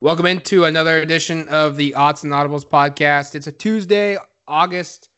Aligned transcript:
Welcome 0.00 0.26
into 0.26 0.64
another 0.64 0.98
edition 1.00 1.48
of 1.48 1.74
the 1.74 1.92
Odds 1.92 2.22
and 2.22 2.32
Audibles 2.32 2.64
podcast. 2.64 3.34
It's 3.34 3.48
a 3.48 3.52
Tuesday, 3.52 4.16
August 4.46 5.08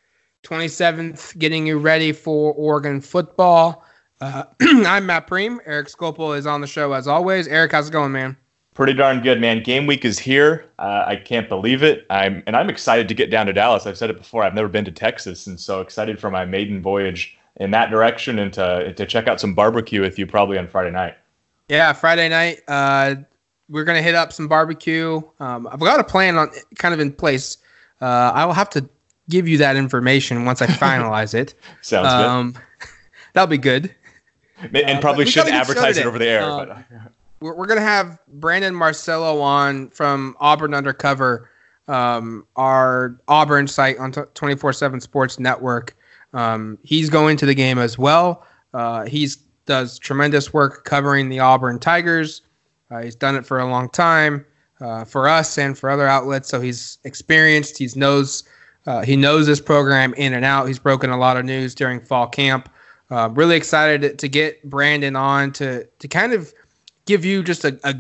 27th, 0.43 1.37
getting 1.37 1.67
you 1.67 1.77
ready 1.77 2.13
for 2.13 2.55
Oregon 2.55 3.03
football. 3.03 3.85
Uh, 4.23 4.45
I'm 4.63 5.05
Matt 5.05 5.27
Prehm. 5.27 5.59
Eric 5.67 5.89
Skopil 5.89 6.35
is 6.35 6.47
on 6.47 6.63
the 6.63 6.67
show 6.67 6.95
as 6.95 7.07
always. 7.07 7.47
Eric, 7.47 7.73
how's 7.73 7.89
it 7.89 7.93
going, 7.93 8.13
man? 8.13 8.39
Pretty 8.73 8.95
darn 8.95 9.21
good, 9.21 9.39
man. 9.39 9.63
Game 9.63 9.87
week 9.87 10.07
is 10.07 10.19
here. 10.19 10.65
Uh, 10.79 11.05
I 11.07 11.17
can't 11.17 11.51
believe 11.51 11.83
it. 11.83 12.07
I'm 12.09 12.43
and 12.47 12.57
I'm 12.57 12.71
excited 12.71 13.07
to 13.09 13.15
get 13.15 13.31
down 13.31 13.45
to 13.49 13.53
Dallas. 13.53 13.85
I've 13.85 13.99
said 13.99 14.09
it 14.09 14.17
before. 14.17 14.45
I've 14.45 14.55
never 14.55 14.69
been 14.69 14.87
to 14.87 14.93
Texas, 14.93 15.47
and 15.47 15.61
so 15.61 15.83
excited 15.83 16.19
for 16.19 16.31
my 16.31 16.47
maiden 16.47 16.81
voyage 16.81 17.37
in 17.57 17.71
that 17.73 17.91
direction 17.91 18.39
and 18.39 18.51
to 18.55 18.95
to 18.95 19.05
check 19.05 19.29
out 19.29 19.41
some 19.41 19.53
barbecue 19.53 20.01
with 20.01 20.19
you 20.19 20.27
probably 20.27 20.57
on 20.57 20.67
Friday 20.67 20.91
night. 20.91 21.17
Yeah, 21.69 21.93
Friday 21.93 22.31
night. 22.31 22.61
Uh, 22.67 23.17
we're 23.71 23.85
gonna 23.85 24.03
hit 24.03 24.15
up 24.15 24.33
some 24.33 24.49
barbecue. 24.49 25.23
Um, 25.39 25.67
I've 25.71 25.81
got 25.81 26.01
a 26.01 26.05
plan 26.05 26.37
on 26.37 26.51
kind 26.77 26.93
of 26.93 27.01
in 27.01 27.13
place. 27.13 27.59
Uh, 28.01 28.33
I 28.35 28.45
will 28.45 28.53
have 28.53 28.71
to 28.71 28.87
give 29.29 29.49
you 29.49 29.57
that 29.59 29.77
information 29.77 30.45
once 30.45 30.61
I 30.61 30.67
finalize 30.67 31.33
it. 31.33 31.55
Sounds 31.81 32.09
um, 32.09 32.53
good. 32.53 32.89
That'll 33.33 33.47
be 33.47 33.59
good. 33.59 33.95
And 34.59 34.77
uh, 34.77 35.01
probably 35.01 35.25
shouldn't 35.25 35.55
advertise 35.55 35.97
it 35.97 36.05
over 36.05 36.19
the 36.19 36.27
air. 36.27 36.43
Um, 36.43 36.69
but. 36.69 36.79
We're, 37.43 37.55
we're 37.55 37.67
gonna 37.67 37.81
have 37.81 38.19
Brandon 38.35 38.75
Marcello 38.75 39.41
on 39.41 39.89
from 39.89 40.37
Auburn 40.41 40.75
Undercover, 40.75 41.49
um, 41.89 42.47
our 42.57 43.19
Auburn 43.29 43.67
site 43.67 43.97
on 43.97 44.13
twenty 44.13 44.57
four 44.57 44.75
seven 44.75 45.01
Sports 45.01 45.39
Network. 45.39 45.97
Um, 46.35 46.77
he's 46.83 47.09
going 47.09 47.39
to 47.39 47.47
the 47.47 47.55
game 47.55 47.79
as 47.79 47.97
well. 47.97 48.45
Uh, 48.75 49.07
he's 49.07 49.37
does 49.65 49.99
tremendous 49.99 50.53
work 50.53 50.85
covering 50.85 51.31
the 51.31 51.39
Auburn 51.39 51.79
Tigers. 51.79 52.43
Uh, 52.91 53.03
he's 53.03 53.15
done 53.15 53.37
it 53.37 53.47
for 53.47 53.61
a 53.61 53.67
long 53.67 53.89
time 53.89 54.45
uh, 54.81 55.05
for 55.05 55.29
us 55.29 55.59
and 55.59 55.79
for 55.79 55.91
other 55.91 56.07
outlets. 56.07 56.49
So 56.49 56.61
he's 56.61 56.99
experienced. 57.05 57.79
He 57.79 57.89
knows 57.97 58.45
uh, 58.87 59.03
he 59.03 59.15
knows 59.15 59.47
this 59.47 59.61
program 59.61 60.15
in 60.15 60.33
and 60.33 60.45
out. 60.45 60.67
He's 60.67 60.79
broken 60.79 61.11
a 61.11 61.19
lot 61.19 61.37
of 61.37 61.45
news 61.45 61.75
during 61.75 62.01
fall 62.01 62.27
camp. 62.27 62.71
Uh, 63.11 63.29
really 63.33 63.57
excited 63.57 64.19
to 64.19 64.29
get 64.29 64.63
Brandon 64.69 65.17
on 65.17 65.53
to 65.53 65.85
to 65.85 66.09
kind 66.09 66.33
of 66.33 66.53
give 67.07 67.25
you 67.25 67.43
just 67.43 67.65
a, 67.65 67.79
a 67.85 67.95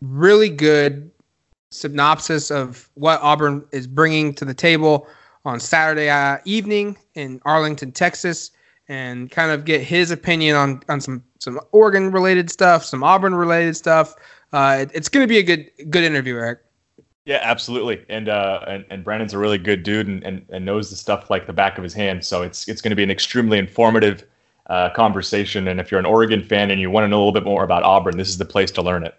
really 0.00 0.48
good 0.48 1.10
synopsis 1.70 2.50
of 2.50 2.88
what 2.94 3.20
Auburn 3.20 3.64
is 3.72 3.86
bringing 3.86 4.32
to 4.34 4.44
the 4.44 4.54
table 4.54 5.08
on 5.44 5.60
Saturday 5.60 6.08
uh, 6.08 6.38
evening 6.44 6.96
in 7.14 7.40
Arlington, 7.44 7.92
Texas, 7.92 8.52
and 8.88 9.30
kind 9.30 9.50
of 9.50 9.64
get 9.64 9.80
his 9.80 10.10
opinion 10.10 10.56
on 10.56 10.82
on 10.88 11.00
some 11.00 11.22
some 11.38 11.60
Oregon 11.72 12.10
related 12.10 12.50
stuff, 12.50 12.84
some 12.84 13.02
Auburn 13.02 13.34
related 13.34 13.76
stuff. 13.76 14.14
Uh, 14.52 14.78
it, 14.80 14.90
it's 14.94 15.08
going 15.08 15.22
to 15.22 15.28
be 15.28 15.38
a 15.38 15.42
good 15.42 15.70
good 15.90 16.04
interview, 16.04 16.36
Eric. 16.36 16.60
Yeah, 17.24 17.40
absolutely. 17.42 18.04
And 18.08 18.28
uh, 18.28 18.60
and, 18.66 18.84
and 18.90 19.02
Brandon's 19.02 19.32
a 19.32 19.38
really 19.38 19.58
good 19.58 19.82
dude 19.82 20.06
and, 20.06 20.22
and, 20.24 20.44
and 20.50 20.64
knows 20.64 20.90
the 20.90 20.96
stuff 20.96 21.30
like 21.30 21.46
the 21.46 21.52
back 21.52 21.78
of 21.78 21.84
his 21.84 21.94
hand. 21.94 22.24
So 22.24 22.42
it's 22.42 22.68
it's 22.68 22.82
going 22.82 22.90
to 22.90 22.96
be 22.96 23.02
an 23.02 23.10
extremely 23.10 23.58
informative 23.58 24.24
uh, 24.66 24.90
conversation. 24.90 25.68
And 25.68 25.80
if 25.80 25.90
you're 25.90 26.00
an 26.00 26.06
Oregon 26.06 26.42
fan 26.42 26.70
and 26.70 26.80
you 26.80 26.90
want 26.90 27.04
to 27.04 27.08
know 27.08 27.18
a 27.18 27.20
little 27.20 27.32
bit 27.32 27.44
more 27.44 27.64
about 27.64 27.82
Auburn, 27.82 28.18
this 28.18 28.28
is 28.28 28.38
the 28.38 28.44
place 28.44 28.70
to 28.72 28.82
learn 28.82 29.04
it. 29.04 29.14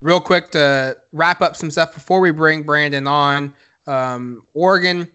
Real 0.00 0.20
quick 0.20 0.50
to 0.52 0.96
wrap 1.12 1.42
up 1.42 1.56
some 1.56 1.70
stuff 1.70 1.92
before 1.92 2.20
we 2.20 2.30
bring 2.30 2.62
Brandon 2.62 3.06
on. 3.06 3.54
Um, 3.86 4.46
Oregon 4.54 5.10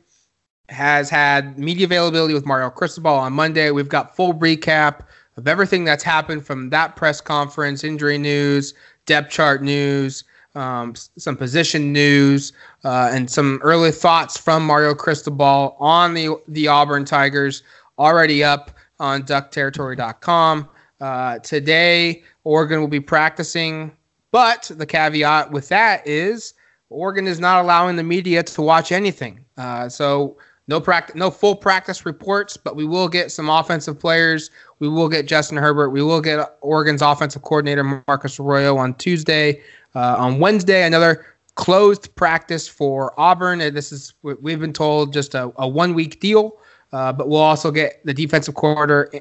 has 0.69 1.09
had 1.09 1.57
media 1.57 1.85
availability 1.85 2.33
with 2.33 2.45
Mario 2.45 2.69
Cristobal 2.69 3.11
on 3.11 3.33
Monday. 3.33 3.71
We've 3.71 3.89
got 3.89 4.15
full 4.15 4.33
recap 4.33 5.01
of 5.37 5.47
everything 5.47 5.83
that's 5.83 6.03
happened 6.03 6.45
from 6.45 6.69
that 6.69 6.95
press 6.95 7.19
conference, 7.19 7.83
injury 7.83 8.17
news, 8.17 8.73
depth 9.05 9.31
chart 9.31 9.61
news, 9.61 10.23
um, 10.55 10.93
some 10.95 11.35
position 11.35 11.91
news, 11.91 12.53
uh, 12.83 13.09
and 13.11 13.29
some 13.29 13.59
early 13.63 13.91
thoughts 13.91 14.37
from 14.37 14.65
Mario 14.65 14.93
Cristobal 14.93 15.75
on 15.79 16.13
the 16.13 16.35
the 16.47 16.67
Auburn 16.67 17.05
Tigers. 17.05 17.63
Already 17.99 18.43
up 18.43 18.71
on 18.99 19.23
DuckTerritory.com. 19.23 20.69
Uh, 21.01 21.39
today, 21.39 22.23
Oregon 22.43 22.79
will 22.79 22.87
be 22.87 22.99
practicing, 22.99 23.91
but 24.31 24.71
the 24.75 24.85
caveat 24.85 25.51
with 25.51 25.67
that 25.69 26.07
is 26.07 26.53
Oregon 26.89 27.27
is 27.27 27.39
not 27.39 27.63
allowing 27.63 27.95
the 27.95 28.03
media 28.03 28.43
to 28.43 28.61
watch 28.61 28.91
anything. 28.91 29.43
Uh, 29.57 29.89
so 29.89 30.37
no 30.67 30.79
practice, 30.79 31.15
no 31.15 31.29
full 31.29 31.55
practice 31.55 32.05
reports, 32.05 32.55
but 32.55 32.75
we 32.75 32.85
will 32.85 33.09
get 33.09 33.31
some 33.31 33.49
offensive 33.49 33.99
players. 33.99 34.49
We 34.79 34.87
will 34.87 35.09
get 35.09 35.25
Justin 35.25 35.57
Herbert. 35.57 35.89
We 35.89 36.01
will 36.01 36.21
get 36.21 36.57
Oregon's 36.61 37.01
offensive 37.01 37.41
coordinator 37.41 38.03
Marcus 38.07 38.39
Arroyo 38.39 38.77
on 38.77 38.93
Tuesday. 38.95 39.61
Uh, 39.95 40.15
on 40.17 40.39
Wednesday, 40.39 40.85
another 40.85 41.25
closed 41.55 42.13
practice 42.15 42.67
for 42.67 43.13
Auburn. 43.19 43.61
And 43.61 43.75
this 43.75 43.91
is 43.91 44.13
we've 44.21 44.59
been 44.59 44.73
told 44.73 45.13
just 45.13 45.35
a, 45.35 45.51
a 45.57 45.67
one 45.67 45.93
week 45.93 46.19
deal, 46.19 46.57
uh, 46.93 47.11
but 47.13 47.27
we'll 47.27 47.41
also 47.41 47.69
get 47.69 48.03
the 48.05 48.13
defensive 48.13 48.55
coordinator 48.55 49.11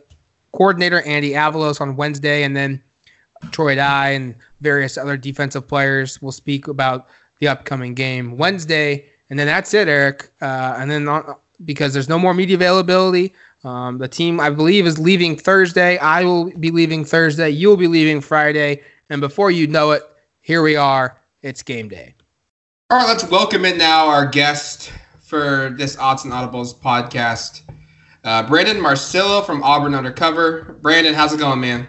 coordinator 0.53 1.03
Andy 1.03 1.31
Avalos 1.31 1.81
on 1.81 1.97
Wednesday, 1.97 2.43
and 2.43 2.57
then 2.57 2.83
Troy 3.51 3.75
Dye 3.75 4.11
and 4.11 4.37
various 4.61 4.97
other 4.97 5.17
defensive 5.17 5.67
players 5.67 6.23
will 6.23 6.33
speak 6.33 6.69
about 6.69 7.09
the 7.41 7.49
upcoming 7.49 7.95
game 7.95 8.37
Wednesday 8.37 9.12
and 9.33 9.39
then 9.39 9.47
that's 9.47 9.73
it, 9.73 9.89
Eric. 9.89 10.31
Uh, 10.43 10.75
and 10.77 10.91
then 10.91 11.09
on, 11.09 11.37
because 11.65 11.95
there's 11.95 12.07
no 12.07 12.19
more 12.19 12.35
media 12.35 12.55
availability, 12.55 13.33
um, 13.65 13.97
the 13.97 14.07
team 14.07 14.39
I 14.39 14.51
believe 14.51 14.87
is 14.87 14.99
leaving 14.99 15.39
Thursday. 15.39 15.97
I 15.97 16.23
will 16.23 16.51
be 16.59 16.71
leaving 16.71 17.03
Thursday. 17.03 17.49
You 17.49 17.71
will 17.71 17.79
be 17.79 17.87
leaving 17.87 18.21
Friday, 18.21 18.83
and 19.09 19.23
before 19.23 19.51
you 19.51 19.67
know 19.67 19.93
it, 19.93 20.03
here 20.43 20.63
we 20.63 20.77
are. 20.77 21.19
It's 21.41 21.63
game 21.63 21.89
day. 21.89 22.15
All 22.91 22.99
right, 22.99 23.09
let's 23.09 23.25
welcome 23.25 23.65
in 23.65 23.79
now 23.79 24.07
our 24.07 24.27
guest 24.27 24.93
for 25.23 25.75
this 25.79 25.97
Odds 25.97 26.25
and 26.25 26.33
Audibles 26.35 26.79
podcast, 26.79 27.63
uh, 28.25 28.47
Brandon 28.47 28.79
Marcello 28.79 29.41
from 29.41 29.63
Auburn 29.63 29.95
Undercover. 29.95 30.77
Brandon, 30.83 31.15
how's 31.15 31.33
it 31.33 31.39
going, 31.39 31.59
man? 31.59 31.89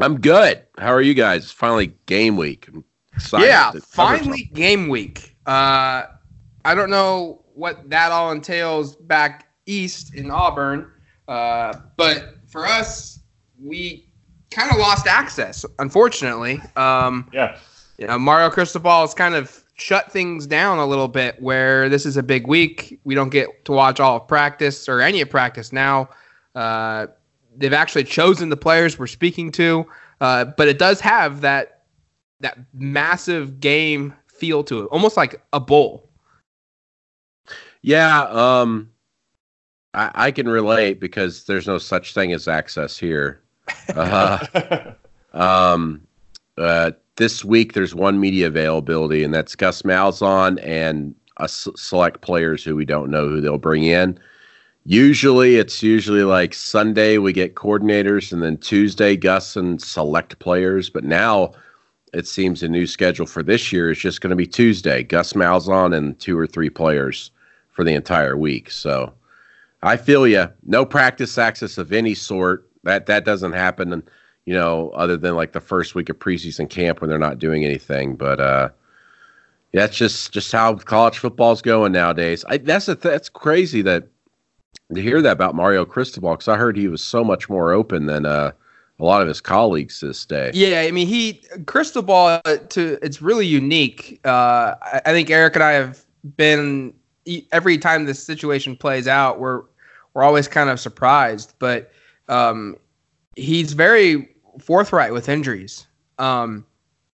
I'm 0.00 0.20
good. 0.20 0.62
How 0.78 0.92
are 0.92 1.02
you 1.02 1.14
guys? 1.14 1.50
Finally, 1.50 1.92
game 2.06 2.36
week. 2.36 2.68
yeah, 3.32 3.72
finally, 3.84 4.48
game 4.54 4.86
week. 4.86 5.34
Uh, 5.44 6.04
I 6.64 6.74
don't 6.74 6.90
know 6.90 7.42
what 7.54 7.88
that 7.90 8.12
all 8.12 8.32
entails 8.32 8.96
back 8.96 9.48
east 9.66 10.14
in 10.14 10.30
Auburn, 10.30 10.90
uh, 11.28 11.74
but 11.96 12.36
for 12.46 12.66
us, 12.66 13.20
we 13.62 14.06
kind 14.50 14.70
of 14.70 14.78
lost 14.78 15.06
access, 15.06 15.64
unfortunately. 15.78 16.60
Um, 16.76 17.28
yeah. 17.32 17.58
You 17.98 18.06
know, 18.06 18.18
Mario 18.18 18.50
Cristobal 18.50 19.02
has 19.02 19.14
kind 19.14 19.34
of 19.34 19.62
shut 19.74 20.12
things 20.12 20.46
down 20.46 20.78
a 20.78 20.86
little 20.86 21.08
bit 21.08 21.40
where 21.40 21.88
this 21.88 22.04
is 22.04 22.16
a 22.16 22.22
big 22.22 22.46
week. 22.46 23.00
We 23.04 23.14
don't 23.14 23.30
get 23.30 23.64
to 23.64 23.72
watch 23.72 24.00
all 24.00 24.16
of 24.16 24.28
practice 24.28 24.88
or 24.88 25.00
any 25.00 25.20
of 25.20 25.30
practice 25.30 25.72
now. 25.72 26.10
Uh, 26.54 27.06
they've 27.56 27.72
actually 27.72 28.04
chosen 28.04 28.48
the 28.48 28.56
players 28.56 28.98
we're 28.98 29.06
speaking 29.06 29.50
to, 29.52 29.86
uh, 30.20 30.46
but 30.56 30.68
it 30.68 30.78
does 30.78 31.00
have 31.00 31.40
that 31.42 31.84
that 32.40 32.58
massive 32.72 33.60
game 33.60 34.14
feel 34.26 34.64
to 34.64 34.80
it, 34.80 34.86
almost 34.86 35.16
like 35.16 35.42
a 35.52 35.60
bowl. 35.60 36.09
Yeah, 37.82 38.22
um, 38.24 38.90
I, 39.94 40.10
I 40.14 40.30
can 40.30 40.48
relate 40.48 41.00
because 41.00 41.44
there's 41.44 41.66
no 41.66 41.78
such 41.78 42.14
thing 42.14 42.32
as 42.32 42.48
access 42.48 42.98
here. 42.98 43.40
Uh, 43.94 44.92
um, 45.32 46.06
uh, 46.58 46.92
this 47.16 47.44
week 47.44 47.72
there's 47.72 47.94
one 47.94 48.20
media 48.20 48.46
availability, 48.46 49.24
and 49.24 49.32
that's 49.32 49.56
Gus 49.56 49.82
Malzahn 49.82 50.62
and 50.64 51.14
a 51.38 51.44
s- 51.44 51.68
select 51.76 52.20
players 52.20 52.62
who 52.62 52.76
we 52.76 52.84
don't 52.84 53.10
know 53.10 53.28
who 53.28 53.40
they'll 53.40 53.58
bring 53.58 53.84
in. 53.84 54.18
Usually, 54.84 55.56
it's 55.56 55.82
usually 55.82 56.22
like 56.24 56.54
Sunday 56.54 57.18
we 57.18 57.32
get 57.32 57.54
coordinators, 57.54 58.32
and 58.32 58.42
then 58.42 58.56
Tuesday 58.58 59.16
Gus 59.16 59.56
and 59.56 59.80
select 59.80 60.38
players. 60.38 60.88
But 60.90 61.04
now 61.04 61.52
it 62.12 62.26
seems 62.26 62.60
the 62.60 62.68
new 62.68 62.86
schedule 62.86 63.26
for 63.26 63.42
this 63.42 63.72
year 63.72 63.90
is 63.90 63.98
just 63.98 64.20
going 64.20 64.30
to 64.30 64.36
be 64.36 64.46
Tuesday. 64.46 65.02
Gus 65.02 65.34
Malzahn 65.34 65.94
and 65.94 66.18
two 66.18 66.38
or 66.38 66.46
three 66.46 66.70
players 66.70 67.30
for 67.80 67.84
the 67.84 67.94
entire 67.94 68.36
week. 68.36 68.70
So 68.70 69.14
I 69.82 69.96
feel 69.96 70.26
you. 70.26 70.46
No 70.66 70.84
practice 70.84 71.38
access 71.38 71.78
of 71.78 71.94
any 71.94 72.14
sort. 72.14 72.68
That 72.82 73.06
that 73.06 73.24
doesn't 73.24 73.52
happen, 73.52 73.90
and 73.94 74.02
you 74.44 74.52
know, 74.52 74.90
other 74.90 75.16
than 75.16 75.34
like 75.34 75.52
the 75.52 75.62
first 75.62 75.94
week 75.94 76.10
of 76.10 76.18
preseason 76.18 76.68
camp 76.68 77.00
when 77.00 77.08
they're 77.08 77.18
not 77.18 77.38
doing 77.38 77.64
anything. 77.64 78.16
But 78.16 78.38
uh, 78.38 78.68
that's 79.72 79.96
just 79.96 80.30
just 80.30 80.52
how 80.52 80.74
college 80.74 81.16
football's 81.16 81.62
going 81.62 81.92
nowadays. 81.92 82.44
I, 82.50 82.58
that's 82.58 82.86
a 82.86 82.94
th- 82.94 83.12
that's 83.12 83.30
crazy 83.30 83.80
that 83.80 84.08
to 84.94 85.00
hear 85.00 85.22
that 85.22 85.32
about 85.32 85.54
Mario 85.54 85.86
Cristobal 85.86 86.32
because 86.32 86.48
I 86.48 86.58
heard 86.58 86.76
he 86.76 86.88
was 86.88 87.02
so 87.02 87.24
much 87.24 87.48
more 87.48 87.72
open 87.72 88.04
than 88.04 88.26
uh, 88.26 88.52
a 88.98 89.04
lot 89.04 89.22
of 89.22 89.28
his 89.28 89.40
colleagues 89.40 90.00
this 90.00 90.26
day. 90.26 90.50
Yeah, 90.52 90.82
I 90.82 90.90
mean, 90.90 91.06
he 91.06 91.42
Cristobal 91.64 92.42
to 92.44 92.98
it's 93.02 93.22
really 93.22 93.46
unique. 93.46 94.20
Uh, 94.26 94.74
I, 94.82 95.00
I 95.06 95.12
think 95.12 95.30
Eric 95.30 95.54
and 95.54 95.64
I 95.64 95.72
have 95.72 96.04
been 96.36 96.92
every 97.52 97.78
time 97.78 98.04
this 98.04 98.22
situation 98.22 98.76
plays 98.76 99.08
out, 99.08 99.38
we're 99.38 99.62
we're 100.14 100.22
always 100.22 100.48
kind 100.48 100.70
of 100.70 100.80
surprised. 100.80 101.54
But 101.58 101.92
um, 102.28 102.76
he's 103.36 103.72
very 103.72 104.28
forthright 104.58 105.12
with 105.12 105.28
injuries. 105.28 105.86
Um, 106.18 106.64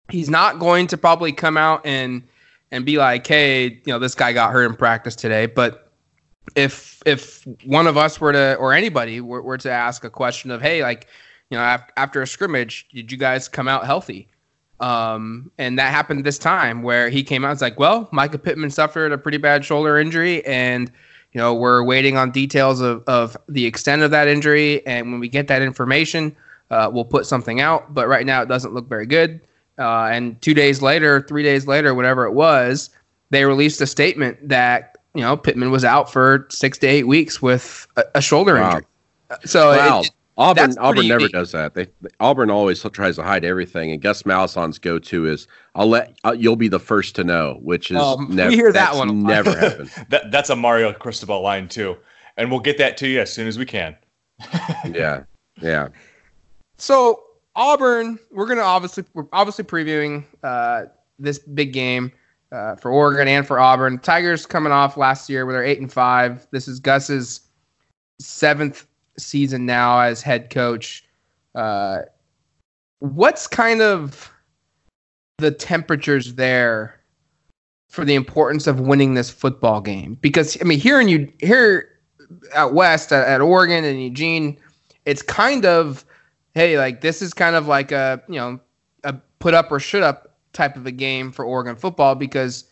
he's 0.09 0.29
not 0.29 0.59
going 0.59 0.87
to 0.87 0.97
probably 0.97 1.31
come 1.31 1.57
out 1.57 1.85
and 1.85 2.23
and 2.71 2.85
be 2.85 2.97
like, 2.97 3.25
hey, 3.27 3.65
you 3.65 3.93
know, 3.93 3.99
this 3.99 4.15
guy 4.15 4.33
got 4.33 4.51
hurt 4.51 4.65
in 4.65 4.75
practice 4.75 5.15
today. 5.15 5.45
But 5.45 5.91
if 6.55 7.01
if 7.05 7.45
one 7.65 7.87
of 7.87 7.97
us 7.97 8.19
were 8.19 8.33
to 8.33 8.55
or 8.55 8.73
anybody 8.73 9.21
were, 9.21 9.41
were 9.41 9.57
to 9.59 9.71
ask 9.71 10.03
a 10.03 10.09
question 10.09 10.51
of, 10.51 10.61
hey, 10.61 10.81
like, 10.81 11.07
you 11.49 11.57
know, 11.57 11.77
after 11.97 12.21
a 12.21 12.27
scrimmage, 12.27 12.87
did 12.93 13.11
you 13.11 13.17
guys 13.17 13.47
come 13.47 13.67
out 13.67 13.85
healthy? 13.85 14.27
Um, 14.83 15.49
and 15.57 15.79
that 15.79 15.91
happened 15.91 16.25
this 16.25 16.37
time 16.37 16.83
where 16.83 17.09
he 17.09 17.23
came 17.23 17.45
out. 17.45 17.53
It's 17.53 17.61
like, 17.61 17.79
well, 17.79 18.07
Mycah 18.07 18.43
Pittman 18.43 18.69
suffered 18.69 19.13
a 19.13 19.17
pretty 19.17 19.37
bad 19.37 19.63
shoulder 19.63 19.97
injury, 19.97 20.45
and 20.45 20.91
you 21.31 21.39
know 21.39 21.53
we're 21.53 21.83
waiting 21.83 22.17
on 22.17 22.31
details 22.31 22.81
of 22.81 23.01
of 23.07 23.37
the 23.47 23.65
extent 23.65 24.01
of 24.01 24.11
that 24.11 24.27
injury. 24.27 24.85
And 24.85 25.09
when 25.09 25.21
we 25.21 25.29
get 25.29 25.47
that 25.47 25.61
information, 25.61 26.35
uh, 26.69 26.89
we'll 26.91 27.05
put 27.05 27.25
something 27.25 27.61
out. 27.61 27.93
But 27.93 28.09
right 28.09 28.25
now, 28.25 28.41
it 28.41 28.49
doesn't 28.49 28.73
look 28.73 28.89
very 28.89 29.05
good. 29.05 29.39
Uh, 29.79 30.09
and 30.11 30.39
two 30.41 30.53
days 30.53 30.81
later, 30.81 31.21
three 31.21 31.43
days 31.43 31.65
later, 31.65 31.95
whatever 31.95 32.25
it 32.25 32.33
was, 32.33 32.89
they 33.29 33.45
released 33.45 33.79
a 33.79 33.87
statement 33.87 34.49
that 34.49 34.97
you 35.15 35.21
know 35.21 35.37
Pittman 35.37 35.71
was 35.71 35.85
out 35.85 36.11
for 36.11 36.45
six 36.51 36.77
to 36.79 36.87
eight 36.87 37.07
weeks 37.07 37.41
with 37.41 37.87
a, 37.95 38.03
a 38.15 38.21
shoulder 38.21 38.55
wow. 38.55 38.71
injury. 38.71 38.85
So 39.45 39.77
wow. 39.77 40.01
It, 40.01 40.11
Auburn 40.37 40.75
Auburn 40.79 41.07
never 41.07 41.21
unique. 41.21 41.31
does 41.31 41.51
that. 41.51 41.75
They, 41.75 41.87
Auburn 42.19 42.49
always 42.49 42.81
tries 42.81 43.17
to 43.17 43.23
hide 43.23 43.45
everything, 43.45 43.91
and 43.91 44.01
Gus 44.01 44.23
Malzahn's 44.23 44.79
go-to 44.79 45.27
is 45.27 45.47
"I'll 45.75 45.87
let 45.87 46.17
uh, 46.25 46.35
you'll 46.37 46.55
be 46.55 46.67
the 46.67 46.79
first 46.79 47.15
to 47.17 47.23
know," 47.23 47.59
which 47.61 47.91
is 47.91 47.97
um, 47.97 48.27
never 48.29 48.49
we 48.49 48.55
hear 48.55 48.71
that 48.71 48.95
one 48.95 49.23
never 49.23 49.51
happened. 49.59 49.91
that, 50.09 50.31
that's 50.31 50.49
a 50.49 50.55
Mario 50.55 50.91
Cristobal 50.91 51.41
line 51.41 51.67
too, 51.67 51.95
and 52.37 52.49
we'll 52.49 52.59
get 52.59 52.79
that 52.79 52.97
to 52.97 53.07
you 53.07 53.19
as 53.21 53.31
soon 53.31 53.47
as 53.47 53.59
we 53.59 53.65
can. 53.65 53.95
yeah, 54.91 55.23
yeah. 55.61 55.89
So 56.79 57.23
Auburn, 57.55 58.17
we're 58.31 58.47
gonna 58.47 58.61
obviously 58.61 59.03
we're 59.13 59.27
obviously 59.33 59.65
previewing 59.65 60.23
uh, 60.41 60.85
this 61.19 61.37
big 61.37 61.73
game 61.73 62.11
uh, 62.51 62.75
for 62.75 62.89
Oregon 62.89 63.27
and 63.27 63.45
for 63.45 63.59
Auburn. 63.59 63.99
Tigers 63.99 64.47
coming 64.47 64.71
off 64.71 64.97
last 64.97 65.29
year 65.29 65.45
with 65.45 65.55
their 65.55 65.63
eight 65.63 65.79
and 65.79 65.93
five. 65.93 66.47
This 66.49 66.67
is 66.67 66.79
Gus's 66.79 67.41
seventh 68.19 68.87
season 69.17 69.65
now 69.65 69.99
as 69.99 70.21
head 70.21 70.49
coach. 70.49 71.03
Uh, 71.55 71.99
what's 72.99 73.47
kind 73.47 73.81
of 73.81 74.31
the 75.37 75.51
temperatures 75.51 76.35
there 76.35 76.99
for 77.89 78.05
the 78.05 78.15
importance 78.15 78.65
of 78.67 78.79
winning 78.79 79.13
this 79.13 79.29
football 79.29 79.81
game? 79.81 80.17
Because 80.21 80.57
I 80.61 80.63
mean, 80.63 80.79
here 80.79 80.99
in 80.99 81.07
you 81.07 81.31
here 81.39 81.89
out 82.55 82.73
west 82.73 83.11
at, 83.11 83.27
at 83.27 83.41
Oregon 83.41 83.83
and 83.83 84.01
Eugene, 84.01 84.57
it's 85.05 85.21
kind 85.21 85.65
of 85.65 86.05
hey, 86.55 86.77
like 86.77 87.01
this 87.01 87.21
is 87.21 87.33
kind 87.33 87.55
of 87.55 87.67
like 87.67 87.91
a 87.91 88.21
you 88.27 88.35
know 88.35 88.59
a 89.03 89.13
put 89.39 89.53
up 89.53 89.71
or 89.71 89.79
shut 89.79 90.03
up 90.03 90.37
type 90.53 90.75
of 90.75 90.85
a 90.85 90.91
game 90.91 91.31
for 91.31 91.45
Oregon 91.45 91.75
football 91.75 92.15
because 92.15 92.65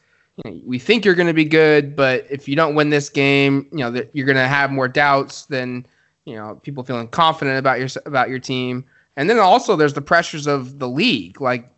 we 0.63 0.79
think 0.79 1.03
you're 1.03 1.15
going 1.15 1.27
to 1.27 1.33
be 1.33 1.45
good, 1.45 1.95
but 1.95 2.25
if 2.29 2.47
you 2.47 2.55
don't 2.55 2.73
win 2.73 2.89
this 2.89 3.09
game, 3.09 3.67
you 3.71 3.79
know 3.79 3.91
that 3.91 4.09
you're 4.13 4.25
going 4.25 4.37
to 4.37 4.47
have 4.47 4.71
more 4.71 4.87
doubts 4.87 5.45
than 5.45 5.85
you 6.25 6.35
know 6.35 6.59
people 6.63 6.83
feeling 6.83 7.07
confident 7.07 7.57
about 7.57 7.79
your 7.79 7.89
about 8.05 8.29
your 8.29 8.39
team. 8.39 8.85
And 9.17 9.29
then 9.29 9.39
also 9.39 9.75
there's 9.75 9.93
the 9.93 10.01
pressures 10.01 10.47
of 10.47 10.79
the 10.79 10.87
league. 10.87 11.41
Like 11.41 11.69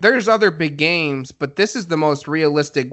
there's 0.00 0.28
other 0.28 0.50
big 0.50 0.76
games, 0.76 1.32
but 1.32 1.56
this 1.56 1.74
is 1.74 1.86
the 1.86 1.96
most 1.96 2.28
realistic 2.28 2.90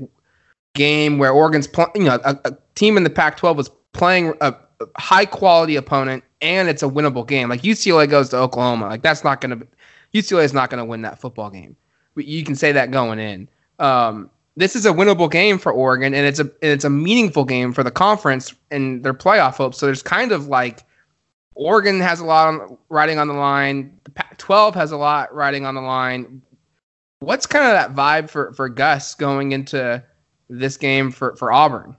game 0.74 1.18
where 1.18 1.32
Oregon's 1.32 1.68
playing. 1.68 1.92
You 1.96 2.04
know, 2.06 2.20
a, 2.24 2.38
a, 2.46 2.58
team 2.76 2.98
in 2.98 3.04
the 3.04 3.10
Pac-12 3.10 3.56
was 3.56 3.70
playing 3.92 4.34
a, 4.42 4.56
a 4.80 4.88
high 4.98 5.26
quality 5.26 5.76
opponent, 5.76 6.24
and 6.42 6.68
it's 6.68 6.82
a 6.82 6.88
winnable 6.88 7.28
game. 7.28 7.50
Like 7.50 7.62
UCLA 7.62 8.10
goes 8.10 8.30
to 8.30 8.38
Oklahoma, 8.38 8.88
like 8.88 9.04
that's 9.04 9.24
not 9.24 9.42
going 9.42 9.60
to. 9.60 9.68
UCLA 10.14 10.44
is 10.44 10.54
not 10.54 10.70
going 10.70 10.80
to 10.80 10.86
win 10.86 11.02
that 11.04 11.20
football 11.20 11.50
game. 11.50 11.76
You 12.16 12.44
can 12.44 12.56
say 12.56 12.72
that 12.72 12.92
going 12.92 13.18
in. 13.18 13.50
Um, 13.80 14.30
this 14.56 14.76
is 14.76 14.86
a 14.86 14.92
winnable 14.92 15.30
game 15.30 15.58
for 15.58 15.72
Oregon, 15.72 16.14
and 16.14 16.26
it's 16.28 16.40
a 16.40 16.44
and 16.44 16.72
it's 16.72 16.86
a 16.86 16.90
meaningful 16.90 17.46
game 17.46 17.74
for 17.74 17.84
the 17.84 17.92
conference 17.92 18.54
and 18.72 19.04
their 19.04 19.14
playoff 19.14 19.56
hopes. 19.56 19.78
So 19.78 19.88
there's 19.88 20.04
kind 20.04 20.32
of 20.32 20.48
like 20.48 20.84
Oregon 21.56 22.00
has 22.00 22.20
a 22.20 22.26
lot 22.26 22.48
on, 22.48 22.78
riding 22.90 23.20
on 23.20 23.28
the 23.28 23.34
line. 23.34 23.98
The 24.04 24.12
Pac-12 24.12 24.76
has 24.76 24.92
a 24.92 24.98
lot 24.98 25.34
riding 25.34 25.66
on 25.66 25.76
the 25.76 25.82
line. 25.82 26.42
What's 27.20 27.46
kind 27.46 27.66
of 27.66 27.72
that 27.72 27.96
vibe 27.96 28.30
for 28.30 28.54
for 28.54 28.68
Gus 28.68 29.16
going 29.16 29.54
into 29.54 30.04
this 30.50 30.76
game 30.78 31.12
for 31.12 31.36
for 31.36 31.52
Auburn? 31.52 31.96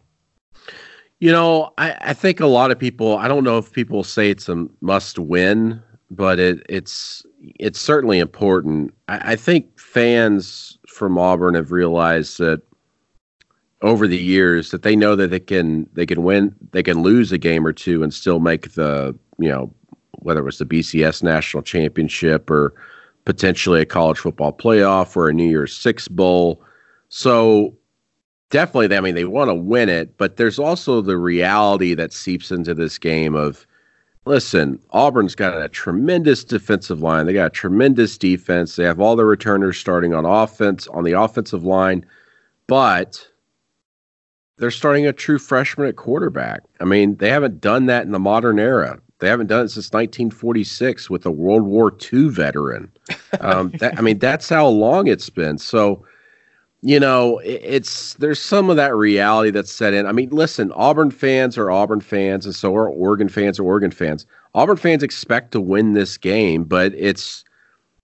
You 1.21 1.33
know, 1.33 1.73
I, 1.79 1.97
I 2.01 2.13
think 2.13 2.41
a 2.41 2.47
lot 2.47 2.71
of 2.71 2.79
people. 2.79 3.17
I 3.17 3.29
don't 3.29 3.45
know 3.45 3.57
if 3.57 3.73
people 3.73 4.05
say 4.05 4.29
it's 4.31 4.49
a 4.49 4.67
must 4.83 5.19
win, 5.19 5.83
but 6.11 6.39
it, 6.39 6.65
it's 6.69 7.25
it's 7.41 7.81
certainly 7.81 8.19
important. 8.19 8.93
I, 9.09 9.33
I 9.33 9.37
think 9.37 9.79
fans 9.81 10.79
from 10.87 11.17
Auburn 11.17 11.55
have 11.55 11.73
realized 11.73 12.39
that 12.39 12.61
over 13.85 14.07
the 14.07 14.19
years 14.19 14.71
that 14.71 14.83
they 14.83 14.97
know 14.97 15.15
that 15.15 15.31
they 15.31 15.41
can 15.41 15.89
they 15.93 16.07
can 16.07 16.23
win 16.23 16.55
they 16.73 16.83
can 16.83 17.03
lose 17.03 17.33
a 17.33 17.39
game 17.39 17.67
or 17.67 17.73
two 17.73 18.03
and 18.03 18.15
still 18.15 18.41
make 18.41 18.73
the 18.73 19.17
you 19.39 19.49
know 19.49 19.73
whether 20.19 20.41
it 20.41 20.45
was 20.45 20.59
the 20.59 20.67
BCS 20.67 21.23
national 21.23 21.63
championship 21.63 22.51
or 22.51 22.73
potentially 23.25 23.81
a 23.81 23.87
college 23.87 24.19
football 24.19 24.53
playoff 24.53 25.17
or 25.17 25.29
a 25.29 25.33
New 25.33 25.49
Year's 25.49 25.77
Six 25.77 26.09
bowl. 26.09 26.63
So 27.09 27.77
definitely, 28.51 28.97
I 28.97 29.01
mean, 29.01 29.15
they 29.15 29.25
want 29.25 29.51
to 29.51 29.55
win 29.55 29.89
it, 29.89 30.17
but 30.17 30.37
there's 30.37 30.59
also 30.59 31.01
the 31.01 31.19
reality 31.19 31.95
that 31.95 32.13
seeps 32.13 32.51
into 32.51 32.75
this 32.75 32.99
game 32.99 33.35
of 33.35 33.67
listen, 34.27 34.79
Auburn's 34.91 35.35
got 35.35 35.61
a 35.61 35.69
tremendous 35.69 36.45
defensive 36.45 37.03
line. 37.03 37.27
They 37.27 37.35
got 37.35 37.47
a 37.47 37.51
tremendous 37.51 38.17
defense. 38.17 38.77
They 38.77 38.85
have 38.85 39.01
all 39.01 39.17
the 39.17 39.25
returners 39.25 39.79
starting 39.79 40.15
on 40.15 40.25
offense 40.25 40.87
on 40.89 41.05
the 41.05 41.13
offensive 41.13 41.65
line, 41.65 42.07
but 42.67 43.27
they're 44.57 44.71
starting 44.71 45.07
a 45.07 45.13
true 45.13 45.39
freshman 45.39 45.89
at 45.89 45.97
quarterback. 45.97 46.63
I 46.81 46.85
mean, 46.85 47.17
they 47.17 47.29
haven't 47.29 47.61
done 47.61 47.87
that 47.87 48.05
in 48.05 48.13
the 48.13 48.19
modern 48.19 48.59
era. 48.59 49.01
They 49.21 49.29
haven't 49.29 49.47
done 49.47 49.65
it 49.65 49.69
since 49.69 49.93
1946 49.93 51.09
with 51.09 51.25
a 51.25 51.31
World 51.31 51.63
War 51.63 51.97
II 52.13 52.29
veteran. 52.29 52.91
Um, 53.41 53.73
that, 53.81 53.99
I 53.99 54.01
mean, 54.01 54.21
that's 54.21 54.49
how 54.49 54.69
long 54.69 55.09
it's 55.09 55.29
been. 55.29 55.59
So, 55.59 56.07
you 56.83 57.01
know, 57.01 57.39
it, 57.39 57.61
it's 57.65 58.15
there's 58.15 58.41
some 58.41 58.71
of 58.71 58.77
that 58.77 58.95
reality 58.95 59.51
that's 59.51 59.73
set 59.73 59.93
in. 59.93 60.07
I 60.07 60.13
mean, 60.13 60.31
listen, 60.31 60.71
Auburn 60.71 61.11
fans 61.11 61.59
are 61.59 61.69
Auburn 61.69 62.01
fans, 62.01 62.47
and 62.47 62.55
so 62.55 62.77
are 62.77 62.89
Oregon 62.89 63.29
fans 63.29 63.59
are 63.59 63.65
Oregon 63.65 63.91
fans. 63.91 64.25
Auburn 64.55 64.77
fans 64.77 65.03
expect 65.03 65.51
to 65.51 65.61
win 65.61 65.95
this 65.95 66.17
game, 66.17 66.63
but 66.63 66.95
it's 66.95 67.45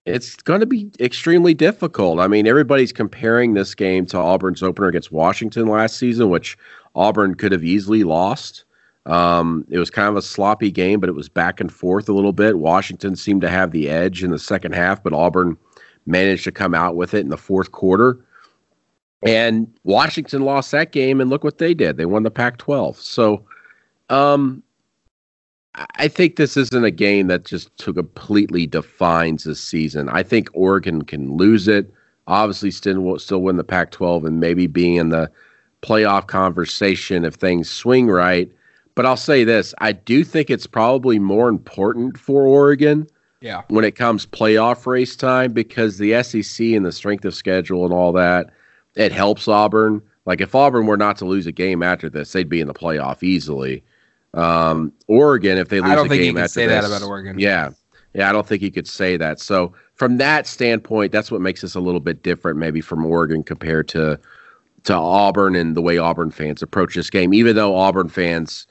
it's 0.05 0.37
going 0.37 0.61
to 0.61 0.67
be 0.67 0.91
extremely 0.99 1.55
difficult. 1.55 2.21
I 2.21 2.27
mean, 2.27 2.47
everybody's 2.47 2.93
comparing 2.93 3.55
this 3.55 3.75
game 3.75 4.07
to 4.07 4.19
Auburn's 4.19 4.63
opener 4.63 4.89
against 4.89 5.13
Washington 5.13 5.67
last 5.67 5.97
season, 5.97 6.31
which 6.31 6.57
Auburn 6.95 7.35
could 7.35 7.53
have 7.53 7.65
easily 7.65 8.03
lost. 8.03 8.65
Um, 9.07 9.65
it 9.71 9.79
was 9.79 9.91
kind 9.91 10.09
of 10.09 10.17
a 10.17 10.23
sloppy 10.23 10.71
game, 10.71 11.01
but 11.01 11.09
it 11.09 11.15
was 11.15 11.29
back 11.29 11.61
and 11.61 11.73
forth 11.73 12.09
a 12.09 12.13
little 12.13 12.33
bit. 12.33 12.59
Washington 12.59 13.17
seemed 13.17 13.41
to 13.43 13.49
have 13.49 13.71
the 13.71 13.89
edge 13.89 14.23
in 14.23 14.31
the 14.31 14.39
second 14.39 14.75
half, 14.75 15.03
but 15.03 15.13
Auburn 15.13 15.57
managed 16.07 16.45
to 16.45 16.53
come 16.53 16.75
out 16.75 16.97
with 16.97 17.15
it 17.15 17.21
in 17.21 17.31
the 17.31 17.37
fourth 17.37 17.73
quarter. 17.73 18.19
And 19.23 19.73
Washington 19.85 20.43
lost 20.43 20.71
that 20.73 20.93
game, 20.93 21.21
and 21.21 21.29
look 21.31 21.45
what 21.45 21.59
they 21.59 21.75
did. 21.75 21.97
They 21.97 22.07
won 22.07 22.23
the 22.23 22.31
Pac 22.31 22.59
12. 22.59 22.97
So, 22.99 23.45
um, 24.09 24.63
I 25.75 26.09
think 26.09 26.37
this 26.37 26.57
isn't 26.57 26.85
a 26.85 26.91
game 26.91 27.29
that 27.29 27.45
just 27.45 27.77
completely 27.77 28.67
defines 28.67 29.45
the 29.45 29.55
season. 29.55 30.09
I 30.09 30.23
think 30.23 30.49
Oregon 30.53 31.03
can 31.03 31.37
lose 31.37 31.69
it. 31.69 31.93
Obviously, 32.27 32.71
still 32.71 33.19
still 33.19 33.43
win 33.43 33.57
the 33.57 33.65
Pac-12 33.65 34.27
and 34.27 34.41
maybe 34.41 34.67
be 34.67 34.97
in 34.97 35.11
the 35.11 35.31
playoff 35.83 36.27
conversation 36.27 37.25
if 37.25 37.35
things 37.35 37.71
swing 37.71 38.09
right. 38.09 38.51
But 39.01 39.07
I'll 39.07 39.17
say 39.17 39.45
this: 39.45 39.75
I 39.79 39.93
do 39.93 40.23
think 40.23 40.51
it's 40.51 40.67
probably 40.67 41.19
more 41.19 41.49
important 41.49 42.19
for 42.19 42.47
Oregon. 42.47 43.07
Yeah. 43.41 43.63
When 43.69 43.83
it 43.83 43.93
comes 43.93 44.27
playoff 44.27 44.85
race 44.85 45.17
time, 45.17 45.55
because 45.55 45.97
the 45.97 46.23
SEC 46.23 46.67
and 46.67 46.85
the 46.85 46.93
strength 46.93 47.25
of 47.25 47.35
schedule 47.35 47.87
and 47.87 47.95
all 47.95 48.13
that, 48.13 48.51
it 48.97 49.11
helps 49.11 49.49
Auburn. 49.49 50.03
Like 50.27 50.43
if 50.43 50.55
Auburn 50.55 50.85
were 50.85 50.99
not 50.99 51.17
to 51.17 51.25
lose 51.25 51.47
a 51.47 51.53
game 51.53 51.83
after 51.83 52.11
this, 52.11 52.33
they'd 52.33 52.51
be 52.51 52.61
in 52.61 52.67
the 52.67 52.75
playoff 52.75 53.23
easily. 53.23 53.83
Um, 54.35 54.93
Oregon, 55.07 55.57
if 55.57 55.71
they 55.71 55.81
lose 55.81 55.93
I 55.93 55.95
don't 55.95 56.05
a 56.05 56.09
think 56.11 56.21
game 56.21 56.37
you 56.37 56.43
can 56.43 56.49
say 56.51 56.67
this, 56.67 56.87
that 56.87 56.95
about 56.95 57.09
Oregon. 57.09 57.39
Yeah, 57.39 57.71
yeah, 58.13 58.29
I 58.29 58.33
don't 58.33 58.47
think 58.47 58.61
you 58.61 58.71
could 58.71 58.87
say 58.87 59.17
that. 59.17 59.41
So 59.41 59.73
from 59.95 60.19
that 60.19 60.47
standpoint, 60.47 61.11
that's 61.11 61.31
what 61.31 61.41
makes 61.41 61.63
this 61.63 61.75
a 61.75 61.81
little 61.81 62.01
bit 62.01 62.23
different, 62.23 62.59
maybe 62.59 62.83
from 62.83 63.07
Oregon 63.07 63.45
compared 63.45 63.89
to 63.89 64.21
to 64.85 64.95
Auburn 64.95 65.57
and 65.57 65.75
the 65.75 65.81
way 65.81 65.97
Auburn 65.97 66.31
fans 66.31 66.61
approach 66.61 66.97
this 66.97 67.09
game. 67.09 67.33
Even 67.33 67.57
though 67.57 67.75
Auburn 67.75 68.11
fans, 68.11 68.67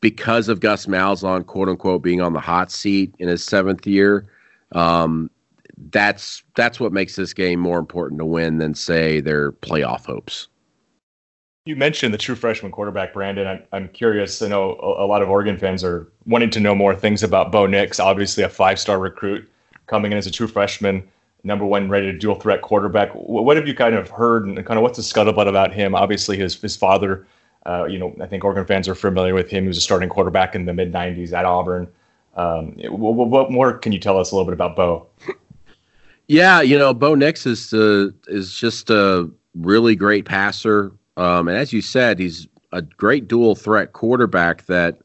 because 0.00 0.48
of 0.48 0.60
Gus 0.60 0.86
Malzahn, 0.86 1.46
quote 1.46 1.68
unquote, 1.68 2.02
being 2.02 2.20
on 2.20 2.32
the 2.32 2.40
hot 2.40 2.70
seat 2.70 3.14
in 3.18 3.28
his 3.28 3.42
seventh 3.42 3.86
year, 3.86 4.26
um, 4.72 5.30
that's 5.90 6.42
that's 6.54 6.80
what 6.80 6.92
makes 6.92 7.16
this 7.16 7.34
game 7.34 7.60
more 7.60 7.78
important 7.78 8.18
to 8.20 8.24
win 8.24 8.58
than 8.58 8.74
say 8.74 9.20
their 9.20 9.52
playoff 9.52 10.06
hopes. 10.06 10.48
You 11.66 11.76
mentioned 11.76 12.14
the 12.14 12.18
true 12.18 12.36
freshman 12.36 12.70
quarterback, 12.70 13.12
Brandon. 13.12 13.46
I'm, 13.46 13.62
I'm 13.72 13.88
curious. 13.88 14.40
I 14.40 14.48
know 14.48 14.76
a, 14.80 15.04
a 15.04 15.06
lot 15.06 15.20
of 15.20 15.28
Oregon 15.28 15.58
fans 15.58 15.82
are 15.82 16.06
wanting 16.24 16.50
to 16.50 16.60
know 16.60 16.74
more 16.74 16.94
things 16.94 17.22
about 17.24 17.50
Bo 17.50 17.66
Nix, 17.66 17.98
obviously 17.98 18.44
a 18.44 18.48
five 18.48 18.78
star 18.78 18.98
recruit 19.00 19.50
coming 19.86 20.12
in 20.12 20.18
as 20.18 20.26
a 20.26 20.30
true 20.30 20.46
freshman. 20.46 21.06
number 21.46 21.64
one 21.64 21.88
rated 21.88 22.18
dual 22.18 22.34
threat 22.34 22.60
quarterback. 22.62 23.10
What 23.14 23.56
have 23.56 23.66
you 23.66 23.74
kind 23.74 23.94
of 23.94 24.10
heard 24.10 24.46
and 24.46 24.56
kind 24.66 24.78
of 24.78 24.82
what's 24.82 24.96
the 24.96 25.02
scuttlebutt 25.02 25.48
about 25.48 25.72
him? 25.72 25.94
Obviously, 25.94 26.36
his 26.36 26.60
his 26.60 26.76
father, 26.76 27.26
uh, 27.66 27.84
you 27.84 27.98
know, 27.98 28.14
I 28.20 28.26
think 28.26 28.44
Oregon 28.44 28.64
fans 28.64 28.88
are 28.88 28.94
familiar 28.94 29.34
with 29.34 29.50
him. 29.50 29.64
He 29.64 29.68
was 29.68 29.76
a 29.76 29.82
starting 29.82 30.08
quarterback 30.08 30.54
in 30.54 30.66
the 30.66 30.72
mid 30.72 30.92
'90s 30.92 31.32
at 31.32 31.44
Auburn. 31.44 31.88
Um, 32.36 32.76
what, 32.90 33.14
what, 33.14 33.50
more 33.50 33.72
can 33.78 33.92
you 33.92 33.98
tell 33.98 34.18
us 34.18 34.30
a 34.30 34.34
little 34.34 34.44
bit 34.44 34.52
about 34.52 34.76
Bo? 34.76 35.06
Yeah, 36.28 36.60
you 36.60 36.76
know, 36.76 36.92
Bo 36.92 37.14
Nix 37.14 37.46
is 37.46 37.72
uh, 37.72 38.08
is 38.26 38.52
just 38.56 38.90
a 38.90 39.30
really 39.54 39.94
great 39.94 40.24
passer, 40.24 40.92
um, 41.16 41.46
and 41.46 41.56
as 41.56 41.72
you 41.72 41.80
said, 41.80 42.18
he's 42.18 42.48
a 42.72 42.82
great 42.82 43.28
dual 43.28 43.54
threat 43.54 43.92
quarterback 43.92 44.66
that 44.66 44.98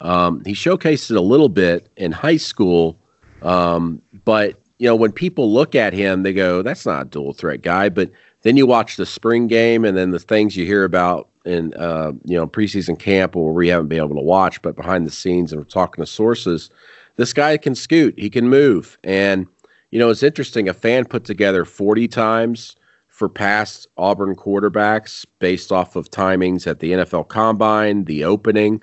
um, 0.00 0.42
he 0.44 0.52
showcased 0.52 1.10
it 1.12 1.16
a 1.16 1.20
little 1.20 1.48
bit 1.48 1.88
in 1.96 2.10
high 2.10 2.36
school. 2.36 2.98
Um, 3.42 4.02
but 4.24 4.60
you 4.78 4.88
know, 4.88 4.96
when 4.96 5.12
people 5.12 5.52
look 5.52 5.76
at 5.76 5.92
him, 5.92 6.24
they 6.24 6.32
go, 6.32 6.60
"That's 6.60 6.86
not 6.86 7.06
a 7.06 7.08
dual 7.08 7.34
threat 7.34 7.62
guy." 7.62 7.88
But 7.88 8.10
then 8.42 8.56
you 8.56 8.66
watch 8.66 8.96
the 8.96 9.06
spring 9.06 9.46
game, 9.46 9.84
and 9.84 9.96
then 9.96 10.10
the 10.10 10.18
things 10.18 10.56
you 10.56 10.66
hear 10.66 10.82
about 10.82 11.28
in 11.44 11.74
uh, 11.74 12.12
you 12.24 12.36
know 12.36 12.46
preseason 12.46 12.98
camp, 12.98 13.34
where 13.34 13.52
we 13.52 13.68
haven't 13.68 13.88
been 13.88 13.98
able 13.98 14.16
to 14.16 14.22
watch, 14.22 14.60
but 14.62 14.76
behind 14.76 15.06
the 15.06 15.10
scenes, 15.10 15.52
and 15.52 15.60
we're 15.60 15.66
talking 15.66 16.02
to 16.02 16.10
sources, 16.10 16.70
this 17.16 17.32
guy 17.32 17.56
can 17.56 17.74
scoot, 17.74 18.14
he 18.18 18.30
can 18.30 18.48
move, 18.48 18.98
and 19.04 19.46
you 19.90 19.98
know, 19.98 20.10
it's 20.10 20.22
interesting. 20.22 20.68
A 20.68 20.74
fan 20.74 21.04
put 21.04 21.24
together 21.24 21.64
40 21.64 22.08
times 22.08 22.74
for 23.06 23.28
past 23.28 23.86
Auburn 23.96 24.34
quarterbacks 24.34 25.24
based 25.38 25.70
off 25.70 25.94
of 25.94 26.10
timings 26.10 26.66
at 26.66 26.80
the 26.80 26.92
NFL 26.92 27.28
Combine, 27.28 28.04
the 28.04 28.24
opening, 28.24 28.82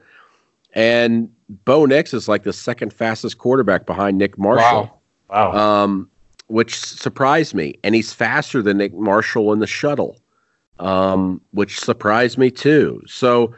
and 0.74 1.30
Bo 1.66 1.86
Nix 1.86 2.14
is 2.14 2.28
like 2.30 2.44
the 2.44 2.54
second 2.54 2.94
fastest 2.94 3.38
quarterback 3.38 3.86
behind 3.86 4.18
Nick 4.18 4.38
Marshall. 4.38 4.84
Wow. 5.30 5.52
Wow. 5.52 5.84
Um, 5.84 6.10
which 6.48 6.78
surprised 6.78 7.54
me. 7.54 7.76
And 7.84 7.96
he's 7.96 8.12
faster 8.12 8.62
than 8.62 8.78
Nick 8.78 8.94
Marshall 8.94 9.54
in 9.54 9.60
the 9.60 9.68
shuttle, 9.68 10.18
um, 10.82 11.40
which 11.52 11.80
surprised 11.80 12.38
me 12.38 12.52
too. 12.52 13.02
So 13.08 13.56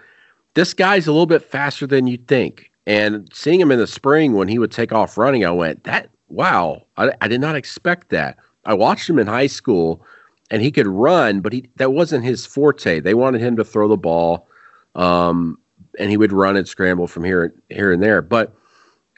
this 0.54 0.74
guy's 0.74 1.08
a 1.08 1.12
little 1.12 1.26
bit 1.26 1.42
faster 1.42 1.88
than 1.88 2.06
you'd 2.06 2.28
think. 2.28 2.70
And 2.86 3.30
seeing 3.34 3.60
him 3.60 3.72
in 3.72 3.80
the 3.80 3.88
spring 3.88 4.34
when 4.34 4.50
he 4.50 4.60
would 4.60 4.72
take 4.72 4.92
off 4.92 5.18
running, 5.18 5.46
I 5.46 5.52
went, 5.52 5.86
that, 5.86 6.10
wow, 6.28 6.84
I, 6.98 7.12
I 7.22 7.28
did 7.28 7.40
not 7.42 7.56
expect 7.56 8.10
that. 8.10 8.38
I 8.66 8.74
watched 8.74 9.10
him 9.10 9.20
in 9.20 9.28
high 9.28 9.48
school 9.48 10.06
and 10.52 10.62
he 10.62 10.70
could 10.72 10.88
run, 10.88 11.40
but 11.40 11.54
he 11.54 11.70
that 11.78 11.94
wasn't 11.94 12.26
his 12.26 12.46
forte. 12.46 13.00
They 13.00 13.14
wanted 13.14 13.42
him 13.42 13.56
to 13.56 13.64
throw 13.64 13.88
the 13.88 13.98
ball. 13.98 14.48
Um, 14.96 15.58
and 15.98 16.10
he 16.10 16.18
would 16.18 16.34
run 16.34 16.58
and 16.58 16.68
scramble 16.68 17.08
from 17.08 17.24
here 17.24 17.54
here 17.70 17.92
and 17.92 18.04
there. 18.04 18.22
But 18.22 18.54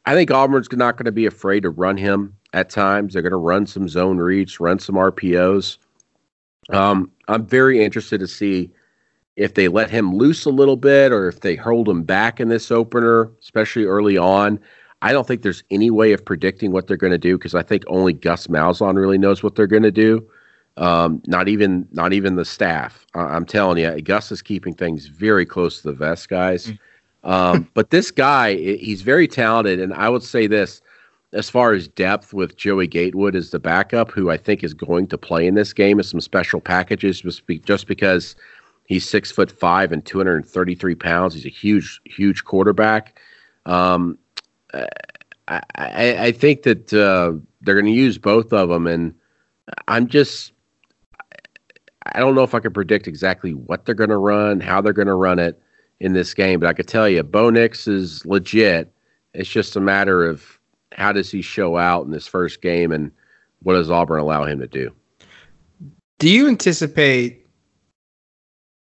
I 0.06 0.14
think 0.14 0.30
Auburn's 0.30 0.72
not 0.72 0.98
going 0.98 1.06
to 1.06 1.12
be 1.12 1.26
afraid 1.26 1.62
to 1.64 1.70
run 1.70 1.98
him 1.98 2.36
at 2.54 2.70
times. 2.70 3.14
They're 3.14 3.22
going 3.22 3.32
to 3.32 3.38
run 3.38 3.66
some 3.66 3.90
zone 3.90 4.18
reads, 4.18 4.60
run 4.60 4.80
some 4.80 4.96
RPOs. 4.96 5.78
Um, 6.69 7.12
I'm 7.27 7.45
very 7.45 7.84
interested 7.84 8.19
to 8.19 8.27
see 8.27 8.72
if 9.36 9.53
they 9.53 9.67
let 9.67 9.89
him 9.89 10.15
loose 10.15 10.45
a 10.45 10.50
little 10.50 10.77
bit 10.77 11.12
or 11.12 11.27
if 11.27 11.41
they 11.41 11.55
hold 11.55 11.89
him 11.89 12.03
back 12.03 12.39
in 12.39 12.50
this 12.50 12.72
opener, 12.72 13.31
especially 13.41 13.86
early 13.86 14.17
on. 14.17 14.60
I 15.01 15.12
don't 15.12 15.27
think 15.27 15.41
there's 15.41 15.63
any 15.69 15.91
way 15.91 16.13
of 16.13 16.24
predicting 16.24 16.72
what 16.72 16.88
they're 16.88 16.98
going 16.98 17.12
to 17.12 17.17
do 17.17 17.38
because 17.38 17.53
I 17.53 17.62
think 17.62 17.84
only 17.88 18.13
Gus 18.13 18.48
Malzahn 18.48 18.95
really 18.95 19.17
knows 19.17 19.43
what 19.43 19.55
they're 19.55 19.67
going 19.67 19.84
to 19.84 19.91
do. 19.91 20.27
Um, 20.77 21.22
not 21.25 21.48
even 21.48 21.88
not 21.91 22.12
even 22.12 22.36
the 22.36 22.43
staff. 22.43 23.05
Uh, 23.15 23.27
I'm 23.27 23.45
telling 23.45 23.77
you, 23.77 24.01
Gus 24.01 24.31
is 24.31 24.41
keeping 24.41 24.74
things 24.74 25.07
very 25.07 25.45
close 25.45 25.81
to 25.81 25.89
the 25.89 25.93
vest, 25.93 26.27
guys. 26.27 26.67
Mm. 26.67 26.79
Um, 27.24 27.69
but 27.74 27.89
this 27.91 28.12
guy, 28.12 28.55
he's 28.55 29.01
very 29.01 29.27
talented, 29.27 29.79
and 29.79 29.93
I 29.93 30.10
would 30.10 30.24
say 30.24 30.48
this 30.48 30.81
as 31.36 31.50
far 31.50 31.74
as 31.74 31.88
depth 31.88 32.34
with 32.34 32.56
Joey 32.56 32.88
Gatewood 32.88 33.36
as 33.36 33.51
the 33.51 33.60
backup, 33.60 34.10
who 34.10 34.32
I 34.32 34.38
think 34.38 34.63
is 34.63 34.74
going 34.74 35.08
to 35.08 35.18
play 35.18 35.46
in 35.46 35.56
this 35.56 35.74
game 35.74 35.98
with 35.98 36.06
some 36.06 36.22
special 36.22 36.62
packages, 36.62 37.22
just, 37.22 37.44
just 37.65 37.88
because 37.88 38.36
he's 38.86 39.08
six 39.08 39.32
foot 39.32 39.51
five 39.51 39.92
and 39.92 40.04
233 40.06 40.96
pounds. 40.96 41.34
He's 41.34 41.46
a 41.46 41.50
huge, 41.50 42.00
huge 42.06 42.46
quarterback. 42.46 43.20
Um, 43.65 44.18
I, 44.74 44.88
I, 45.75 46.18
I, 46.25 46.32
think 46.32 46.63
that 46.63 46.94
uh, 46.94 47.34
they're 47.62 47.75
going 47.75 47.86
to 47.86 47.92
use 47.92 48.18
both 48.18 48.54
of 48.54 48.70
them, 48.70 48.88
and 48.88 49.13
I'm 49.88 50.08
just 50.08 50.54
I 52.13 52.20
don't 52.20 52.36
know 52.36 52.44
if 52.44 52.54
I 52.54 52.60
can 52.60 52.74
predict 52.74 53.08
exactly 53.08 53.54
what 53.54 53.86
they're 53.86 53.96
going 53.96 54.12
to 54.12 54.18
run, 54.18 54.60
how 54.60 54.82
they're 54.82 54.94
going 54.94 55.08
to 55.08 55.15
run 55.15 55.39
it 55.39 55.60
in 56.00 56.13
this 56.13 56.34
game, 56.34 56.60
but 56.60 56.70
I 56.70 56.74
could 56.74 56.88
tell 56.88 57.10
you, 57.10 57.24
Bo 57.24 57.50
Nix 57.50 57.88
is 57.88 58.25
legit. 58.25 58.92
It's 59.34 59.50
just 59.50 59.75
a 59.75 59.82
matter 59.82 60.25
of 60.25 60.55
how 60.96 61.12
does 61.12 61.30
he 61.30 61.42
show 61.42 61.78
out 61.78 62.06
in 62.06 62.12
this 62.12 62.28
first 62.28 62.62
game, 62.62 62.92
and 62.92 63.12
what 63.64 63.74
does 63.74 63.90
Auburn 63.90 64.20
allow 64.20 64.46
him 64.46 64.60
to 64.60 64.68
do? 64.68 64.92
Do 66.20 66.30
you 66.30 66.48
anticipate 66.48 67.46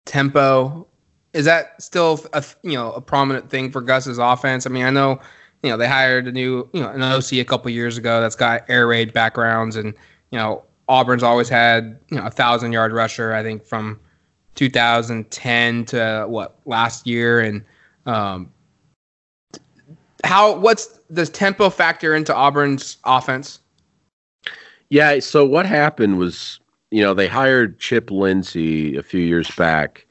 tempo? 0.06 0.88
Is 1.34 1.46
that 1.46 1.82
still 1.82 2.20
a 2.34 2.44
you 2.63 2.74
know 2.74 2.91
a 2.91 3.01
prominent 3.01 3.50
thing 3.50 3.72
for 3.72 3.82
Gus's 3.82 4.18
offense? 4.18 4.65
I 4.65 4.70
mean, 4.70 4.84
I 4.84 4.89
know 4.89 5.20
you 5.63 5.70
know 5.70 5.77
they 5.77 5.88
hired 5.88 6.27
a 6.27 6.32
new 6.32 6.70
you 6.74 6.82
know 6.82 6.89
an 6.89 7.01
OC 7.01 7.34
a 7.34 7.44
couple 7.46 7.72
years 7.72 7.98
ago 7.98 8.20
that's 8.22 8.36
got 8.36 8.70
air 8.70 8.88
raid 8.88 9.13
backgrounds, 9.13 9.77
and 9.77 9.94
you 10.32 10.38
know 10.38 10.63
Auburn's 10.89 11.24
always 11.24 11.48
had 11.48 12.00
you 12.10 12.18
know 12.18 12.25
a 12.25 12.32
thousand 12.32 12.74
yard 12.74 12.91
rusher. 12.91 13.34
I 13.34 13.44
think 13.44 13.65
from 13.65 14.00
2010 14.56 15.86
to 15.86 16.25
what 16.27 16.60
last 16.65 17.08
year, 17.08 17.39
and 17.39 17.63
um, 18.06 18.51
how 20.25 20.58
what's 20.58 21.00
does 21.13 21.30
tempo 21.30 21.70
factor 21.70 22.15
into 22.15 22.36
Auburn's 22.36 22.98
offense? 23.03 23.60
Yeah. 24.89 25.20
So 25.20 25.46
what 25.46 25.65
happened 25.65 26.18
was 26.18 26.60
you 26.91 27.01
know 27.01 27.13
they 27.13 27.27
hired 27.27 27.80
Chip 27.80 28.12
Lindsey 28.12 28.98
a 28.98 29.03
few 29.03 29.22
years 29.22 29.50
back, 29.51 30.06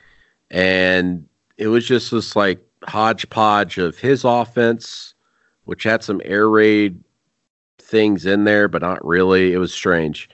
and 0.51 1.27
it 1.59 1.69
was 1.69 1.87
just 1.87 2.11
this 2.11 2.35
like 2.37 2.61
hodgepodge 2.85 3.79
of 3.79 3.99
his 3.99 4.25
offense, 4.25 5.15
which 5.65 5.83
had 5.83 6.03
some 6.03 6.21
air 6.25 6.49
raid 6.49 7.03
things 7.79 8.27
in 8.27 8.45
there, 8.45 8.69
but 8.69 8.83
not 8.83 9.05
really. 9.05 9.53
It 9.53 9.59
was 9.59 9.73
strange 9.73 10.29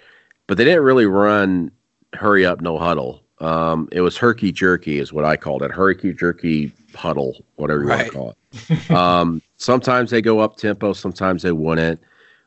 but 0.46 0.56
they 0.56 0.64
didn't 0.64 0.82
really 0.82 1.06
run 1.06 1.70
hurry 2.14 2.46
up, 2.46 2.60
no 2.60 2.78
huddle. 2.78 3.22
Um, 3.38 3.88
it 3.92 4.00
was 4.00 4.16
herky 4.16 4.52
jerky, 4.52 4.98
is 4.98 5.12
what 5.12 5.24
I 5.24 5.36
called 5.36 5.62
it. 5.62 5.70
Herky 5.70 6.12
jerky 6.12 6.72
huddle, 6.94 7.44
whatever 7.56 7.82
you 7.82 7.88
right. 7.88 7.96
want 7.98 8.06
to 8.06 8.12
call 8.12 8.30
it. 8.30 8.36
um, 8.90 9.42
sometimes 9.56 10.10
they 10.10 10.22
go 10.22 10.40
up 10.40 10.56
tempo, 10.56 10.92
sometimes 10.92 11.42
they 11.42 11.52
wouldn't, 11.52 12.00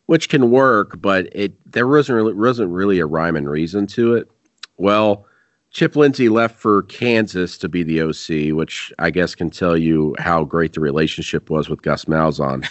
which 0.08 0.30
can 0.30 0.52
work, 0.52 1.02
but 1.02 1.28
it 1.32 1.54
there 1.72 1.88
wasn't 1.88 2.16
really, 2.16 2.34
wasn't 2.34 2.70
really 2.70 3.00
a 3.00 3.06
rhyme 3.06 3.36
and 3.36 3.50
reason 3.50 3.88
to 3.88 4.16
it. 4.16 4.30
Well, 4.78 5.26
Chip 5.72 5.96
Lindsey 5.96 6.30
left 6.30 6.60
for 6.60 6.84
Kansas 6.84 7.58
to 7.60 7.70
be 7.70 7.84
the 7.84 8.02
OC, 8.02 8.56
which 8.56 8.92
I 8.98 9.12
guess 9.12 9.36
can 9.36 9.50
tell 9.50 9.78
you 9.78 10.16
how 10.18 10.44
great 10.44 10.74
the 10.74 10.80
relationship 10.80 11.50
was 11.50 11.70
with 11.70 11.84
Gus 11.84 12.06
Malzahn. 12.06 12.66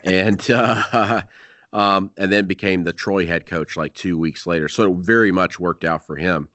and 0.04 0.50
uh, 0.50 1.22
um, 1.72 2.10
and 2.16 2.32
then 2.32 2.46
became 2.46 2.82
the 2.82 2.92
Troy 2.92 3.26
head 3.26 3.46
coach 3.46 3.76
like 3.76 3.94
two 3.94 4.18
weeks 4.18 4.46
later. 4.46 4.68
So 4.68 4.92
it 4.92 4.96
very 5.04 5.30
much 5.30 5.60
worked 5.60 5.84
out 5.84 6.04
for 6.04 6.16
him, 6.16 6.48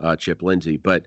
uh, 0.00 0.16
Chip 0.16 0.42
Lindsey. 0.42 0.76
But 0.76 1.06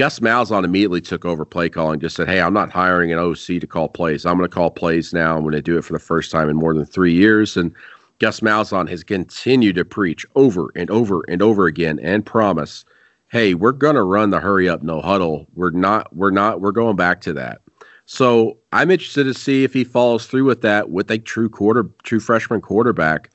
Gus 0.00 0.18
Malzahn 0.20 0.64
immediately 0.64 1.02
took 1.02 1.26
over 1.26 1.44
play 1.44 1.68
calling, 1.68 2.00
just 2.00 2.16
said, 2.16 2.26
Hey, 2.26 2.40
I'm 2.40 2.54
not 2.54 2.72
hiring 2.72 3.12
an 3.12 3.18
OC 3.18 3.60
to 3.60 3.66
call 3.66 3.86
plays. 3.86 4.24
I'm 4.24 4.38
going 4.38 4.48
to 4.48 4.54
call 4.54 4.70
plays 4.70 5.12
now. 5.12 5.36
I'm 5.36 5.42
going 5.42 5.52
to 5.52 5.60
do 5.60 5.76
it 5.76 5.84
for 5.84 5.92
the 5.92 5.98
first 5.98 6.32
time 6.32 6.48
in 6.48 6.56
more 6.56 6.72
than 6.72 6.86
three 6.86 7.12
years. 7.12 7.54
And 7.54 7.70
Gus 8.18 8.40
Malzahn 8.40 8.88
has 8.88 9.04
continued 9.04 9.76
to 9.76 9.84
preach 9.84 10.24
over 10.36 10.72
and 10.74 10.90
over 10.90 11.22
and 11.28 11.42
over 11.42 11.66
again 11.66 11.98
and 11.98 12.24
promise, 12.24 12.86
Hey, 13.28 13.52
we're 13.52 13.72
going 13.72 13.94
to 13.94 14.02
run 14.02 14.30
the 14.30 14.40
hurry 14.40 14.70
up, 14.70 14.82
no 14.82 15.02
huddle. 15.02 15.46
We're 15.54 15.68
not, 15.68 16.16
we're 16.16 16.30
not, 16.30 16.62
we're 16.62 16.72
going 16.72 16.96
back 16.96 17.20
to 17.20 17.34
that. 17.34 17.60
So 18.06 18.56
I'm 18.72 18.90
interested 18.90 19.24
to 19.24 19.34
see 19.34 19.64
if 19.64 19.74
he 19.74 19.84
follows 19.84 20.24
through 20.24 20.44
with 20.44 20.62
that 20.62 20.88
with 20.88 21.10
a 21.10 21.18
true 21.18 21.50
quarter, 21.50 21.90
true 22.04 22.20
freshman 22.20 22.62
quarterback. 22.62 23.28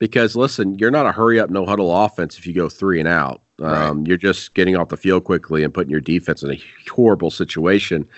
Because 0.00 0.34
listen, 0.34 0.80
you're 0.80 0.90
not 0.90 1.06
a 1.06 1.12
hurry 1.12 1.38
up, 1.38 1.48
no 1.48 1.64
huddle 1.64 1.96
offense 1.96 2.38
if 2.38 2.44
you 2.44 2.54
go 2.54 2.68
three 2.68 2.98
and 2.98 3.08
out. 3.08 3.42
Um, 3.62 3.98
right. 3.98 4.08
You're 4.08 4.16
just 4.16 4.54
getting 4.54 4.76
off 4.76 4.88
the 4.88 4.96
field 4.96 5.24
quickly 5.24 5.62
and 5.62 5.72
putting 5.72 5.90
your 5.90 6.00
defense 6.00 6.42
in 6.42 6.50
a 6.50 6.62
horrible 6.90 7.30
situation. 7.30 8.08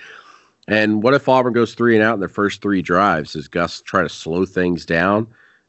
And 0.67 1.03
what 1.03 1.15
if 1.15 1.29
Auburn 1.29 1.53
goes 1.53 1.75
three 1.75 1.95
and 1.95 2.03
out 2.03 2.15
in 2.15 2.21
their 2.21 2.29
first 2.29 2.63
three 2.63 2.81
drives? 2.81 3.35
Does 3.35 3.49
Gus 3.49 3.83
try 3.83 4.03
to 4.03 4.09
slow 4.09 4.47
things 4.47 4.87
down 4.87 5.27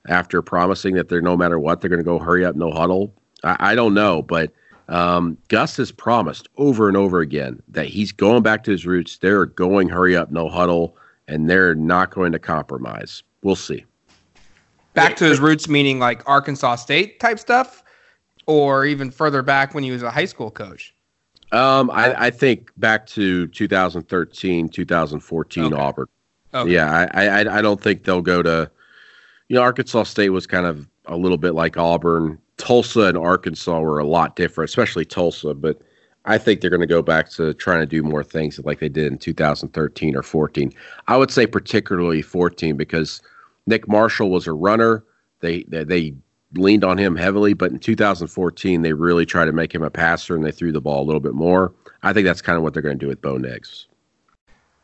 after 0.07 0.41
promising 0.41 0.95
that 0.95 1.09
they're 1.09 1.21
no 1.21 1.35
matter 1.35 1.59
what 1.59 1.81
they're 1.81 1.89
going 1.89 1.99
to 1.99 2.05
go 2.05 2.17
hurry 2.17 2.45
up, 2.45 2.55
no 2.55 2.71
huddle? 2.71 3.13
I, 3.43 3.71
I 3.71 3.75
don't 3.75 3.93
know, 3.93 4.21
but 4.21 4.51
um, 4.87 5.37
Gus 5.49 5.77
has 5.77 5.91
promised 5.91 6.47
over 6.57 6.87
and 6.87 6.95
over 6.95 7.19
again 7.19 7.61
that 7.67 7.87
he's 7.87 8.11
going 8.11 8.43
back 8.43 8.63
to 8.65 8.71
his 8.71 8.85
roots. 8.85 9.17
They're 9.17 9.45
going 9.45 9.89
hurry 9.89 10.15
up, 10.15 10.31
no 10.31 10.47
huddle, 10.47 10.95
and 11.27 11.49
they're 11.49 11.75
not 11.75 12.11
going 12.11 12.31
to 12.31 12.39
compromise. 12.39 13.23
We'll 13.41 13.55
see. 13.55 13.85
Back 14.93 15.17
to 15.17 15.25
his 15.25 15.41
roots, 15.41 15.67
meaning 15.67 15.99
like 15.99 16.23
Arkansas 16.25 16.77
State 16.77 17.19
type 17.19 17.37
stuff, 17.37 17.83
or 18.45 18.85
even 18.85 19.11
further 19.11 19.41
back 19.41 19.73
when 19.73 19.83
he 19.83 19.91
was 19.91 20.03
a 20.03 20.11
high 20.11 20.25
school 20.25 20.51
coach. 20.51 20.93
Um, 21.51 21.89
I, 21.91 22.25
I 22.25 22.29
think 22.31 22.71
back 22.77 23.05
to 23.07 23.47
2013, 23.47 24.69
2014 24.69 25.63
okay. 25.63 25.75
Auburn. 25.75 26.07
Okay. 26.53 26.71
Yeah, 26.71 27.07
I, 27.13 27.27
I 27.27 27.57
I 27.57 27.61
don't 27.61 27.81
think 27.81 28.03
they'll 28.03 28.21
go 28.21 28.41
to. 28.41 28.69
You 29.47 29.57
know, 29.57 29.61
Arkansas 29.61 30.03
State 30.03 30.29
was 30.29 30.47
kind 30.47 30.65
of 30.65 30.87
a 31.05 31.17
little 31.17 31.37
bit 31.37 31.53
like 31.53 31.77
Auburn 31.77 32.39
Tulsa 32.57 33.01
and 33.01 33.17
Arkansas 33.17 33.79
were 33.79 33.99
a 33.99 34.05
lot 34.05 34.35
different, 34.35 34.69
especially 34.69 35.05
Tulsa. 35.05 35.53
But 35.53 35.81
I 36.25 36.37
think 36.37 36.61
they're 36.61 36.69
going 36.69 36.81
to 36.81 36.87
go 36.87 37.01
back 37.01 37.29
to 37.31 37.53
trying 37.53 37.81
to 37.81 37.85
do 37.85 38.01
more 38.01 38.23
things 38.23 38.59
like 38.59 38.79
they 38.79 38.89
did 38.89 39.11
in 39.11 39.17
2013 39.17 40.15
or 40.15 40.23
14. 40.23 40.73
I 41.07 41.17
would 41.17 41.31
say 41.31 41.45
particularly 41.45 42.21
14 42.21 42.75
because 42.75 43.21
Nick 43.67 43.87
Marshall 43.87 44.29
was 44.29 44.47
a 44.47 44.53
runner. 44.53 45.03
They 45.41 45.63
they, 45.63 45.83
they 45.83 46.13
leaned 46.57 46.83
on 46.83 46.97
him 46.97 47.15
heavily, 47.15 47.53
but 47.53 47.71
in 47.71 47.79
2014 47.79 48.81
they 48.81 48.93
really 48.93 49.25
tried 49.25 49.45
to 49.45 49.51
make 49.51 49.73
him 49.73 49.83
a 49.83 49.89
passer 49.89 50.35
and 50.35 50.45
they 50.45 50.51
threw 50.51 50.71
the 50.71 50.81
ball 50.81 51.01
a 51.01 51.05
little 51.05 51.19
bit 51.19 51.33
more. 51.33 51.73
I 52.03 52.13
think 52.13 52.25
that's 52.25 52.41
kind 52.41 52.57
of 52.57 52.63
what 52.63 52.73
they're 52.73 52.81
going 52.81 52.97
to 52.97 53.03
do 53.03 53.09
with 53.09 53.21
Bo 53.21 53.37
Nix. 53.37 53.87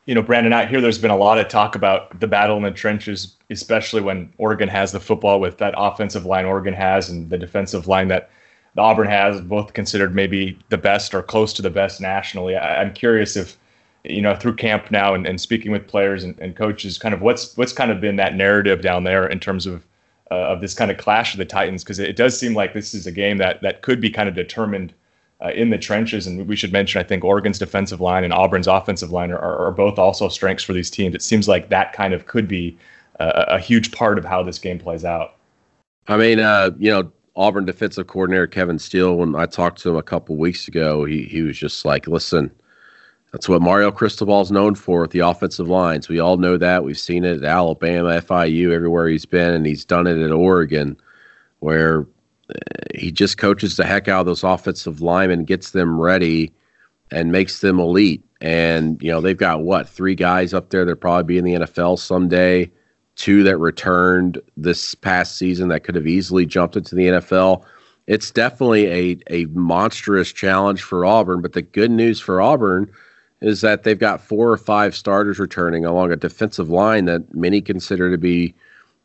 You 0.06 0.16
know, 0.16 0.22
Brandon, 0.22 0.52
out 0.52 0.68
here 0.68 0.80
there's 0.80 0.98
been 0.98 1.12
a 1.12 1.16
lot 1.16 1.38
of 1.38 1.48
talk 1.48 1.76
about 1.76 2.18
the 2.18 2.26
battle 2.26 2.56
in 2.56 2.64
the 2.64 2.72
trenches, 2.72 3.36
especially 3.50 4.00
when 4.00 4.32
Oregon 4.38 4.68
has 4.68 4.90
the 4.90 4.98
football 4.98 5.38
with 5.38 5.58
that 5.58 5.74
offensive 5.76 6.26
line 6.26 6.44
Oregon 6.44 6.74
has 6.74 7.08
and 7.08 7.30
the 7.30 7.38
defensive 7.38 7.86
line 7.86 8.08
that 8.08 8.30
Auburn 8.76 9.06
has, 9.06 9.40
both 9.40 9.74
considered 9.74 10.14
maybe 10.14 10.58
the 10.70 10.78
best 10.78 11.14
or 11.14 11.22
close 11.22 11.52
to 11.54 11.62
the 11.62 11.70
best 11.70 12.00
nationally. 12.00 12.56
I, 12.56 12.82
am 12.82 12.92
curious 12.94 13.36
if 13.36 13.58
you 14.04 14.22
know 14.22 14.34
through 14.34 14.56
camp 14.56 14.90
now 14.90 15.14
and, 15.14 15.26
and 15.26 15.40
speaking 15.40 15.70
with 15.70 15.86
players 15.86 16.24
and, 16.24 16.38
and, 16.40 16.56
coaches, 16.56 16.98
kind 16.98 17.14
of 17.14 17.20
what's 17.20 17.56
what's 17.56 17.72
kind 17.72 17.90
of 17.90 18.00
been 18.00 18.16
that 18.16 18.34
narrative 18.34 18.80
down 18.80 19.04
there 19.04 19.26
in 19.26 19.38
terms 19.38 19.66
of 19.66 19.86
uh, 20.32 20.52
of 20.52 20.62
this 20.62 20.72
kind 20.72 20.90
of 20.90 20.96
clash 20.96 21.34
of 21.34 21.38
the 21.38 21.44
Titans 21.44 21.84
because 21.84 21.98
it 21.98 22.16
does 22.16 22.38
seem 22.38 22.54
like 22.54 22.72
this 22.72 22.94
is 22.94 23.06
a 23.06 23.12
game 23.12 23.36
that 23.36 23.60
that 23.60 23.82
could 23.82 24.00
be 24.00 24.08
kind 24.08 24.30
of 24.30 24.34
determined 24.34 24.94
uh, 25.44 25.50
in 25.50 25.68
the 25.68 25.76
trenches. 25.76 26.26
And 26.26 26.48
we 26.48 26.56
should 26.56 26.72
mention, 26.72 27.00
I 27.00 27.04
think 27.04 27.22
Oregon's 27.22 27.58
defensive 27.58 28.00
line 28.00 28.24
and 28.24 28.32
Auburn's 28.32 28.66
offensive 28.66 29.12
line 29.12 29.30
are, 29.30 29.38
are 29.38 29.72
both 29.72 29.98
also 29.98 30.30
strengths 30.30 30.64
for 30.64 30.72
these 30.72 30.88
teams. 30.88 31.14
It 31.14 31.20
seems 31.20 31.48
like 31.48 31.68
that 31.68 31.92
kind 31.92 32.14
of 32.14 32.26
could 32.26 32.48
be 32.48 32.78
a, 33.20 33.44
a 33.48 33.58
huge 33.58 33.92
part 33.92 34.16
of 34.16 34.24
how 34.24 34.42
this 34.42 34.58
game 34.58 34.78
plays 34.78 35.04
out. 35.04 35.34
I 36.08 36.16
mean, 36.16 36.40
uh, 36.40 36.70
you 36.78 36.90
know, 36.90 37.12
Auburn 37.36 37.66
defensive 37.66 38.06
coordinator 38.06 38.46
Kevin 38.46 38.78
Steele, 38.78 39.14
when 39.16 39.36
I 39.36 39.44
talked 39.44 39.82
to 39.82 39.90
him 39.90 39.96
a 39.96 40.02
couple 40.02 40.36
weeks 40.36 40.66
ago, 40.66 41.04
he 41.04 41.24
he 41.24 41.42
was 41.42 41.58
just 41.58 41.84
like, 41.84 42.06
"Listen, 42.06 42.50
that's 43.32 43.48
what 43.48 43.62
Mario 43.62 43.90
Cristobal 43.90 44.42
is 44.42 44.52
known 44.52 44.74
for 44.74 45.00
with 45.00 45.10
the 45.10 45.20
offensive 45.20 45.66
lines. 45.66 46.08
We 46.08 46.20
all 46.20 46.36
know 46.36 46.58
that. 46.58 46.84
We've 46.84 46.98
seen 46.98 47.24
it 47.24 47.38
at 47.38 47.44
Alabama, 47.44 48.20
FIU, 48.20 48.72
everywhere 48.72 49.08
he's 49.08 49.24
been, 49.24 49.54
and 49.54 49.64
he's 49.64 49.86
done 49.86 50.06
it 50.06 50.22
at 50.22 50.30
Oregon, 50.30 50.98
where 51.60 52.06
uh, 52.50 52.58
he 52.94 53.10
just 53.10 53.38
coaches 53.38 53.76
the 53.76 53.86
heck 53.86 54.06
out 54.06 54.20
of 54.20 54.26
those 54.26 54.44
offensive 54.44 55.00
linemen, 55.00 55.46
gets 55.46 55.70
them 55.70 55.98
ready, 55.98 56.52
and 57.10 57.32
makes 57.32 57.60
them 57.60 57.80
elite. 57.80 58.22
And 58.42 59.02
you 59.02 59.10
know 59.10 59.22
they've 59.22 59.36
got 59.36 59.62
what 59.62 59.88
three 59.88 60.14
guys 60.14 60.52
up 60.52 60.68
there 60.68 60.84
that 60.84 60.96
probably 60.96 61.24
be 61.24 61.38
in 61.38 61.44
the 61.44 61.66
NFL 61.66 61.98
someday, 61.98 62.70
two 63.16 63.44
that 63.44 63.56
returned 63.56 64.42
this 64.58 64.94
past 64.94 65.38
season 65.38 65.68
that 65.68 65.84
could 65.84 65.94
have 65.94 66.06
easily 66.06 66.44
jumped 66.44 66.76
into 66.76 66.94
the 66.94 67.06
NFL. 67.06 67.64
It's 68.08 68.30
definitely 68.30 68.88
a 68.88 69.16
a 69.30 69.46
monstrous 69.46 70.32
challenge 70.32 70.82
for 70.82 71.06
Auburn. 71.06 71.40
But 71.40 71.54
the 71.54 71.62
good 71.62 71.90
news 71.90 72.20
for 72.20 72.42
Auburn 72.42 72.92
is 73.42 73.60
that 73.60 73.82
they've 73.82 73.98
got 73.98 74.20
four 74.20 74.50
or 74.50 74.56
five 74.56 74.94
starters 74.94 75.38
returning 75.38 75.84
along 75.84 76.12
a 76.12 76.16
defensive 76.16 76.70
line 76.70 77.06
that 77.06 77.34
many 77.34 77.60
consider 77.60 78.10
to 78.10 78.16
be 78.16 78.54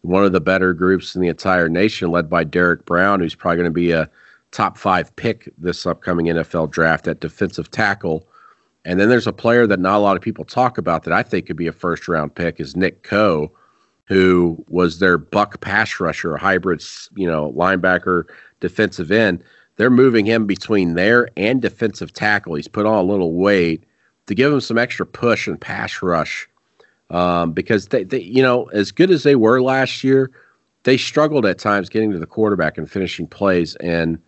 one 0.01 0.23
of 0.23 0.31
the 0.31 0.39
better 0.39 0.73
groups 0.73 1.15
in 1.15 1.21
the 1.21 1.27
entire 1.27 1.67
nation, 1.67 2.11
led 2.11 2.29
by 2.29 2.43
Derrick 2.43 2.85
Brown, 2.85 3.19
who's 3.19 3.33
probably 3.33 3.57
going 3.57 3.65
to 3.65 3.71
be 3.71 3.91
a 3.91 4.09
top 4.51 4.77
five 4.77 5.13
pick 5.15 5.51
this 5.57 5.85
upcoming 5.85 6.27
NFL 6.27 6.69
draft 6.69 7.07
at 7.07 7.19
defensive 7.19 7.71
tackle. 7.71 8.27
And 8.85 8.99
then 8.99 9.09
there's 9.09 9.27
a 9.27 9.33
player 9.33 9.65
that 9.67 9.79
not 9.79 9.97
a 9.97 9.99
lot 9.99 10.15
of 10.15 10.21
people 10.21 10.45
talk 10.45 10.77
about 10.77 11.03
that 11.03 11.13
I 11.13 11.23
think 11.23 11.47
could 11.47 11.57
be 11.57 11.67
a 11.67 11.73
first 11.73 12.07
round 12.07 12.35
pick 12.35 12.59
is 12.59 12.75
Nick 12.75 13.01
Coe, 13.01 13.51
who 14.05 14.63
was 14.69 14.99
their 14.99 15.17
buck 15.17 15.59
pass 15.61 15.99
rusher, 15.99 16.35
a 16.35 16.39
hybrid, 16.39 16.83
you 17.15 17.27
know, 17.27 17.51
linebacker, 17.57 18.25
defensive 18.59 19.11
end. 19.11 19.43
They're 19.77 19.89
moving 19.89 20.25
him 20.25 20.45
between 20.45 20.93
there 20.93 21.27
and 21.35 21.61
defensive 21.61 22.13
tackle. 22.13 22.55
He's 22.55 22.67
put 22.67 22.85
on 22.85 22.97
a 22.99 23.07
little 23.07 23.33
weight 23.33 23.83
to 24.27 24.35
give 24.35 24.51
them 24.51 24.61
some 24.61 24.77
extra 24.77 25.05
push 25.05 25.47
and 25.47 25.59
pass 25.59 26.01
rush 26.01 26.47
um, 27.09 27.53
because 27.53 27.87
they, 27.87 28.03
they, 28.03 28.21
you 28.21 28.41
know, 28.41 28.65
as 28.65 28.91
good 28.91 29.09
as 29.09 29.23
they 29.23 29.35
were 29.35 29.61
last 29.61 30.03
year, 30.03 30.31
they 30.83 30.97
struggled 30.97 31.45
at 31.45 31.57
times 31.57 31.89
getting 31.89 32.11
to 32.11 32.19
the 32.19 32.25
quarterback 32.25 32.77
and 32.77 32.89
finishing 32.89 33.27
plays. 33.27 33.75
And 33.77 34.19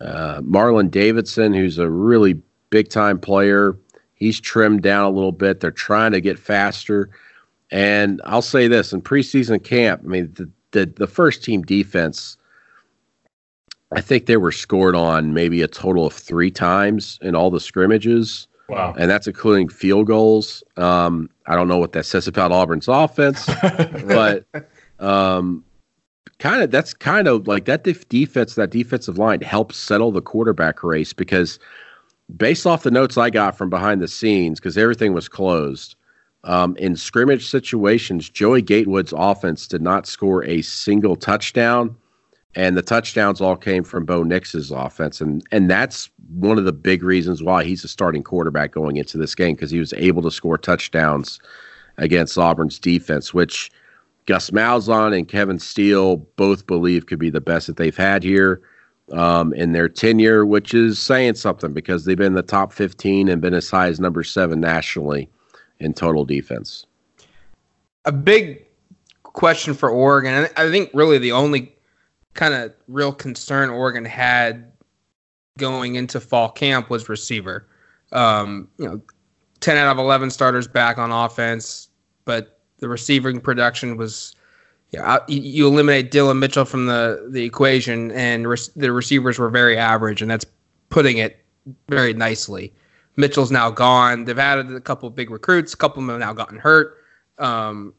uh, 0.00 0.40
Marlon 0.40 0.90
Davidson, 0.90 1.54
who's 1.54 1.78
a 1.78 1.88
really 1.88 2.40
big 2.70 2.88
time 2.88 3.18
player, 3.18 3.76
he's 4.14 4.40
trimmed 4.40 4.82
down 4.82 5.04
a 5.04 5.10
little 5.10 5.32
bit. 5.32 5.60
They're 5.60 5.70
trying 5.70 6.12
to 6.12 6.20
get 6.20 6.38
faster. 6.38 7.10
And 7.70 8.20
I'll 8.24 8.42
say 8.42 8.68
this 8.68 8.92
in 8.92 9.00
preseason 9.00 9.62
camp, 9.62 10.02
I 10.04 10.08
mean, 10.08 10.32
the, 10.34 10.50
the, 10.72 10.86
the 10.86 11.06
first 11.06 11.44
team 11.44 11.62
defense, 11.62 12.36
I 13.92 14.00
think 14.00 14.26
they 14.26 14.38
were 14.38 14.52
scored 14.52 14.94
on 14.94 15.34
maybe 15.34 15.62
a 15.62 15.68
total 15.68 16.06
of 16.06 16.14
three 16.14 16.50
times 16.50 17.18
in 17.22 17.34
all 17.34 17.50
the 17.50 17.60
scrimmages. 17.60 18.46
Wow. 18.72 18.94
And 18.98 19.10
that's 19.10 19.26
including 19.26 19.68
field 19.68 20.06
goals. 20.06 20.62
Um, 20.76 21.28
I 21.46 21.56
don't 21.56 21.68
know 21.68 21.78
what 21.78 21.92
that 21.92 22.06
says 22.06 22.26
about 22.26 22.52
Auburn's 22.52 22.88
offense, 22.88 23.46
but 24.06 24.44
um, 24.98 25.64
kind 26.38 26.62
of 26.62 26.70
that's 26.70 26.94
kind 26.94 27.28
of 27.28 27.46
like 27.46 27.66
that 27.66 27.84
def- 27.84 28.08
defense, 28.08 28.54
that 28.54 28.70
defensive 28.70 29.18
line 29.18 29.40
helps 29.42 29.76
settle 29.76 30.10
the 30.10 30.22
quarterback 30.22 30.82
race 30.82 31.12
because 31.12 31.58
based 32.36 32.66
off 32.66 32.82
the 32.82 32.90
notes 32.90 33.18
I 33.18 33.30
got 33.30 33.56
from 33.56 33.68
behind 33.68 34.00
the 34.00 34.08
scenes, 34.08 34.58
because 34.58 34.78
everything 34.78 35.12
was 35.12 35.28
closed. 35.28 35.94
Um, 36.44 36.76
in 36.78 36.96
scrimmage 36.96 37.46
situations, 37.46 38.28
Joey 38.28 38.62
Gatewood's 38.62 39.12
offense 39.16 39.68
did 39.68 39.82
not 39.82 40.06
score 40.06 40.44
a 40.44 40.62
single 40.62 41.14
touchdown 41.14 41.94
and 42.54 42.76
the 42.76 42.82
touchdowns 42.82 43.40
all 43.40 43.56
came 43.56 43.84
from 43.84 44.04
Bo 44.04 44.22
Nix's 44.22 44.70
offense, 44.70 45.20
and 45.20 45.42
and 45.52 45.70
that's 45.70 46.10
one 46.34 46.58
of 46.58 46.64
the 46.64 46.72
big 46.72 47.02
reasons 47.02 47.42
why 47.42 47.64
he's 47.64 47.84
a 47.84 47.88
starting 47.88 48.22
quarterback 48.22 48.70
going 48.70 48.96
into 48.96 49.18
this 49.18 49.34
game 49.34 49.54
because 49.54 49.70
he 49.70 49.78
was 49.78 49.92
able 49.94 50.22
to 50.22 50.30
score 50.30 50.58
touchdowns 50.58 51.40
against 51.98 52.38
Auburn's 52.38 52.78
defense, 52.78 53.34
which 53.34 53.70
Gus 54.26 54.50
Malzahn 54.50 55.16
and 55.16 55.28
Kevin 55.28 55.58
Steele 55.58 56.16
both 56.16 56.66
believe 56.66 57.06
could 57.06 57.18
be 57.18 57.30
the 57.30 57.40
best 57.40 57.66
that 57.66 57.76
they've 57.76 57.96
had 57.96 58.22
here 58.22 58.60
um, 59.12 59.52
in 59.54 59.72
their 59.72 59.88
tenure, 59.88 60.46
which 60.46 60.74
is 60.74 60.98
saying 60.98 61.34
something 61.34 61.72
because 61.72 62.04
they've 62.04 62.16
been 62.16 62.34
the 62.34 62.42
top 62.42 62.72
15 62.72 63.28
and 63.28 63.42
been 63.42 63.54
as 63.54 63.68
high 63.68 63.88
as 63.88 64.00
number 64.00 64.22
seven 64.22 64.60
nationally 64.60 65.28
in 65.80 65.92
total 65.92 66.24
defense. 66.24 66.86
A 68.04 68.12
big 68.12 68.64
question 69.22 69.74
for 69.74 69.90
Oregon, 69.90 70.48
I 70.56 70.70
think 70.70 70.90
really 70.94 71.18
the 71.18 71.32
only 71.32 71.74
kind 72.34 72.54
of 72.54 72.72
real 72.88 73.12
concern 73.12 73.70
Oregon 73.70 74.04
had 74.04 74.71
going 75.58 75.96
into 75.96 76.20
fall 76.20 76.50
camp 76.50 76.90
was 76.90 77.08
receiver. 77.08 77.66
Um, 78.12 78.68
you 78.78 78.86
know, 78.86 79.00
10 79.60 79.76
out 79.76 79.92
of 79.92 79.98
11 79.98 80.30
starters 80.30 80.66
back 80.66 80.98
on 80.98 81.12
offense, 81.12 81.88
but 82.24 82.60
the 82.78 82.88
receiving 82.88 83.40
production 83.40 83.96
was 83.96 84.34
yeah, 84.90 85.18
you 85.26 85.66
eliminate 85.66 86.10
Dillon 86.10 86.38
Mitchell 86.38 86.66
from 86.66 86.84
the, 86.84 87.26
the 87.30 87.44
equation, 87.44 88.10
and 88.10 88.46
re- 88.46 88.58
the 88.76 88.92
receivers 88.92 89.38
were 89.38 89.48
very 89.48 89.78
average, 89.78 90.20
and 90.20 90.30
that's 90.30 90.44
putting 90.90 91.16
it 91.16 91.42
very 91.88 92.12
nicely. 92.12 92.74
Mitchell's 93.16 93.50
now 93.50 93.70
gone. 93.70 94.26
They've 94.26 94.38
added 94.38 94.70
a 94.70 94.80
couple 94.82 95.08
of 95.08 95.14
big 95.14 95.30
recruits. 95.30 95.72
A 95.72 95.78
couple 95.78 96.02
of 96.02 96.06
them 96.06 96.20
have 96.20 96.28
now 96.28 96.34
gotten 96.34 96.58
hurt. 96.58 96.98
Um, 97.38 97.94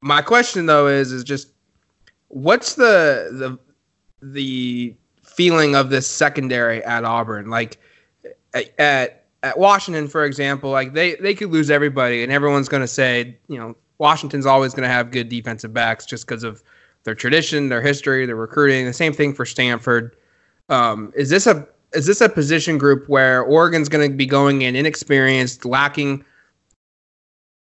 my 0.00 0.22
question 0.22 0.66
though 0.66 0.88
is 0.88 1.12
is 1.12 1.22
just 1.22 1.52
what's 2.28 2.74
the 2.74 3.28
the 3.32 3.58
the 4.26 4.96
feeling 5.22 5.74
of 5.74 5.90
this 5.90 6.06
secondary 6.06 6.82
at 6.84 7.04
Auburn? 7.04 7.50
Like 7.50 7.78
at 8.78 9.24
at 9.42 9.58
Washington, 9.58 10.08
for 10.08 10.24
example, 10.24 10.70
like 10.70 10.92
they 10.92 11.16
they 11.16 11.34
could 11.34 11.50
lose 11.50 11.70
everybody, 11.70 12.22
and 12.22 12.32
everyone's 12.32 12.68
going 12.68 12.82
to 12.82 12.88
say, 12.88 13.36
you 13.48 13.58
know, 13.58 13.76
Washington's 13.98 14.46
always 14.46 14.74
going 14.74 14.84
to 14.84 14.92
have 14.92 15.10
good 15.10 15.28
defensive 15.28 15.72
backs 15.72 16.06
just 16.06 16.26
because 16.26 16.44
of 16.44 16.62
their 17.04 17.14
tradition, 17.14 17.68
their 17.68 17.82
history, 17.82 18.26
their 18.26 18.36
recruiting. 18.36 18.86
The 18.86 18.92
same 18.92 19.12
thing 19.12 19.34
for 19.34 19.44
Stanford. 19.44 20.16
Um, 20.68 21.12
is 21.16 21.30
this 21.30 21.46
a 21.46 21.66
is 21.94 22.06
this 22.06 22.20
a 22.20 22.28
position 22.28 22.78
group 22.78 23.08
where 23.08 23.42
Oregon's 23.42 23.88
going 23.88 24.10
to 24.10 24.16
be 24.16 24.26
going 24.26 24.62
in 24.62 24.76
inexperienced, 24.76 25.64
lacking 25.64 26.24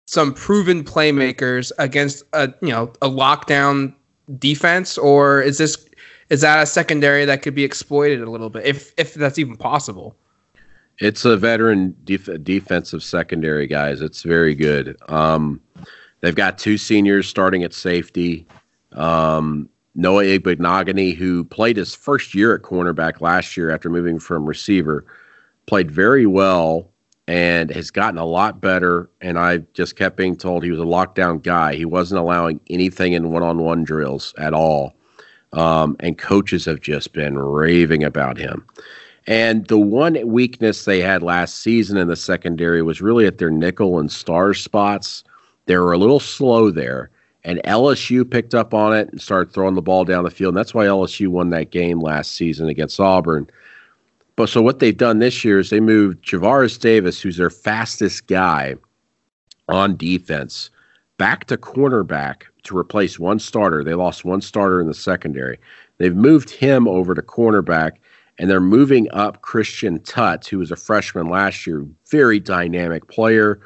some 0.08 0.34
proven 0.34 0.84
playmakers 0.84 1.72
against 1.78 2.24
a 2.34 2.54
you 2.62 2.70
know 2.70 2.92
a 3.02 3.10
lockdown 3.10 3.94
defense, 4.38 4.98
or 4.98 5.42
is 5.42 5.58
this 5.58 5.78
is 6.30 6.42
that 6.42 6.62
a 6.62 6.66
secondary 6.66 7.26
that 7.26 7.42
could 7.42 7.56
be 7.56 7.64
exploited 7.64 8.22
a 8.22 8.30
little 8.30 8.50
bit, 8.50 8.66
if 8.66 8.94
if 8.98 9.14
that's 9.14 9.40
even 9.40 9.56
possible? 9.58 10.16
It's 11.00 11.24
a 11.24 11.38
veteran 11.38 11.96
def- 12.04 12.44
defensive 12.44 13.04
secondary, 13.04 13.68
guys. 13.68 14.02
It's 14.02 14.24
very 14.24 14.54
good. 14.54 14.98
Um, 15.08 15.62
they've 16.20 16.36
got 16.36 16.58
two 16.58 16.78
seniors 16.78 17.28
starting 17.28 17.64
at 17.64 17.74
safety. 17.74 18.46
Um, 18.92 19.70
Noah 19.96 20.24
Igbinoghene, 20.24 21.16
who 21.16 21.46
played 21.46 21.78
his 21.78 21.96
first 21.96 22.36
year 22.36 22.54
at 22.54 22.62
cornerback 22.62 23.22
last 23.22 23.56
year 23.58 23.72
after 23.72 23.90
moving 23.90 24.20
from 24.20 24.46
receiver, 24.46 25.06
played 25.68 25.90
very 25.90 26.26
well 26.26 26.90
and 27.28 27.70
has 27.72 27.92
gotten 27.92 28.18
a 28.18 28.26
lot 28.26 28.60
better. 28.60 29.10
And 29.22 29.40
I 29.40 29.60
just 29.74 29.96
kept 29.96 30.18
being 30.18 30.36
told 30.36 30.64
he 30.64 30.72
was 30.72 30.80
a 30.80 30.84
lockdown 30.84 31.42
guy. 31.42 31.76
He 31.76 31.86
wasn't 31.86 32.20
allowing 32.20 32.60
anything 32.70 33.14
in 33.14 33.32
one 33.32 33.44
on 33.44 33.60
one 33.60 33.84
drills 33.84 34.34
at 34.38 34.54
all. 34.54 34.96
Um, 35.54 35.96
and 36.00 36.18
coaches 36.18 36.66
have 36.66 36.82
just 36.82 37.14
been 37.14 37.38
raving 37.38 38.04
about 38.04 38.38
him. 38.38 38.66
And 39.26 39.66
the 39.68 39.78
one 39.78 40.18
weakness 40.28 40.86
they 40.86 41.02
had 41.02 41.22
last 41.22 41.58
season 41.58 41.98
in 41.98 42.08
the 42.08 42.16
secondary 42.16 42.82
was 42.82 43.02
really 43.02 43.26
at 43.26 43.38
their 43.38 43.52
nickel 43.52 44.00
and 44.00 44.12
star 44.12 44.54
spots. 44.54 45.24
They 45.66 45.78
were 45.78 45.94
a 45.94 45.98
little 45.98 46.20
slow 46.20 46.72
there. 46.72 47.10
And 47.44 47.62
LSU 47.64 48.30
picked 48.30 48.54
up 48.54 48.74
on 48.74 48.96
it 48.96 49.10
and 49.12 49.22
started 49.22 49.54
throwing 49.54 49.76
the 49.76 49.82
ball 49.82 50.04
down 50.04 50.24
the 50.24 50.32
field. 50.32 50.56
And 50.56 50.58
that's 50.58 50.74
why 50.74 50.86
LSU 50.86 51.28
won 51.28 51.52
that 51.52 51.72
game 51.72 52.00
last 52.00 52.34
season 52.34 52.70
against 52.70 53.00
Auburn. 53.00 53.50
But 54.36 54.50
so 54.50 54.62
what 54.62 54.80
they've 54.80 54.96
done 54.96 55.20
this 55.20 55.44
year 55.44 55.60
is 55.60 55.70
they 55.70 55.80
moved 55.80 56.26
Javaris 56.26 56.80
Davis, 56.80 57.22
who's 57.22 57.38
their 57.38 57.50
fastest 57.50 58.28
guy 58.28 58.76
on 59.68 59.96
defense, 59.96 60.70
back 61.18 61.46
to 61.46 61.58
cornerback 61.58 62.44
to 62.70 62.78
replace 62.78 63.20
one 63.20 63.40
starter. 63.40 63.84
They 63.84 63.94
lost 63.94 64.26
one 64.26 64.42
starter 64.42 64.80
in 64.80 64.88
the 64.88 64.94
secondary. 64.94 65.60
They've 65.98 66.16
moved 66.16 66.50
him 66.50 66.88
over 66.88 67.14
to 67.14 67.22
cornerback, 67.22 67.98
and 68.38 68.50
they're 68.50 68.62
moving 68.62 69.08
up 69.12 69.42
Christian 69.42 70.00
Tutt, 70.04 70.48
who 70.48 70.60
was 70.60 70.72
a 70.72 70.76
freshman 70.78 71.30
last 71.30 71.68
year. 71.68 71.86
Very 72.10 72.40
dynamic 72.40 73.08
player, 73.08 73.60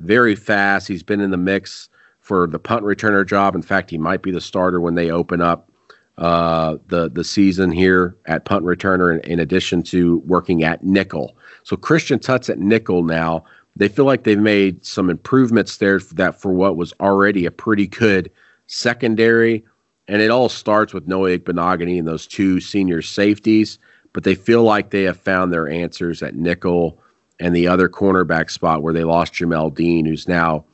very 0.00 0.36
fast. 0.36 0.86
He's 0.86 1.02
been 1.02 1.20
in 1.20 1.30
the 1.30 1.36
mix 1.36 1.88
for 2.20 2.46
the 2.46 2.58
punt 2.58 2.84
returner 2.84 3.26
job. 3.26 3.54
In 3.54 3.62
fact, 3.62 3.90
he 3.90 3.98
might 3.98 4.22
be 4.22 4.30
the 4.30 4.40
starter 4.40 4.80
when 4.80 4.94
they 4.94 5.10
open 5.10 5.40
up 5.40 5.70
uh, 6.16 6.76
the 6.86 7.10
the 7.10 7.24
season 7.24 7.72
here 7.72 8.16
at 8.26 8.44
punt 8.44 8.64
returner, 8.64 9.12
in, 9.12 9.32
in 9.32 9.40
addition 9.40 9.82
to 9.82 10.18
working 10.18 10.62
at 10.62 10.84
nickel. 10.84 11.36
So 11.64 11.76
Christian 11.76 12.20
Tutt's 12.20 12.48
at 12.48 12.58
nickel 12.58 13.02
now. 13.02 13.44
They 13.76 13.88
feel 13.88 14.04
like 14.04 14.24
they've 14.24 14.38
made 14.38 14.84
some 14.84 15.10
improvements 15.10 15.78
there 15.78 15.98
that 16.12 16.40
for 16.40 16.52
what 16.52 16.76
was 16.76 16.92
already 17.00 17.44
a 17.44 17.50
pretty 17.50 17.86
good 17.86 18.30
secondary. 18.66 19.64
And 20.06 20.22
it 20.22 20.30
all 20.30 20.48
starts 20.48 20.92
with 20.92 21.08
Noah 21.08 21.38
Igbinoghene 21.38 21.98
and 21.98 22.06
those 22.06 22.26
two 22.26 22.60
senior 22.60 23.02
safeties. 23.02 23.78
But 24.12 24.22
they 24.22 24.36
feel 24.36 24.62
like 24.62 24.90
they 24.90 25.02
have 25.02 25.18
found 25.18 25.52
their 25.52 25.68
answers 25.68 26.22
at 26.22 26.36
nickel 26.36 27.00
and 27.40 27.54
the 27.54 27.66
other 27.66 27.88
cornerback 27.88 28.50
spot 28.50 28.82
where 28.82 28.94
they 28.94 29.02
lost 29.02 29.34
Jamel 29.34 29.74
Dean, 29.74 30.06
who's 30.06 30.28
now 30.28 30.64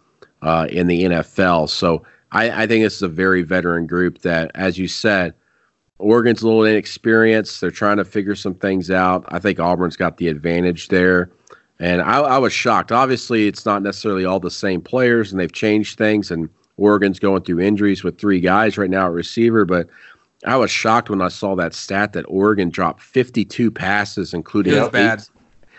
uh, 0.42 0.66
in 0.70 0.86
the 0.86 1.04
NFL. 1.04 1.70
So 1.70 2.04
I, 2.32 2.64
I 2.64 2.66
think 2.66 2.84
this 2.84 2.96
is 2.96 3.02
a 3.02 3.08
very 3.08 3.42
veteran 3.42 3.86
group 3.86 4.18
that, 4.22 4.50
as 4.54 4.78
you 4.78 4.88
said, 4.88 5.34
Oregon's 5.98 6.42
a 6.42 6.46
little 6.46 6.64
inexperienced. 6.64 7.60
They're 7.60 7.70
trying 7.70 7.98
to 7.98 8.04
figure 8.04 8.34
some 8.34 8.54
things 8.54 8.90
out. 8.90 9.24
I 9.28 9.38
think 9.38 9.58
Auburn's 9.58 9.96
got 9.96 10.16
the 10.16 10.28
advantage 10.28 10.88
there. 10.88 11.30
And 11.81 12.03
I, 12.03 12.21
I, 12.21 12.38
was 12.38 12.53
shocked. 12.53 12.93
Obviously, 12.93 13.49
it's 13.49 13.64
not 13.64 13.83
necessarily 13.83 14.27
all 14.27 14.38
the 14.38 14.51
same 14.51 14.83
players, 14.83 15.33
and 15.33 15.40
they've 15.40 15.51
changed 15.51 15.97
things. 15.97 16.31
And 16.31 16.51
Oregon's 16.77 17.19
going 17.19 17.43
through 17.43 17.61
injuries 17.61 18.05
with 18.05 18.19
three 18.19 18.38
guys 18.38 18.77
right 18.77 18.90
now 18.90 19.07
at 19.07 19.12
receiver. 19.12 19.64
But 19.64 19.88
I 20.45 20.57
was 20.57 20.71
shocked 20.71 21.09
when 21.09 21.23
I 21.23 21.29
saw 21.29 21.57
that 21.57 21.73
stat 21.73 22.12
that 22.12 22.27
Oregon 22.29 22.69
dropped 22.69 23.03
52 23.03 23.71
passes, 23.71 24.35
including 24.35 24.75
eight, 24.95 25.31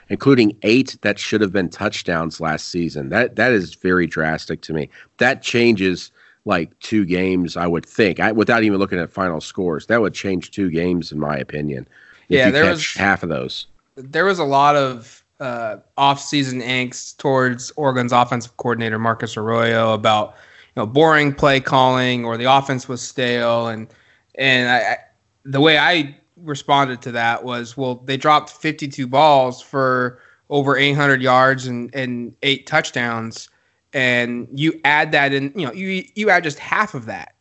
including 0.10 0.58
eight 0.64 0.98
that 1.02 1.20
should 1.20 1.40
have 1.40 1.54
been 1.54 1.70
touchdowns 1.70 2.42
last 2.42 2.70
season. 2.70 3.10
That 3.10 3.36
that 3.36 3.52
is 3.52 3.76
very 3.76 4.08
drastic 4.08 4.62
to 4.62 4.74
me. 4.74 4.90
That 5.20 5.44
changes 5.44 6.12
like 6.46 6.78
two 6.80 7.06
games, 7.06 7.56
I 7.56 7.68
would 7.68 7.86
think, 7.86 8.20
I, 8.20 8.32
without 8.32 8.64
even 8.64 8.80
looking 8.80 8.98
at 8.98 9.12
final 9.12 9.40
scores. 9.40 9.86
That 9.86 10.02
would 10.02 10.16
change 10.16 10.50
two 10.50 10.72
games, 10.72 11.12
in 11.12 11.20
my 11.20 11.38
opinion. 11.38 11.88
yeah, 12.28 12.50
there 12.50 12.72
was 12.72 12.92
half 12.96 13.22
of 13.22 13.30
those. 13.30 13.68
There 13.96 14.26
was 14.26 14.40
a 14.40 14.44
lot 14.44 14.76
of 14.76 15.21
uh, 15.42 15.78
off-season 15.98 16.62
angst 16.62 17.18
towards 17.18 17.72
Oregon's 17.72 18.14
offensive 18.14 18.56
coordinator 18.58 19.00
Marcus 19.00 19.36
Arroyo 19.36 19.94
about 19.94 20.36
you 20.76 20.82
know 20.82 20.86
boring 20.86 21.34
play 21.34 21.60
calling 21.60 22.24
or 22.24 22.38
the 22.38 22.46
offense 22.46 22.88
was 22.88 23.02
stale 23.02 23.68
and 23.68 23.88
and 24.36 24.70
I, 24.70 24.98
the 25.44 25.60
way 25.60 25.78
I 25.78 26.16
responded 26.38 27.02
to 27.02 27.12
that 27.14 27.44
was 27.44 27.76
well 27.76 27.96
they 27.96 28.18
dropped 28.18 28.52
52 28.52 29.08
balls 29.08 29.62
for 29.62 30.20
over 30.52 30.78
800 30.78 31.22
yards 31.22 31.66
and 31.66 31.94
and 31.96 32.36
eight 32.44 32.68
touchdowns 32.68 33.50
and 33.94 34.48
you 34.54 34.80
add 34.86 35.12
that 35.12 35.34
in 35.34 35.52
you 35.56 35.66
know 35.66 35.74
you 35.74 36.06
you 36.14 36.30
add 36.30 36.44
just 36.44 36.60
half 36.60 36.94
of 36.94 37.06
that 37.08 37.34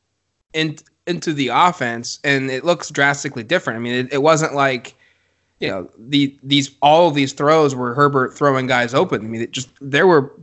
in, 0.54 0.76
into 1.06 1.34
the 1.34 1.48
offense 1.48 2.18
and 2.24 2.50
it 2.50 2.64
looks 2.64 2.88
drastically 2.88 3.42
different. 3.42 3.76
I 3.76 3.80
mean 3.80 4.06
it, 4.06 4.12
it 4.14 4.22
wasn't 4.22 4.54
like 4.54 4.94
you 5.60 5.68
know 5.68 5.88
the 5.98 6.36
these 6.42 6.70
all 6.82 7.08
of 7.08 7.14
these 7.14 7.32
throws 7.32 7.74
were 7.74 7.94
Herbert 7.94 8.36
throwing 8.36 8.66
guys 8.66 8.94
open. 8.94 9.24
I 9.24 9.28
mean, 9.28 9.42
it 9.42 9.52
just 9.52 9.68
there 9.80 10.06
were 10.06 10.34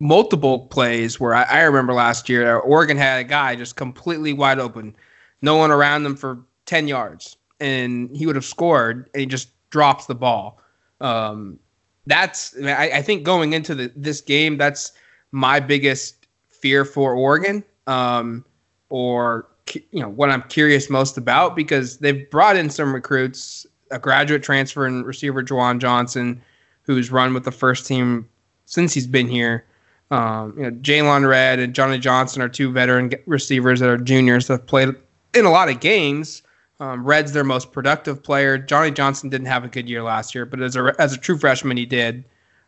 multiple 0.00 0.66
plays 0.66 1.20
where 1.20 1.34
I, 1.34 1.42
I 1.44 1.60
remember 1.60 1.92
last 1.92 2.28
year 2.28 2.56
Oregon 2.56 2.96
had 2.96 3.20
a 3.20 3.24
guy 3.24 3.54
just 3.54 3.76
completely 3.76 4.32
wide 4.32 4.58
open, 4.58 4.96
no 5.42 5.56
one 5.56 5.70
around 5.70 6.02
them 6.02 6.16
for 6.16 6.40
ten 6.64 6.88
yards, 6.88 7.36
and 7.60 8.14
he 8.16 8.26
would 8.26 8.34
have 8.34 8.46
scored, 8.46 9.10
and 9.14 9.20
he 9.20 9.26
just 9.26 9.50
drops 9.70 10.06
the 10.06 10.14
ball. 10.14 10.58
Um, 11.00 11.58
that's 12.06 12.56
I, 12.64 12.90
I 12.94 13.02
think 13.02 13.24
going 13.24 13.52
into 13.52 13.74
the, 13.74 13.92
this 13.94 14.22
game, 14.22 14.56
that's 14.56 14.92
my 15.32 15.60
biggest 15.60 16.26
fear 16.48 16.84
for 16.86 17.14
Oregon, 17.14 17.62
um, 17.86 18.44
or 18.88 19.48
you 19.74 20.00
know 20.00 20.08
what 20.08 20.30
I'm 20.30 20.42
curious 20.44 20.88
most 20.88 21.18
about 21.18 21.54
because 21.54 21.98
they've 21.98 22.28
brought 22.30 22.56
in 22.56 22.70
some 22.70 22.94
recruits 22.94 23.66
a 23.92 23.98
graduate 23.98 24.42
transfer 24.42 24.86
and 24.86 25.06
receiver 25.06 25.42
Juwan 25.42 25.78
Johnson, 25.78 26.42
who's 26.82 27.12
run 27.12 27.34
with 27.34 27.44
the 27.44 27.52
first 27.52 27.86
team 27.86 28.28
since 28.66 28.92
he's 28.92 29.06
been 29.06 29.28
here. 29.28 29.64
Um, 30.10 30.54
you 30.56 30.64
know, 30.64 30.70
Jaylon 30.70 31.28
Redd 31.28 31.58
and 31.58 31.74
Johnny 31.74 31.98
Johnson 31.98 32.42
are 32.42 32.48
two 32.48 32.70
veteran 32.70 33.12
receivers 33.26 33.80
that 33.80 33.88
are 33.88 33.96
juniors 33.96 34.46
that 34.48 34.54
have 34.54 34.66
played 34.66 34.90
in 35.34 35.44
a 35.44 35.50
lot 35.50 35.68
of 35.68 35.80
games. 35.80 36.42
Um, 36.80 37.04
Redd's 37.04 37.32
their 37.32 37.44
most 37.44 37.72
productive 37.72 38.22
player. 38.22 38.58
Johnny 38.58 38.90
Johnson 38.90 39.30
didn't 39.30 39.46
have 39.46 39.64
a 39.64 39.68
good 39.68 39.88
year 39.88 40.02
last 40.02 40.34
year, 40.34 40.44
but 40.44 40.60
as 40.60 40.74
a 40.74 40.94
as 40.98 41.12
a 41.12 41.16
true 41.16 41.38
freshman, 41.38 41.76
he 41.76 41.86
did. 41.86 42.24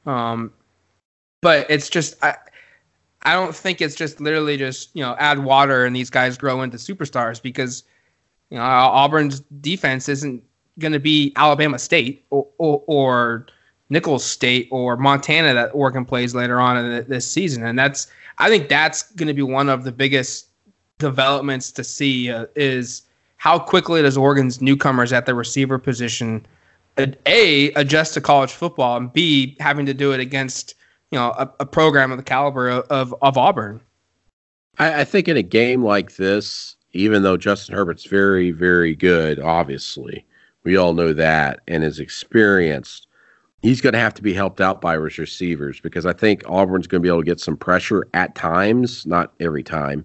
Um, 0.07 0.53
but 1.41 1.67
it's 1.69 1.91
just 1.91 2.23
I, 2.23 2.37
I 3.25 3.33
don't 3.33 3.55
think 3.55 3.81
it's 3.81 3.95
just 3.95 4.21
literally 4.21 4.57
just 4.57 4.91
you 4.95 5.03
know 5.03 5.17
add 5.19 5.41
water 5.41 5.85
and 5.85 5.97
these 5.97 6.11
guys 6.11 6.39
grow 6.39 6.63
into 6.63 6.77
superstars 6.77 7.43
because 7.43 7.85
you 8.51 8.57
know 8.57 8.63
Auburn's 8.63 9.41
defense 9.61 10.09
isn't 10.09 10.43
going 10.79 10.93
to 10.93 11.01
be 11.01 11.33
Alabama 11.37 11.79
State 11.79 12.25
or, 12.31 12.47
or, 12.59 12.83
or, 12.87 13.47
Nicholls 13.91 14.25
State 14.25 14.67
or 14.71 14.97
Montana 14.97 15.53
that 15.53 15.71
Oregon 15.75 16.07
plays 16.07 16.35
later 16.35 16.59
on 16.59 16.77
in 16.79 17.07
this 17.07 17.31
season, 17.31 17.65
and 17.65 17.79
that's 17.79 18.09
I 18.39 18.49
think 18.49 18.69
that's 18.69 19.13
going 19.13 19.29
to 19.29 19.35
be 19.35 19.43
one 19.43 19.69
of 19.69 19.85
the 19.85 19.93
biggest 19.93 20.49
developments 20.99 21.71
to 21.73 21.85
see 21.85 22.31
uh, 22.31 22.47
is 22.57 23.03
how 23.37 23.59
quickly 23.59 24.01
does 24.01 24.17
Oregon's 24.17 24.61
newcomers 24.61 25.13
at 25.13 25.27
the 25.27 25.35
receiver 25.35 25.79
position 25.79 26.47
a 27.27 27.73
adjust 27.73 28.15
to 28.15 28.21
college 28.21 28.53
football 28.53 28.97
and 28.97 29.13
b 29.13 29.57
having 29.61 29.85
to 29.85 29.95
do 29.95 30.13
it 30.13 30.21
against 30.21 30.75
you 31.11 31.19
know 31.19 31.33
a, 31.33 31.51
a 31.61 31.67
program 31.67 32.11
of 32.11 32.19
the 32.19 32.25
caliber 32.25 32.69
of 32.71 33.15
of 33.21 33.37
Auburn. 33.37 33.81
I, 34.79 35.01
I 35.01 35.05
think 35.05 35.29
in 35.29 35.37
a 35.37 35.43
game 35.43 35.85
like 35.85 36.17
this, 36.17 36.77
even 36.93 37.23
though 37.23 37.37
Justin 37.37 37.75
Herbert's 37.75 38.05
very 38.05 38.51
very 38.51 38.95
good, 38.95 39.41
obviously 39.41 40.25
we 40.65 40.77
all 40.77 40.95
know 40.95 41.13
that, 41.13 41.61
and 41.69 41.85
is 41.85 42.01
experienced. 42.01 43.07
He's 43.63 43.81
going 43.81 43.93
to 43.93 43.99
have 43.99 44.15
to 44.15 44.23
be 44.23 44.35
helped 44.35 44.61
out 44.61 44.81
by 44.81 44.99
his 44.99 45.19
receivers 45.19 45.81
because 45.81 46.05
I 46.05 46.13
think 46.13 46.43
Auburn's 46.47 46.87
going 46.87 47.01
to 47.01 47.07
be 47.07 47.09
able 47.09 47.21
to 47.21 47.27
get 47.27 47.41
some 47.41 47.57
pressure 47.57 48.07
at 48.13 48.35
times, 48.35 49.07
not 49.07 49.33
every 49.41 49.63
time, 49.63 50.05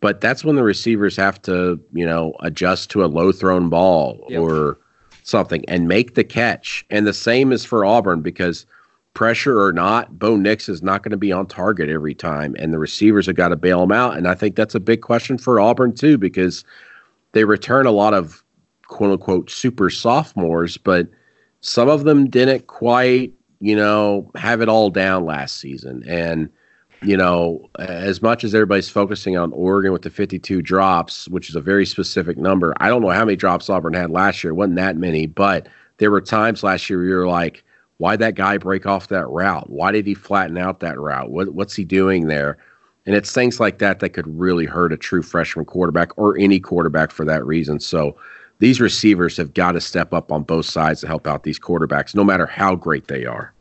but 0.00 0.20
that's 0.20 0.44
when 0.44 0.56
the 0.56 0.62
receivers 0.62 1.16
have 1.16 1.40
to, 1.42 1.80
you 1.92 2.06
know, 2.06 2.34
adjust 2.40 2.90
to 2.90 3.04
a 3.04 3.06
low 3.06 3.32
thrown 3.32 3.68
ball 3.68 4.24
yep. 4.28 4.40
or 4.40 4.78
something 5.22 5.64
and 5.66 5.88
make 5.88 6.14
the 6.14 6.24
catch. 6.24 6.84
And 6.90 7.06
the 7.06 7.14
same 7.14 7.52
is 7.52 7.64
for 7.64 7.84
Auburn 7.84 8.20
because 8.20 8.66
pressure 9.14 9.62
or 9.62 9.72
not, 9.72 10.18
Bo 10.18 10.36
Nix 10.36 10.68
is 10.68 10.82
not 10.82 11.02
going 11.02 11.12
to 11.12 11.16
be 11.16 11.32
on 11.32 11.46
target 11.46 11.88
every 11.88 12.14
time, 12.14 12.54
and 12.58 12.72
the 12.72 12.78
receivers 12.78 13.26
have 13.26 13.36
got 13.36 13.48
to 13.48 13.56
bail 13.56 13.82
him 13.82 13.92
out. 13.92 14.16
And 14.16 14.28
I 14.28 14.34
think 14.34 14.56
that's 14.56 14.74
a 14.74 14.80
big 14.80 15.00
question 15.00 15.38
for 15.38 15.58
Auburn 15.58 15.94
too 15.94 16.18
because 16.18 16.64
they 17.32 17.44
return 17.44 17.86
a 17.86 17.90
lot 17.90 18.12
of 18.12 18.43
quote 18.88 19.12
unquote 19.12 19.50
super 19.50 19.90
sophomores, 19.90 20.76
but 20.76 21.08
some 21.60 21.88
of 21.88 22.04
them 22.04 22.28
didn't 22.28 22.66
quite, 22.66 23.32
you 23.60 23.74
know, 23.74 24.30
have 24.34 24.60
it 24.60 24.68
all 24.68 24.90
down 24.90 25.24
last 25.24 25.58
season. 25.58 26.02
And, 26.06 26.50
you 27.02 27.16
know, 27.16 27.68
as 27.78 28.22
much 28.22 28.44
as 28.44 28.54
everybody's 28.54 28.88
focusing 28.88 29.36
on 29.36 29.52
Oregon 29.52 29.92
with 29.92 30.02
the 30.02 30.10
52 30.10 30.62
drops, 30.62 31.28
which 31.28 31.48
is 31.48 31.56
a 31.56 31.60
very 31.60 31.86
specific 31.86 32.36
number, 32.36 32.74
I 32.78 32.88
don't 32.88 33.02
know 33.02 33.10
how 33.10 33.24
many 33.24 33.36
drops 33.36 33.70
Auburn 33.70 33.94
had 33.94 34.10
last 34.10 34.44
year. 34.44 34.52
It 34.52 34.56
wasn't 34.56 34.76
that 34.76 34.96
many, 34.96 35.26
but 35.26 35.68
there 35.98 36.10
were 36.10 36.20
times 36.20 36.62
last 36.62 36.88
year 36.88 36.98
where 36.98 37.08
you're 37.08 37.28
like, 37.28 37.64
why 37.98 38.16
that 38.16 38.34
guy 38.34 38.58
break 38.58 38.86
off 38.86 39.08
that 39.08 39.28
route? 39.28 39.70
Why 39.70 39.92
did 39.92 40.06
he 40.06 40.14
flatten 40.14 40.58
out 40.58 40.80
that 40.80 40.98
route? 40.98 41.30
What, 41.30 41.54
what's 41.54 41.74
he 41.74 41.84
doing 41.84 42.26
there? 42.26 42.58
And 43.06 43.14
it's 43.14 43.32
things 43.32 43.60
like 43.60 43.78
that 43.78 44.00
that 44.00 44.10
could 44.10 44.26
really 44.26 44.66
hurt 44.66 44.92
a 44.92 44.96
true 44.96 45.22
freshman 45.22 45.64
quarterback 45.64 46.16
or 46.16 46.36
any 46.38 46.58
quarterback 46.58 47.10
for 47.10 47.24
that 47.26 47.46
reason. 47.46 47.78
So 47.78 48.16
these 48.64 48.80
receivers 48.80 49.36
have 49.36 49.52
got 49.52 49.72
to 49.72 49.80
step 49.80 50.14
up 50.14 50.32
on 50.32 50.42
both 50.42 50.64
sides 50.64 51.02
to 51.02 51.06
help 51.06 51.26
out 51.26 51.42
these 51.42 51.60
quarterbacks, 51.60 52.14
no 52.14 52.24
matter 52.24 52.46
how 52.46 52.74
great 52.74 53.08
they 53.08 53.26
are. 53.26 53.52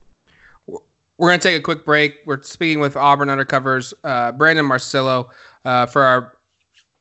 We're 0.65 1.27
going 1.27 1.41
to 1.41 1.45
take 1.45 1.59
a 1.59 1.61
quick 1.61 1.83
break. 1.83 2.19
We're 2.25 2.41
speaking 2.41 2.79
with 2.79 2.95
Auburn 2.95 3.27
Undercovers, 3.27 3.93
uh, 4.05 4.31
Brandon 4.31 4.65
Marcello, 4.65 5.29
uh, 5.65 5.87
for 5.87 6.03
our 6.03 6.37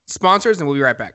sponsors, 0.08 0.58
and 0.58 0.66
we'll 0.66 0.74
be 0.74 0.82
right 0.82 0.98
back. 0.98 1.14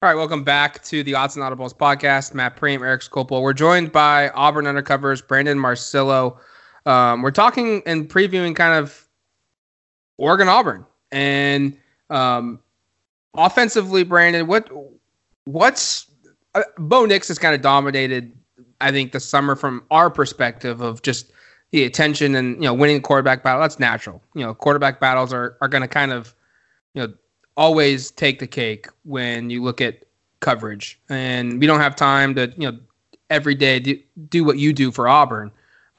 All 0.00 0.08
right, 0.08 0.14
welcome 0.14 0.44
back 0.44 0.80
to 0.84 1.02
the 1.02 1.16
Odds 1.16 1.34
and 1.34 1.44
Audibles 1.44 1.76
podcast. 1.76 2.32
Matt 2.32 2.56
Prehm, 2.56 2.86
Eric 2.86 3.00
Skopil. 3.00 3.42
We're 3.42 3.52
joined 3.52 3.90
by 3.90 4.28
Auburn 4.28 4.66
Undercovers, 4.66 5.26
Brandon 5.26 5.58
Marcello. 5.58 6.38
Um, 6.86 7.20
we're 7.20 7.32
talking 7.32 7.82
and 7.84 8.08
previewing 8.08 8.54
kind 8.54 8.78
of 8.78 9.08
Oregon 10.16 10.46
Auburn 10.46 10.86
and 11.10 11.76
um, 12.10 12.60
offensively, 13.34 14.04
Brandon. 14.04 14.46
What 14.46 14.70
what's 15.46 16.08
uh, 16.54 16.62
Bo 16.78 17.04
Nix 17.04 17.26
has 17.26 17.40
kind 17.40 17.56
of 17.56 17.60
dominated, 17.60 18.30
I 18.80 18.92
think, 18.92 19.10
the 19.10 19.18
summer 19.18 19.56
from 19.56 19.82
our 19.90 20.10
perspective 20.10 20.80
of 20.80 21.02
just 21.02 21.32
the 21.72 21.82
attention 21.82 22.36
and 22.36 22.54
you 22.54 22.68
know 22.68 22.72
winning 22.72 23.02
quarterback 23.02 23.42
battle. 23.42 23.60
That's 23.62 23.80
natural. 23.80 24.22
You 24.36 24.44
know, 24.44 24.54
quarterback 24.54 25.00
battles 25.00 25.32
are 25.32 25.56
are 25.60 25.66
going 25.66 25.82
to 25.82 25.88
kind 25.88 26.12
of 26.12 26.36
you 26.94 27.02
know 27.02 27.12
always 27.58 28.10
take 28.12 28.38
the 28.38 28.46
cake 28.46 28.86
when 29.02 29.50
you 29.50 29.62
look 29.62 29.80
at 29.80 30.04
coverage. 30.40 30.98
And 31.10 31.60
we 31.60 31.66
don't 31.66 31.80
have 31.80 31.96
time 31.96 32.34
to, 32.36 32.52
you 32.56 32.70
know, 32.70 32.78
every 33.28 33.54
day 33.54 33.80
do, 33.80 33.98
do 34.28 34.44
what 34.44 34.58
you 34.58 34.72
do 34.72 34.90
for 34.90 35.08
Auburn. 35.08 35.50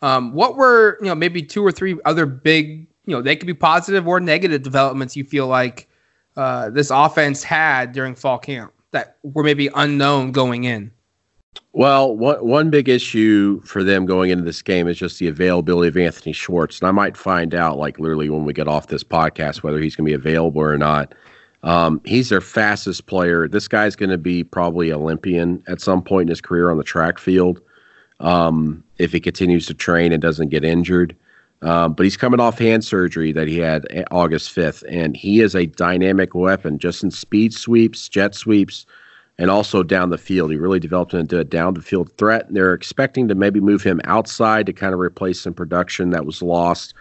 Um, 0.01 0.33
what 0.33 0.55
were, 0.55 0.97
you 1.01 1.07
know, 1.07 1.15
maybe 1.15 1.43
two 1.43 1.63
or 1.63 1.71
three 1.71 1.99
other 2.05 2.25
big, 2.25 2.87
you 3.05 3.15
know, 3.15 3.21
they 3.21 3.35
could 3.35 3.45
be 3.45 3.53
positive 3.53 4.07
or 4.07 4.21
negative 4.21 4.63
developments 4.63 5.15
you 5.15 5.25
feel 5.25 5.47
like 5.47 5.87
uh, 6.37 6.69
this 6.69 6.89
offense 6.89 7.43
had 7.43 7.91
during 7.91 8.15
fall 8.15 8.39
camp 8.39 8.71
that 8.91 9.17
were 9.23 9.43
maybe 9.43 9.69
unknown 9.75 10.31
going 10.31 10.63
in? 10.63 10.89
Well, 11.73 12.15
one 12.15 12.37
one 12.45 12.69
big 12.69 12.87
issue 12.87 13.61
for 13.61 13.83
them 13.83 14.05
going 14.05 14.29
into 14.29 14.43
this 14.43 14.61
game 14.61 14.87
is 14.87 14.97
just 14.97 15.19
the 15.19 15.27
availability 15.27 15.89
of 15.89 15.97
Anthony 15.97 16.31
Schwartz, 16.31 16.79
and 16.79 16.87
I 16.87 16.91
might 16.91 17.17
find 17.17 17.53
out 17.53 17.77
like 17.77 17.99
literally 17.99 18.29
when 18.29 18.45
we 18.45 18.53
get 18.53 18.67
off 18.67 18.87
this 18.87 19.03
podcast 19.03 19.61
whether 19.61 19.79
he's 19.79 19.95
going 19.95 20.05
to 20.05 20.09
be 20.09 20.15
available 20.15 20.61
or 20.61 20.77
not. 20.77 21.13
Um, 21.63 22.01
he's 22.05 22.29
their 22.29 22.41
fastest 22.41 23.05
player. 23.07 23.47
This 23.47 23.67
guy's 23.67 23.95
going 23.95 24.09
to 24.11 24.17
be 24.17 24.43
probably 24.43 24.93
Olympian 24.93 25.63
at 25.67 25.81
some 25.81 26.01
point 26.01 26.23
in 26.23 26.29
his 26.29 26.41
career 26.41 26.71
on 26.71 26.77
the 26.77 26.83
track 26.83 27.19
field 27.19 27.61
um, 28.19 28.83
if 28.97 29.11
he 29.11 29.19
continues 29.19 29.65
to 29.67 29.73
train 29.73 30.11
and 30.11 30.21
doesn't 30.21 30.49
get 30.49 30.63
injured. 30.63 31.15
Um, 31.61 31.93
but 31.93 32.03
he's 32.03 32.15
coming 32.15 32.39
off 32.39 32.57
hand 32.57 32.85
surgery 32.85 33.33
that 33.33 33.47
he 33.49 33.57
had 33.57 33.85
August 34.11 34.55
5th, 34.55 34.83
and 34.89 35.17
he 35.17 35.41
is 35.41 35.55
a 35.55 35.65
dynamic 35.65 36.33
weapon 36.33 36.79
just 36.79 37.03
in 37.03 37.11
speed 37.11 37.53
sweeps, 37.53 38.07
jet 38.07 38.33
sweeps, 38.33 38.85
and 39.37 39.51
also 39.51 39.83
down 39.83 40.09
the 40.09 40.17
field. 40.17 40.51
He 40.51 40.57
really 40.57 40.79
developed 40.79 41.13
into 41.13 41.39
a 41.39 41.43
down 41.43 41.73
the 41.73 41.81
field 41.81 42.11
threat. 42.17 42.47
And 42.47 42.55
they're 42.55 42.73
expecting 42.73 43.27
to 43.27 43.35
maybe 43.35 43.59
move 43.59 43.83
him 43.83 43.99
outside 44.05 44.65
to 44.67 44.73
kind 44.73 44.93
of 44.93 44.99
replace 45.01 45.41
some 45.41 45.53
production 45.53 46.11
that 46.11 46.25
was 46.25 46.41
lost 46.41 46.93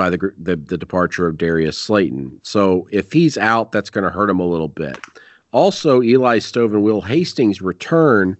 by 0.00 0.08
the, 0.08 0.34
the, 0.38 0.56
the 0.56 0.78
departure 0.78 1.26
of 1.26 1.36
Darius 1.36 1.76
Slayton. 1.76 2.40
So 2.42 2.88
if 2.90 3.12
he's 3.12 3.36
out, 3.36 3.70
that's 3.70 3.90
going 3.90 4.04
to 4.04 4.10
hurt 4.10 4.30
him 4.30 4.40
a 4.40 4.46
little 4.46 4.66
bit. 4.66 4.98
Also, 5.52 6.00
Eli 6.00 6.38
Stove 6.38 6.72
and 6.72 6.82
Will 6.82 7.02
Hastings 7.02 7.60
return, 7.60 8.34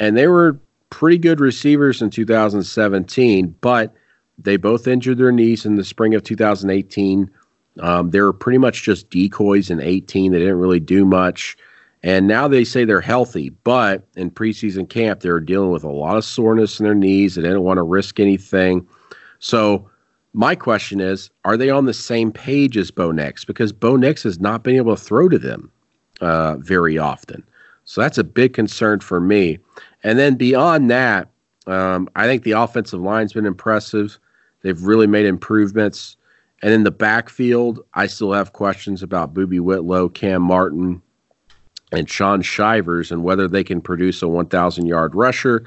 and 0.00 0.16
they 0.16 0.26
were 0.26 0.58
pretty 0.90 1.16
good 1.16 1.38
receivers 1.38 2.02
in 2.02 2.10
2017, 2.10 3.54
but 3.60 3.94
they 4.36 4.56
both 4.56 4.88
injured 4.88 5.18
their 5.18 5.30
knees 5.30 5.64
in 5.64 5.76
the 5.76 5.84
spring 5.84 6.12
of 6.16 6.24
2018. 6.24 7.30
Um, 7.78 8.10
they 8.10 8.20
were 8.20 8.32
pretty 8.32 8.58
much 8.58 8.82
just 8.82 9.10
decoys 9.10 9.70
in 9.70 9.78
18. 9.78 10.32
They 10.32 10.40
didn't 10.40 10.58
really 10.58 10.80
do 10.80 11.04
much. 11.04 11.56
And 12.02 12.26
now 12.26 12.48
they 12.48 12.64
say 12.64 12.84
they're 12.84 13.00
healthy, 13.00 13.50
but 13.62 14.08
in 14.16 14.32
preseason 14.32 14.88
camp, 14.88 15.20
they 15.20 15.30
were 15.30 15.38
dealing 15.38 15.70
with 15.70 15.84
a 15.84 15.88
lot 15.88 16.16
of 16.16 16.24
soreness 16.24 16.80
in 16.80 16.84
their 16.84 16.96
knees. 16.96 17.36
They 17.36 17.42
didn't 17.42 17.62
want 17.62 17.78
to 17.78 17.84
risk 17.84 18.18
anything. 18.18 18.88
So 19.38 19.89
my 20.32 20.54
question 20.54 21.00
is, 21.00 21.30
are 21.44 21.56
they 21.56 21.70
on 21.70 21.86
the 21.86 21.94
same 21.94 22.32
page 22.32 22.76
as 22.76 22.90
Bo 22.90 23.10
Nix? 23.10 23.44
Because 23.44 23.72
Bo 23.72 23.96
Nix 23.96 24.22
has 24.22 24.40
not 24.40 24.62
been 24.62 24.76
able 24.76 24.96
to 24.96 25.02
throw 25.02 25.28
to 25.28 25.38
them 25.38 25.70
uh, 26.20 26.56
very 26.56 26.98
often. 26.98 27.42
So 27.84 28.00
that's 28.00 28.18
a 28.18 28.24
big 28.24 28.52
concern 28.52 29.00
for 29.00 29.20
me. 29.20 29.58
And 30.04 30.18
then 30.18 30.36
beyond 30.36 30.90
that, 30.90 31.28
um, 31.66 32.08
I 32.14 32.26
think 32.26 32.44
the 32.44 32.52
offensive 32.52 33.00
line's 33.00 33.32
been 33.32 33.46
impressive. 33.46 34.18
They've 34.62 34.80
really 34.82 35.06
made 35.06 35.26
improvements. 35.26 36.16
And 36.62 36.72
in 36.72 36.84
the 36.84 36.90
backfield, 36.90 37.80
I 37.94 38.06
still 38.06 38.32
have 38.32 38.52
questions 38.52 39.02
about 39.02 39.34
Boobee 39.34 39.60
Whitlow, 39.60 40.10
Kam 40.10 40.42
Martin, 40.42 41.02
and 41.92 42.08
Shaun 42.08 42.42
Shivers 42.42 43.10
and 43.10 43.24
whether 43.24 43.48
they 43.48 43.64
can 43.64 43.80
produce 43.80 44.22
a 44.22 44.28
1,000 44.28 44.86
yard 44.86 45.14
rusher 45.14 45.64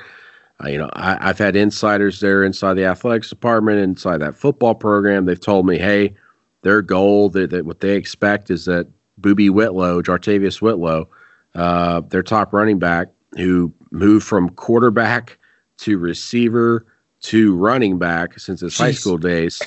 uh, 0.64 0.68
you 0.68 0.78
know, 0.78 0.90
I, 0.94 1.18
have 1.28 1.38
had 1.38 1.56
insiders 1.56 2.20
there 2.20 2.44
inside 2.44 2.76
the 2.76 2.86
athletics 2.86 3.30
department, 3.30 3.80
inside 3.80 4.18
that 4.18 4.36
football 4.36 4.76
program. 4.76 5.26
They've 5.26 5.40
told 5.40 5.66
me, 5.66 5.78
hey, 5.78 6.14
their 6.62 6.82
goal, 6.82 7.30
that, 7.30 7.50
that 7.50 7.66
what 7.66 7.80
they 7.80 7.96
expect 7.96 8.50
is 8.50 8.66
that 8.66 8.88
Boobee 9.20 9.50
Whitlow, 9.50 10.02
JaTarvious 10.02 10.62
Whitlow, 10.62 11.08
uh, 11.56 12.02
their 12.02 12.24
top 12.24 12.54
running 12.54 12.80
back, 12.80 13.10
who 13.36 13.74
moved 13.92 14.26
from 14.26 14.50
quarterback 14.50 15.38
to 15.78 15.98
receiver 15.98 16.86
to 17.22 17.56
running 17.56 17.98
back 17.98 18.40
since 18.40 18.62
his 18.62 18.74
Jeez. 18.74 18.78
high 18.78 18.92
school 18.92 19.18
days. 19.18 19.62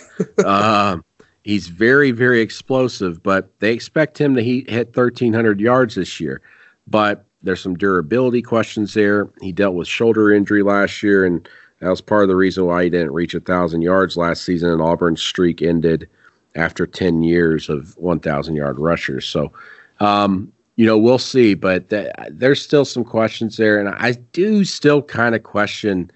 uh, 0.45 0.99
he's 1.45 1.69
very, 1.69 2.11
very 2.11 2.41
explosive, 2.41 3.23
but 3.23 3.51
they 3.61 3.73
expect 3.73 4.21
him 4.21 4.35
to 4.35 4.43
hit 4.43 4.97
1,300 4.97 5.61
yards 5.61 5.95
this 5.97 6.21
year. 6.21 6.41
But 6.87 7.26
there's 7.43 7.63
some 7.63 7.77
durability 7.77 8.43
questions 8.43 8.95
there. 8.95 9.29
He 9.41 9.53
dealt 9.53 9.75
with 9.75 9.89
shoulder 9.89 10.33
injury 10.33 10.63
last 10.63 11.03
year, 11.03 11.25
and 11.25 11.49
that 11.81 11.91
was 11.91 12.01
part 12.01 12.23
of 12.23 12.29
the 12.29 12.37
reason 12.37 12.67
why 12.67 12.85
he 12.85 12.91
didn't 12.91 13.13
reach 13.13 13.35
a 13.35 13.41
thousand 13.41 13.83
yards 13.83 14.17
last 14.17 14.45
season. 14.45 14.71
And 14.71 14.83
Auburn's 14.83 15.23
streak 15.23 15.63
ended 15.63 16.09
after 16.55 16.87
10 16.87 17.23
years 17.23 17.69
of 17.69 17.97
1,000 17.99 18.57
yard 18.57 18.79
rushers. 18.79 19.27
So, 19.27 19.53
um, 20.01 20.53
you 20.77 20.87
know, 20.87 20.99
we'll 20.99 21.19
see, 21.19 21.55
but 21.55 21.89
th- 21.91 22.11
there's 22.31 22.63
still 22.63 22.85
some 22.85 23.05
questions 23.05 23.57
there. 23.57 23.79
And 23.79 23.89
I 23.89 24.13
do 24.33 24.65
still 24.65 25.03
kind 25.03 25.35
of 25.35 25.43
question 25.43 26.11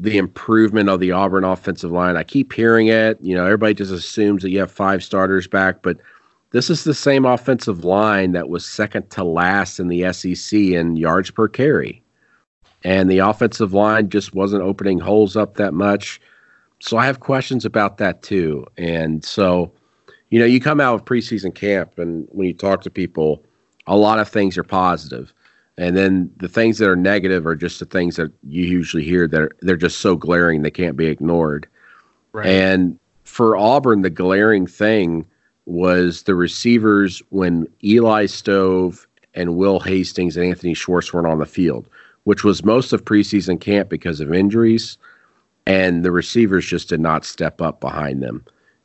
the 0.00 0.16
improvement 0.16 0.88
of 0.88 1.00
the 1.00 1.12
Auburn 1.12 1.44
offensive 1.44 1.90
line. 1.90 2.16
I 2.16 2.22
keep 2.22 2.52
hearing 2.52 2.86
it. 2.86 3.18
You 3.20 3.34
know, 3.34 3.44
everybody 3.44 3.74
just 3.74 3.92
assumes 3.92 4.42
that 4.42 4.50
you 4.50 4.60
have 4.60 4.70
five 4.70 5.02
starters 5.02 5.46
back, 5.48 5.82
but 5.82 5.98
this 6.50 6.70
is 6.70 6.84
the 6.84 6.94
same 6.94 7.24
offensive 7.24 7.84
line 7.84 8.32
that 8.32 8.48
was 8.48 8.64
second 8.64 9.10
to 9.10 9.24
last 9.24 9.78
in 9.78 9.88
the 9.88 10.12
SEC 10.12 10.58
in 10.58 10.96
yards 10.96 11.30
per 11.30 11.48
carry. 11.48 12.02
And 12.84 13.10
the 13.10 13.18
offensive 13.18 13.74
line 13.74 14.08
just 14.08 14.34
wasn't 14.34 14.62
opening 14.62 14.98
holes 14.98 15.36
up 15.36 15.54
that 15.54 15.74
much. 15.74 16.20
So 16.80 16.96
I 16.96 17.06
have 17.06 17.20
questions 17.20 17.64
about 17.64 17.98
that 17.98 18.22
too. 18.22 18.64
And 18.76 19.24
so, 19.24 19.72
you 20.30 20.38
know, 20.38 20.46
you 20.46 20.60
come 20.60 20.80
out 20.80 20.94
of 20.94 21.04
preseason 21.04 21.54
camp 21.54 21.98
and 21.98 22.26
when 22.30 22.46
you 22.46 22.54
talk 22.54 22.82
to 22.82 22.90
people, 22.90 23.44
a 23.86 23.96
lot 23.96 24.18
of 24.18 24.28
things 24.28 24.56
are 24.56 24.64
positive. 24.64 25.32
And 25.76 25.96
then 25.96 26.30
the 26.38 26.48
things 26.48 26.78
that 26.78 26.88
are 26.88 26.96
negative 26.96 27.46
are 27.46 27.56
just 27.56 27.78
the 27.78 27.86
things 27.86 28.16
that 28.16 28.32
you 28.42 28.64
usually 28.64 29.04
hear 29.04 29.28
that 29.28 29.40
are, 29.40 29.56
they're 29.60 29.76
just 29.76 29.98
so 29.98 30.16
glaring 30.16 30.62
they 30.62 30.70
can't 30.70 30.96
be 30.96 31.06
ignored. 31.06 31.68
Right. 32.32 32.46
And 32.46 32.98
for 33.24 33.56
Auburn, 33.56 34.02
the 34.02 34.10
glaring 34.10 34.66
thing 34.66 35.26
was 35.68 36.22
the 36.22 36.34
receivers 36.34 37.22
when 37.28 37.68
Eli 37.84 38.24
Stove 38.24 39.06
and 39.34 39.54
Will 39.54 39.80
Hastings 39.80 40.36
and 40.36 40.46
Anthony 40.46 40.72
Schwartz 40.72 41.12
weren't 41.12 41.26
on 41.26 41.38
the 41.38 41.46
field, 41.46 41.86
which 42.24 42.42
was 42.42 42.64
most 42.64 42.92
of 42.94 43.04
preseason 43.04 43.60
camp 43.60 43.90
because 43.90 44.20
of 44.20 44.32
injuries, 44.32 44.96
and 45.66 46.04
the 46.04 46.10
receivers 46.10 46.64
just 46.64 46.88
did 46.88 47.00
not 47.00 47.26
step 47.26 47.60
up 47.60 47.80
behind 47.80 48.22
them, 48.22 48.42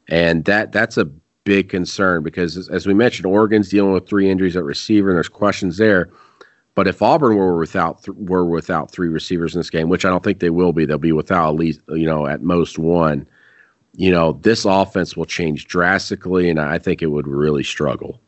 and 0.10 0.44
that 0.44 0.74
that's 0.74 0.98
a 0.98 1.10
big 1.46 1.70
concern 1.70 2.22
because 2.22 2.70
as, 2.70 2.86
we 2.86 2.94
mentioned, 2.94 3.26
Oregon's 3.26 3.70
dealing 3.70 3.94
with 3.94 4.08
three 4.08 4.30
injuries 4.30 4.58
at 4.58 4.66
receiver, 4.66 5.10
and 5.10 5.16
there's 5.16 5.30
questions 5.30 5.78
there. 5.78 6.10
But 6.76 6.90
if 6.90 7.02
Auburn 7.02 7.38
were 7.38 7.58
without 7.58 8.04
th- 8.04 8.18
were 8.18 8.46
without 8.46 8.92
three 8.92 9.08
receivers 9.08 9.56
in 9.56 9.60
this 9.60 9.70
game, 9.70 9.88
which 9.88 10.04
I 10.04 10.10
don't 10.10 10.24
think 10.24 10.40
they 10.40 10.50
will 10.50 10.74
be, 10.74 10.86
they'll 10.86 10.98
be 10.98 11.14
without 11.14 11.50
at 11.50 11.56
least 11.56 11.80
you 11.88 12.06
know 12.06 12.28
at 12.28 12.42
most 12.42 12.78
one 12.78 13.26
you 13.96 14.12
know, 14.12 14.34
this 14.42 14.66
offense 14.66 15.16
will 15.16 15.26
change 15.26 15.68
drastically, 15.68 16.50
and 16.50 16.60
I 16.60 16.80
think 16.80 17.02
it 17.02 17.08
would 17.08 17.28
really 17.28 17.64
struggle. 17.64 18.20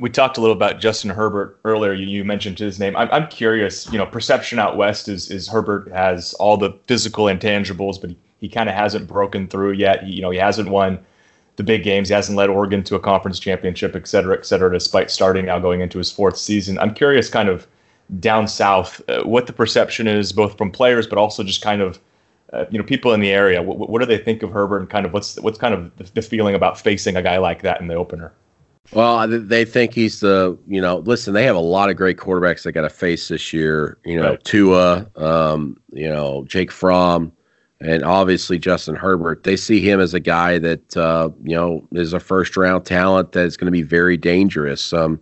We 0.00 0.10
talked 0.10 0.38
a 0.38 0.40
little 0.40 0.56
about 0.56 0.80
Justin 0.80 1.10
Herbert 1.10 1.60
earlier. 1.64 1.92
You, 1.92 2.06
you 2.06 2.24
mentioned 2.24 2.58
his 2.58 2.80
name. 2.80 2.96
I'm, 2.96 3.08
I'm 3.12 3.28
curious. 3.28 3.90
You 3.92 3.98
know, 3.98 4.06
perception 4.06 4.58
out 4.58 4.76
west 4.76 5.08
is 5.08 5.30
is 5.30 5.46
Herbert 5.46 5.92
has 5.92 6.34
all 6.34 6.56
the 6.56 6.72
physical 6.86 7.26
intangibles, 7.26 8.00
but 8.00 8.10
he, 8.10 8.16
he 8.40 8.48
kind 8.48 8.68
of 8.68 8.74
hasn't 8.74 9.06
broken 9.06 9.46
through 9.46 9.72
yet. 9.72 10.02
He, 10.02 10.14
you 10.14 10.22
know, 10.22 10.30
he 10.30 10.38
hasn't 10.38 10.68
won 10.68 10.98
the 11.56 11.62
big 11.62 11.84
games. 11.84 12.08
He 12.08 12.14
hasn't 12.14 12.36
led 12.36 12.50
Oregon 12.50 12.82
to 12.84 12.96
a 12.96 13.00
conference 13.00 13.38
championship, 13.38 13.94
et 13.94 14.08
cetera, 14.08 14.36
et 14.36 14.44
cetera, 14.44 14.72
despite 14.72 15.10
starting 15.10 15.46
now 15.46 15.58
going 15.58 15.82
into 15.82 15.98
his 15.98 16.10
fourth 16.10 16.36
season. 16.36 16.78
I'm 16.78 16.94
curious, 16.94 17.28
kind 17.28 17.48
of 17.48 17.66
down 18.18 18.48
south, 18.48 19.00
uh, 19.08 19.22
what 19.22 19.46
the 19.46 19.52
perception 19.52 20.08
is, 20.08 20.32
both 20.32 20.58
from 20.58 20.70
players, 20.70 21.06
but 21.06 21.18
also 21.18 21.44
just 21.44 21.62
kind 21.62 21.80
of 21.80 22.00
uh, 22.54 22.66
you 22.70 22.78
know 22.78 22.84
people 22.84 23.12
in 23.12 23.20
the 23.20 23.30
area 23.30 23.62
what, 23.62 23.90
what, 23.90 23.98
do 24.00 24.06
they 24.06 24.18
think 24.18 24.42
of 24.42 24.50
herbert 24.50 24.78
and 24.78 24.88
kind 24.88 25.04
of 25.04 25.12
what's 25.12 25.40
what's 25.40 25.58
kind 25.58 25.74
of 25.74 25.94
the, 25.96 26.04
the, 26.14 26.22
feeling 26.22 26.54
about 26.54 26.78
facing 26.78 27.16
a 27.16 27.22
guy 27.22 27.38
like 27.38 27.62
that 27.62 27.80
in 27.80 27.88
the 27.88 27.94
opener? 27.94 28.32
Well 28.92 29.26
they 29.26 29.64
think 29.64 29.94
he's 29.94 30.20
the 30.20 30.56
you 30.66 30.80
know 30.80 30.98
listen 30.98 31.34
they 31.34 31.44
have 31.44 31.56
a 31.56 31.60
lot 31.60 31.90
of 31.90 31.96
great 31.96 32.16
quarterbacks 32.16 32.62
they 32.62 32.72
got 32.72 32.82
to 32.82 32.90
face 32.90 33.28
this 33.28 33.52
year 33.52 33.98
you 34.04 34.20
know 34.20 34.30
right. 34.30 34.44
tua 34.44 35.06
um, 35.16 35.76
you 35.92 36.08
know 36.08 36.44
jake 36.46 36.70
fromm 36.70 37.32
and 37.80 38.04
obviously 38.04 38.58
justin 38.58 38.94
herbert. 38.94 39.42
They 39.42 39.56
see 39.56 39.80
him 39.80 40.00
as 40.00 40.14
a 40.14 40.20
guy 40.20 40.58
that 40.58 40.96
uh, 40.96 41.30
you 41.42 41.56
know 41.56 41.86
is 41.92 42.12
a 42.12 42.20
first 42.20 42.56
round 42.56 42.86
talent 42.86 43.32
that's 43.32 43.56
going 43.56 43.66
to 43.66 43.72
be 43.72 43.82
very 43.82 44.16
dangerous. 44.16 44.92
Um, 44.92 45.20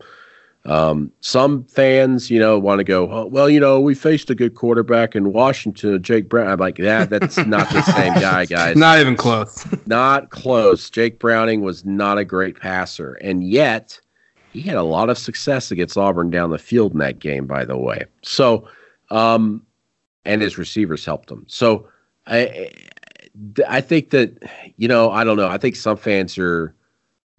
um, 0.65 1.11
some 1.21 1.65
fans, 1.65 2.31
you 2.31 2.39
know, 2.39 2.59
want 2.59 2.79
to 2.79 2.85
go, 2.85 3.11
oh, 3.11 3.27
well, 3.27 3.51
you 3.51 3.59
know, 3.59 3.81
we 3.81 3.95
faced 3.95 4.31
a 4.31 4.35
good 4.35 4.55
quarterback 4.55 5.17
in 5.17 5.33
Washington, 5.33 6.01
Jake 6.03 6.29
Brown. 6.29 6.49
I'm 6.49 6.59
like, 6.59 6.79
yeah, 6.79 7.05
that's 7.05 7.37
not 7.47 7.69
the 7.71 7.83
same 7.83 8.15
guy, 8.15 8.45
guys. 8.45 8.77
Not 8.77 9.01
even 9.01 9.17
close. 9.17 9.67
not 9.87 10.31
close. 10.31 10.89
Jake 10.89 11.19
Browning 11.19 11.63
was 11.63 11.85
not 11.85 12.19
a 12.19 12.25
great 12.25 12.61
passer, 12.61 13.15
and 13.15 13.43
yet 13.43 14.01
he 14.53 14.61
had 14.63 14.77
a 14.77 14.83
lot 14.83 15.11
of 15.11 15.19
success 15.19 15.71
against 15.71 15.97
Auburn 15.97 16.31
down 16.31 16.51
the 16.51 16.59
field 16.59 16.93
in 16.93 16.99
that 16.99 17.19
game, 17.19 17.47
by 17.47 17.65
the 17.65 17.77
way. 17.77 18.05
So, 18.23 18.69
um, 19.11 19.67
and 20.25 20.43
his 20.43 20.59
receivers 20.59 21.05
helped 21.05 21.31
him. 21.31 21.45
So, 21.49 21.89
I, 22.29 22.71
I 23.69 23.81
think 23.81 24.11
that, 24.11 24.49
you 24.77 24.87
know, 24.87 25.11
I 25.11 25.25
don't 25.25 25.37
know. 25.37 25.49
I 25.49 25.59
think 25.59 25.75
some 25.75 25.97
fans 25.97 26.39
are 26.39 26.75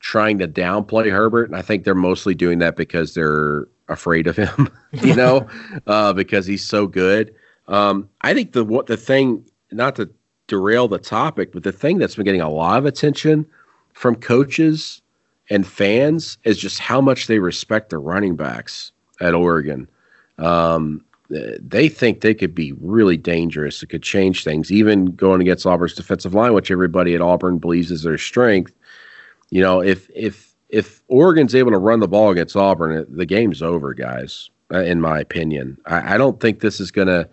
trying 0.04 0.38
to 0.38 0.48
downplay 0.48 1.10
Herbert, 1.10 1.50
and 1.50 1.56
I 1.56 1.62
think 1.62 1.86
they're 1.86 1.96
mostly 1.96 2.36
doing 2.36 2.60
that 2.60 2.76
because 2.76 3.14
they're 3.14 3.68
afraid 3.88 4.28
of 4.28 4.36
him, 4.36 4.70
you 4.92 5.16
know, 5.16 5.48
uh, 5.88 6.14
because 6.14 6.46
he's 6.46 6.64
so 6.64 6.86
good. 6.86 7.34
Um, 7.70 8.10
I 8.22 8.34
think 8.34 8.52
the 8.52 8.66
what 8.66 8.86
the 8.88 8.98
thing, 8.98 9.46
not 9.72 9.96
to 9.96 10.10
derail 10.48 10.90
the 10.90 11.00
topic, 11.00 11.54
but 11.54 11.64
the 11.64 11.72
thing 11.72 11.98
that's 11.98 12.16
been 12.16 12.26
getting 12.26 12.42
a 12.42 12.50
lot 12.50 12.78
of 12.78 12.86
attention 12.86 13.46
from 13.94 14.16
coaches 14.16 15.02
and 15.50 15.66
fans 15.66 16.38
is 16.44 16.58
just 16.58 16.80
how 16.80 17.00
much 17.00 17.28
they 17.28 17.40
respect 17.40 17.90
the 17.90 17.98
running 17.98 18.36
backs 18.36 18.92
at 19.22 19.34
Oregon. 19.34 19.88
Um, 20.38 21.04
they 21.30 21.88
think 21.88 22.20
they 22.20 22.34
could 22.34 22.54
be 22.54 22.74
really 22.74 23.16
dangerous. 23.16 23.82
It 23.82 23.88
could 23.88 24.04
change 24.04 24.44
things, 24.44 24.70
even 24.70 25.06
going 25.06 25.40
against 25.40 25.66
Auburn's 25.66 25.94
defensive 25.94 26.34
line, 26.34 26.54
which 26.54 26.72
everybody 26.72 27.16
at 27.16 27.22
Auburn 27.22 27.58
believes 27.58 27.90
is 27.90 28.04
their 28.04 28.18
strength 28.18 28.74
you 29.54 29.62
know, 29.62 29.82
if 29.84 30.10
if 30.16 30.56
if 30.70 31.04
Oregon's 31.10 31.54
able 31.54 31.70
to 31.70 31.78
run 31.78 32.00
the 32.00 32.08
ball 32.08 32.32
against 32.32 32.56
Auburn, 32.56 33.06
the 33.08 33.26
game's 33.28 33.62
over, 33.62 33.94
guys. 33.94 34.50
Uh, 34.74 34.80
in 34.80 35.00
my 35.00 35.20
opinion, 35.20 35.78
I, 35.86 36.16
I 36.16 36.18
don't 36.18 36.40
think 36.40 36.60
this 36.62 36.80
is 36.80 36.90
going 36.90 37.10
to 37.10 37.30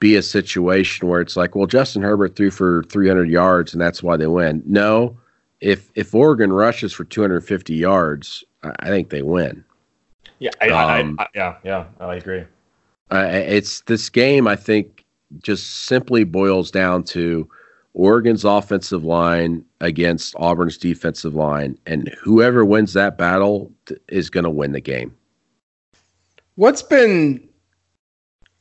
be 0.00 0.16
a 0.16 0.22
situation 0.22 1.06
where 1.06 1.20
it's 1.20 1.36
like, 1.36 1.54
well, 1.54 1.68
Justin 1.68 2.02
Herbert 2.02 2.34
threw 2.34 2.50
for 2.50 2.82
300 2.90 3.30
yards 3.30 3.72
and 3.72 3.80
that's 3.80 4.02
why 4.02 4.16
they 4.16 4.26
win. 4.26 4.64
No, 4.66 5.16
if 5.60 5.92
if 5.94 6.12
Oregon 6.12 6.52
rushes 6.52 6.92
for 6.92 7.04
250 7.04 7.72
yards, 7.72 8.42
I 8.64 8.88
think 8.88 9.10
they 9.10 9.22
win. 9.22 9.64
Yeah, 10.40 10.50
I, 10.60 10.70
um, 10.70 11.14
I, 11.20 11.22
I, 11.22 11.26
yeah, 11.36 11.54
yeah, 11.62 11.84
I 12.00 12.16
agree. 12.16 12.44
Uh, 13.12 13.28
it's 13.30 13.82
this 13.82 14.10
game. 14.10 14.48
I 14.48 14.56
think 14.56 15.04
just 15.40 15.84
simply 15.84 16.24
boils 16.24 16.72
down 16.72 17.04
to 17.04 17.48
Oregon's 17.98 18.44
offensive 18.44 19.04
line 19.04 19.64
against 19.80 20.36
Auburn's 20.36 20.78
defensive 20.78 21.34
line, 21.34 21.76
and 21.84 22.14
whoever 22.22 22.64
wins 22.64 22.92
that 22.92 23.18
battle 23.18 23.72
is 24.06 24.30
going 24.30 24.44
to 24.44 24.50
win 24.50 24.70
the 24.70 24.80
game. 24.80 25.12
What's 26.54 26.80
been, 26.80 27.46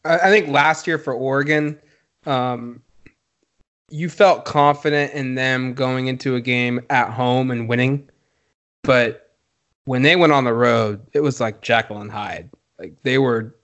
I 0.04 0.30
think, 0.32 0.48
last 0.48 0.88
year 0.88 0.98
for 0.98 1.14
Oregon, 1.14 1.80
um, 2.26 2.82
you 3.92 4.10
felt 4.10 4.46
confident 4.46 5.14
in 5.14 5.36
them 5.36 5.76
going 5.76 6.08
into 6.08 6.36
a 6.36 6.42
game 6.42 6.82
at 6.90 7.12
home 7.12 7.52
and 7.52 7.70
winning, 7.70 8.10
but 8.84 9.36
when 9.86 10.02
they 10.02 10.16
went 10.16 10.34
on 10.34 10.46
the 10.46 10.54
road, 10.54 11.00
it 11.14 11.20
was 11.20 11.40
like 11.40 11.62
Jekyll 11.62 12.02
and 12.02 12.12
Hyde. 12.12 12.50
Like 12.80 12.96
they 13.04 13.20
were, 13.20 13.56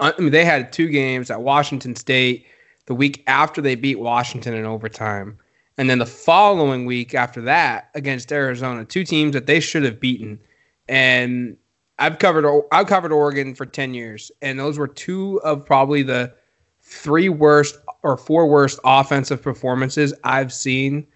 I 0.00 0.12
mean, 0.18 0.32
they 0.32 0.44
had 0.44 0.70
two 0.70 0.88
games 0.88 1.30
at 1.30 1.40
Washington 1.40 1.96
State 1.96 2.44
the 2.88 2.94
week 2.94 3.22
after 3.26 3.60
they 3.60 3.74
beat 3.74 4.00
Washington 4.00 4.54
in 4.54 4.64
overtime. 4.64 5.38
And 5.76 5.88
then 5.90 5.98
the 5.98 6.06
following 6.06 6.86
week 6.86 7.14
after 7.14 7.42
that 7.42 7.90
against 7.94 8.32
Arizona, 8.32 8.84
two 8.86 9.04
teams 9.04 9.34
that 9.34 9.46
they 9.46 9.60
should 9.60 9.84
have 9.84 10.00
beaten. 10.00 10.40
And 10.88 11.58
I've 11.98 12.18
covered 12.18 12.46
I've 12.72 12.86
covered 12.86 13.12
Oregon 13.12 13.54
for 13.54 13.66
10 13.66 13.92
years 13.92 14.32
and 14.40 14.58
those 14.58 14.78
were 14.78 14.88
two 14.88 15.38
of 15.44 15.66
probably 15.66 16.02
the 16.02 16.32
three 16.80 17.28
worst 17.28 17.76
or 18.02 18.16
four 18.16 18.48
worst 18.48 18.80
offensive 18.84 19.42
performances 19.42 20.14
I've 20.24 20.52
seen 20.52 21.06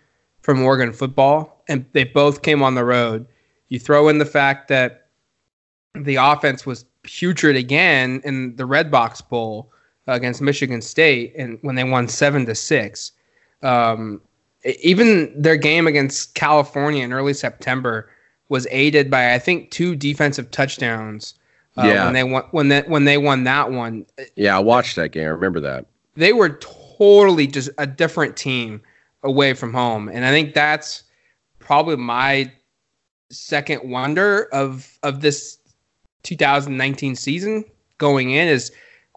from 0.43 0.63
Oregon 0.63 0.93
football 0.93 1.65
and 1.69 1.87
they 1.93 2.05
both 2.05 2.43
came 2.43 2.63
on 2.63 2.75
the 2.75 2.85
road. 2.85 3.27
You 3.71 3.79
throw 3.79 4.09
in 4.09 4.19
the 4.19 4.27
fact 4.27 4.69
that 4.69 5.07
the 5.95 6.17
offense 6.17 6.67
was 6.67 6.85
putrid 7.03 7.57
again 7.57 8.21
in 8.25 8.57
the 8.57 8.65
Redbox 8.65 9.27
Bowl 9.27 9.73
against 10.15 10.41
Michigan 10.41 10.81
State, 10.81 11.35
and 11.37 11.59
when 11.63 11.75
they 11.75 11.85
won 11.85 12.09
seven 12.09 12.47
to 12.47 12.55
six. 12.55 13.13
Um, 13.63 14.21
even 14.65 15.33
their 15.41 15.57
game 15.57 15.87
against 15.87 16.35
California 16.35 17.05
in 17.05 17.13
early 17.13 17.35
September 17.35 18.11
was 18.49 18.67
aided 18.71 19.11
by 19.11 19.35
I 19.35 19.39
think 19.39 19.71
two 19.71 19.97
defensive 19.97 20.51
touchdowns. 20.51 21.35
Uh, 21.77 21.85
yeah. 21.87 22.05
When 22.05 22.13
they 22.13 22.25
won 22.25 22.43
when 22.51 22.69
they 22.69 22.83
when 22.83 23.05
they 23.05 23.19
won 23.19 23.45
that 23.45 23.71
one. 23.71 24.07
Yeah, 24.37 24.57
I 24.57 24.61
watched 24.61 24.97
that 24.97 25.11
game. 25.11 25.25
I 25.25 25.29
remember 25.29 25.61
that. 25.61 25.87
They 26.15 26.33
were 26.33 26.51
totally 26.61 27.47
just 27.47 27.71
a 27.79 27.87
different 27.87 28.37
team 28.37 28.83
away 29.23 29.55
from 29.55 29.73
home, 29.73 30.09
and 30.09 30.25
I 30.25 30.31
think 30.31 30.55
that's 30.55 31.05
probably 31.59 31.97
my 31.97 32.53
second 33.31 33.89
wonder 33.89 34.49
of 34.53 34.99
of 35.03 35.23
this 35.23 35.59
2019 36.25 37.17
season 37.17 37.65
going 37.99 38.31
in 38.31 38.49
is 38.49 38.71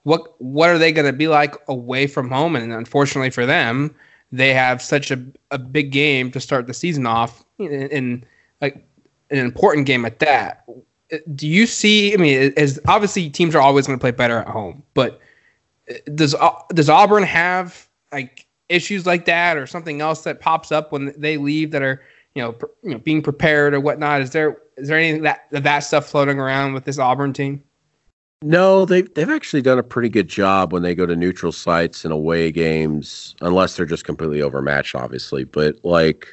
what 0.05 0.39
what 0.39 0.69
are 0.69 0.77
they 0.77 0.91
going 0.91 1.07
to 1.07 1.13
be 1.13 1.27
like 1.27 1.55
away 1.67 2.05
from 2.05 2.29
home? 2.29 2.55
And 2.55 2.71
unfortunately 2.71 3.31
for 3.31 3.45
them, 3.45 3.93
they 4.31 4.53
have 4.53 4.81
such 4.81 5.09
a, 5.09 5.23
a 5.49 5.57
big 5.57 5.91
game 5.91 6.31
to 6.31 6.39
start 6.39 6.67
the 6.67 6.73
season 6.75 7.07
off 7.07 7.43
in 7.57 8.23
like 8.61 8.85
an 9.31 9.39
important 9.39 9.87
game 9.87 10.05
at 10.05 10.19
that. 10.19 10.63
Do 11.33 11.47
you 11.47 11.65
see? 11.65 12.13
I 12.13 12.17
mean, 12.17 12.53
as 12.55 12.79
obviously 12.87 13.29
teams 13.31 13.55
are 13.55 13.61
always 13.61 13.87
going 13.87 13.97
to 13.97 14.01
play 14.01 14.11
better 14.11 14.37
at 14.37 14.47
home, 14.47 14.83
but 14.93 15.19
uh, 15.89 15.95
does 16.13 16.35
uh, 16.35 16.51
does 16.73 16.89
Auburn 16.89 17.23
have 17.23 17.87
like 18.11 18.45
issues 18.69 19.07
like 19.07 19.25
that 19.25 19.57
or 19.57 19.65
something 19.65 20.01
else 20.01 20.21
that 20.23 20.39
pops 20.39 20.71
up 20.71 20.91
when 20.91 21.13
they 21.17 21.37
leave 21.37 21.71
that 21.71 21.81
are 21.81 22.01
you 22.35 22.43
know, 22.43 22.51
pr- 22.51 22.65
you 22.83 22.91
know 22.91 22.99
being 22.99 23.23
prepared 23.23 23.73
or 23.73 23.79
whatnot? 23.79 24.21
Is 24.21 24.29
there 24.31 24.61
is 24.77 24.87
there 24.87 24.99
any 24.99 25.17
that 25.19 25.47
that 25.51 25.79
stuff 25.79 26.05
floating 26.05 26.39
around 26.39 26.73
with 26.73 26.85
this 26.85 26.99
Auburn 26.99 27.33
team? 27.33 27.63
No, 28.45 28.85
they've 28.85 29.11
they've 29.15 29.31
actually 29.31 29.63
done 29.63 29.79
a 29.79 29.83
pretty 29.83 30.07
good 30.07 30.27
job 30.27 30.71
when 30.71 30.83
they 30.83 30.93
go 30.93 31.07
to 31.07 31.15
neutral 31.15 31.51
sites 31.51 32.05
and 32.05 32.13
away 32.13 32.51
games, 32.51 33.35
unless 33.41 33.75
they're 33.75 33.87
just 33.87 34.05
completely 34.05 34.43
overmatched, 34.43 34.93
obviously. 34.93 35.45
But 35.45 35.83
like 35.83 36.27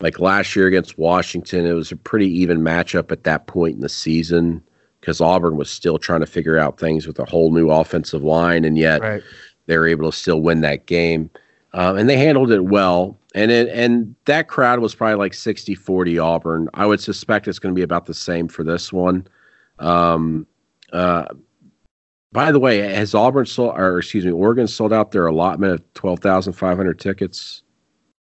like 0.00 0.20
last 0.20 0.54
year 0.54 0.68
against 0.68 0.98
Washington, 0.98 1.66
it 1.66 1.72
was 1.72 1.90
a 1.90 1.96
pretty 1.96 2.28
even 2.28 2.60
matchup 2.60 3.10
at 3.10 3.24
that 3.24 3.48
point 3.48 3.74
in 3.74 3.80
the 3.80 3.88
season 3.88 4.62
because 5.00 5.20
Auburn 5.20 5.56
was 5.56 5.68
still 5.68 5.98
trying 5.98 6.20
to 6.20 6.26
figure 6.26 6.58
out 6.58 6.78
things 6.78 7.08
with 7.08 7.18
a 7.18 7.24
whole 7.24 7.50
new 7.50 7.70
offensive 7.72 8.22
line, 8.22 8.64
and 8.64 8.78
yet 8.78 9.00
right. 9.00 9.22
they 9.66 9.76
were 9.78 9.88
able 9.88 10.08
to 10.08 10.16
still 10.16 10.40
win 10.40 10.60
that 10.60 10.86
game. 10.86 11.28
Um, 11.72 11.98
and 11.98 12.08
they 12.08 12.18
handled 12.18 12.52
it 12.52 12.66
well. 12.66 13.18
And 13.34 13.50
it, 13.50 13.68
and 13.70 14.14
that 14.26 14.46
crowd 14.46 14.78
was 14.78 14.94
probably 14.94 15.16
like 15.16 15.34
60 15.34 15.74
40 15.74 16.20
Auburn. 16.20 16.68
I 16.74 16.86
would 16.86 17.00
suspect 17.00 17.48
it's 17.48 17.58
going 17.58 17.74
to 17.74 17.76
be 17.76 17.82
about 17.82 18.06
the 18.06 18.14
same 18.14 18.46
for 18.46 18.62
this 18.62 18.92
one. 18.92 19.26
Um, 19.80 20.46
uh, 20.92 21.26
by 22.32 22.52
the 22.52 22.58
way, 22.58 22.78
has 22.78 23.14
Auburn 23.14 23.46
sold, 23.46 23.74
or 23.76 23.98
excuse 23.98 24.24
me, 24.24 24.32
Oregon 24.32 24.68
sold 24.68 24.92
out 24.92 25.10
their 25.10 25.26
allotment 25.26 25.72
of 25.72 25.94
12,500 25.94 26.98
tickets? 26.98 27.62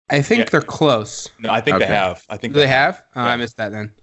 I 0.09 0.21
think 0.21 0.39
yeah. 0.39 0.45
they're 0.51 0.61
close. 0.61 1.29
No, 1.39 1.51
I 1.51 1.61
think 1.61 1.75
okay. 1.75 1.85
they 1.85 1.93
have. 1.93 2.23
I 2.29 2.37
think 2.37 2.53
they, 2.53 2.61
they 2.61 2.67
have. 2.67 2.95
have? 2.95 3.05
Oh, 3.15 3.23
yeah. 3.23 3.31
I 3.31 3.35
missed 3.37 3.57
that 3.57 3.71
then. 3.71 3.93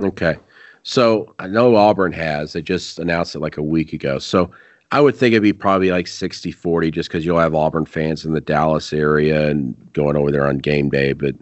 Okay. 0.00 0.36
So 0.82 1.34
I 1.38 1.46
know 1.46 1.76
Auburn 1.76 2.12
has. 2.12 2.52
They 2.52 2.62
just 2.62 2.98
announced 2.98 3.34
it 3.34 3.40
like 3.40 3.58
a 3.58 3.62
week 3.62 3.92
ago. 3.92 4.18
So 4.18 4.50
I 4.92 5.00
would 5.00 5.14
think 5.14 5.32
it'd 5.32 5.42
be 5.42 5.52
probably 5.52 5.90
like 5.90 6.06
60 6.06 6.50
40 6.52 6.90
just 6.90 7.08
because 7.08 7.26
you'll 7.26 7.38
have 7.38 7.54
Auburn 7.54 7.86
fans 7.86 8.24
in 8.24 8.32
the 8.32 8.40
Dallas 8.40 8.92
area 8.92 9.50
and 9.50 9.74
going 9.92 10.16
over 10.16 10.30
there 10.30 10.46
on 10.46 10.58
game 10.58 10.88
day. 10.88 11.12
But 11.12 11.34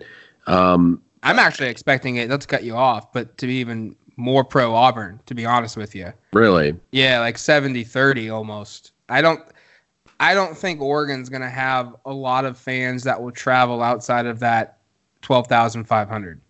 um, 0.47 1.01
I'm 1.23 1.39
actually 1.39 1.69
expecting 1.69 2.17
it, 2.17 2.29
not 2.29 2.41
to 2.41 2.47
cut 2.47 2.65
you 2.65 2.75
off, 2.75 3.13
but 3.13 3.39
to 3.39 3.47
be 3.47 3.55
even 3.55 3.95
more 4.19 4.45
pro 4.45 4.75
Auburn, 4.75 5.21
to 5.25 5.35
be 5.35 5.47
honest 5.47 5.77
with 5.77 5.95
you. 5.95 6.13
Really? 6.33 6.75
Yeah, 6.91 7.21
like 7.21 7.39
70 7.39 7.85
30 7.85 8.29
almost. 8.29 8.93
I 9.09 9.23
don't. 9.23 9.41
I 10.21 10.35
don't 10.35 10.59
think 10.59 10.81
Oregon's 10.81 11.29
going 11.29 11.43
to 11.43 11.49
have 11.49 11.95
a 12.05 12.13
lot 12.13 12.45
of 12.45 12.59
fans 12.59 13.05
that 13.05 13.23
will 13.23 13.31
travel 13.31 13.81
outside 13.81 14.27
of 14.27 14.41
that 14.41 14.79
12,500. 15.23 16.41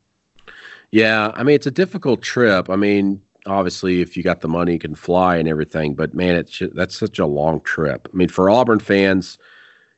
Yeah, 0.90 1.32
I 1.34 1.42
mean 1.42 1.54
it's 1.54 1.66
a 1.66 1.70
difficult 1.70 2.22
trip. 2.22 2.70
I 2.70 2.76
mean, 2.76 3.20
obviously 3.46 4.00
if 4.00 4.16
you 4.16 4.22
got 4.22 4.40
the 4.40 4.48
money 4.48 4.74
you 4.74 4.78
can 4.78 4.94
fly 4.94 5.36
and 5.36 5.48
everything 5.48 5.94
but 5.94 6.14
man 6.14 6.36
it's 6.36 6.62
that's 6.74 6.96
such 6.96 7.18
a 7.18 7.26
long 7.26 7.60
trip 7.62 8.08
i 8.12 8.16
mean 8.16 8.28
for 8.28 8.50
auburn 8.50 8.78
fans 8.78 9.38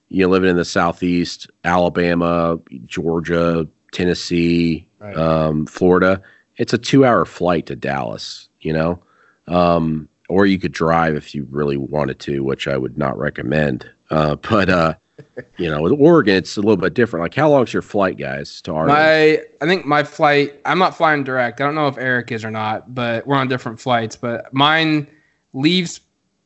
you 0.08 0.22
know 0.22 0.28
living 0.28 0.50
in 0.50 0.56
the 0.56 0.64
southeast 0.64 1.50
alabama 1.64 2.58
georgia 2.86 3.66
tennessee 3.92 4.86
right. 4.98 5.16
um, 5.16 5.66
florida 5.66 6.22
it's 6.60 6.72
a 6.72 6.78
two 6.78 7.04
hour 7.04 7.24
flight 7.24 7.66
to 7.66 7.74
dallas 7.74 8.48
you 8.60 8.72
know 8.72 9.02
um, 9.48 10.08
or 10.28 10.46
you 10.46 10.58
could 10.60 10.72
drive 10.72 11.16
if 11.16 11.34
you 11.34 11.46
really 11.50 11.76
wanted 11.76 12.18
to 12.20 12.44
which 12.44 12.68
i 12.68 12.76
would 12.76 12.96
not 12.96 13.18
recommend 13.18 13.90
uh, 14.10 14.34
but 14.48 14.68
uh, 14.68 14.94
you 15.56 15.70
know, 15.70 15.82
with 15.82 15.92
Oregon, 15.92 16.36
it's 16.36 16.56
a 16.56 16.60
little 16.60 16.76
bit 16.76 16.94
different. 16.94 17.22
Like, 17.22 17.34
how 17.34 17.50
long's 17.50 17.72
your 17.72 17.82
flight, 17.82 18.16
guys, 18.16 18.60
to 18.62 18.72
Arlington? 18.72 18.96
My, 18.96 19.42
I 19.60 19.66
think 19.66 19.86
my 19.86 20.04
flight. 20.04 20.60
I'm 20.64 20.78
not 20.78 20.96
flying 20.96 21.24
direct. 21.24 21.60
I 21.60 21.64
don't 21.64 21.74
know 21.74 21.88
if 21.88 21.98
Eric 21.98 22.32
is 22.32 22.44
or 22.44 22.50
not, 22.50 22.94
but 22.94 23.26
we're 23.26 23.36
on 23.36 23.48
different 23.48 23.80
flights. 23.80 24.16
But 24.16 24.52
mine 24.52 25.06
leaves 25.52 26.00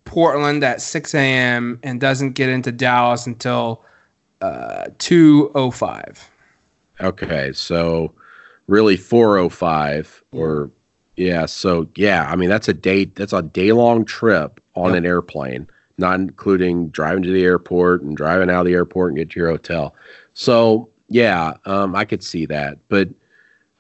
Portland 0.05 0.63
at 0.65 0.81
6 0.81 1.15
a.m. 1.15 1.79
and 1.83 2.01
doesn't 2.01 2.33
get 2.33 2.49
into 2.49 2.73
Dallas 2.73 3.27
until 3.27 3.85
uh, 4.41 4.87
2:05. 4.99 6.19
Okay, 7.01 7.53
so 7.53 8.13
really 8.67 8.97
4:05 8.97 10.23
or 10.33 10.71
yeah. 11.17 11.47
So 11.47 11.89
yeah, 11.97 12.29
I 12.31 12.37
mean 12.37 12.49
that's 12.49 12.69
a 12.69 12.75
day. 12.75 13.07
That's 13.07 13.33
a 13.33 13.43
day 13.43 13.73
long 13.73 14.05
trip 14.05 14.61
on 14.75 14.91
yep. 14.91 14.99
an 14.99 15.07
airplane 15.07 15.69
not 15.99 16.19
including 16.19 16.89
driving 16.89 17.23
to 17.23 17.33
the 17.33 17.45
airport 17.45 18.03
and 18.03 18.17
driving 18.17 18.51
out 18.51 18.61
of 18.61 18.67
the 18.67 18.73
airport 18.73 19.11
and 19.11 19.19
get 19.19 19.31
to 19.31 19.41
your 19.41 19.51
hotel. 19.51 19.95
So 20.35 20.89
yeah, 21.09 21.55
um, 21.65 21.95
I 21.95 22.05
could 22.05 22.23
see 22.23 22.47
that. 22.47 22.79
But 22.89 23.09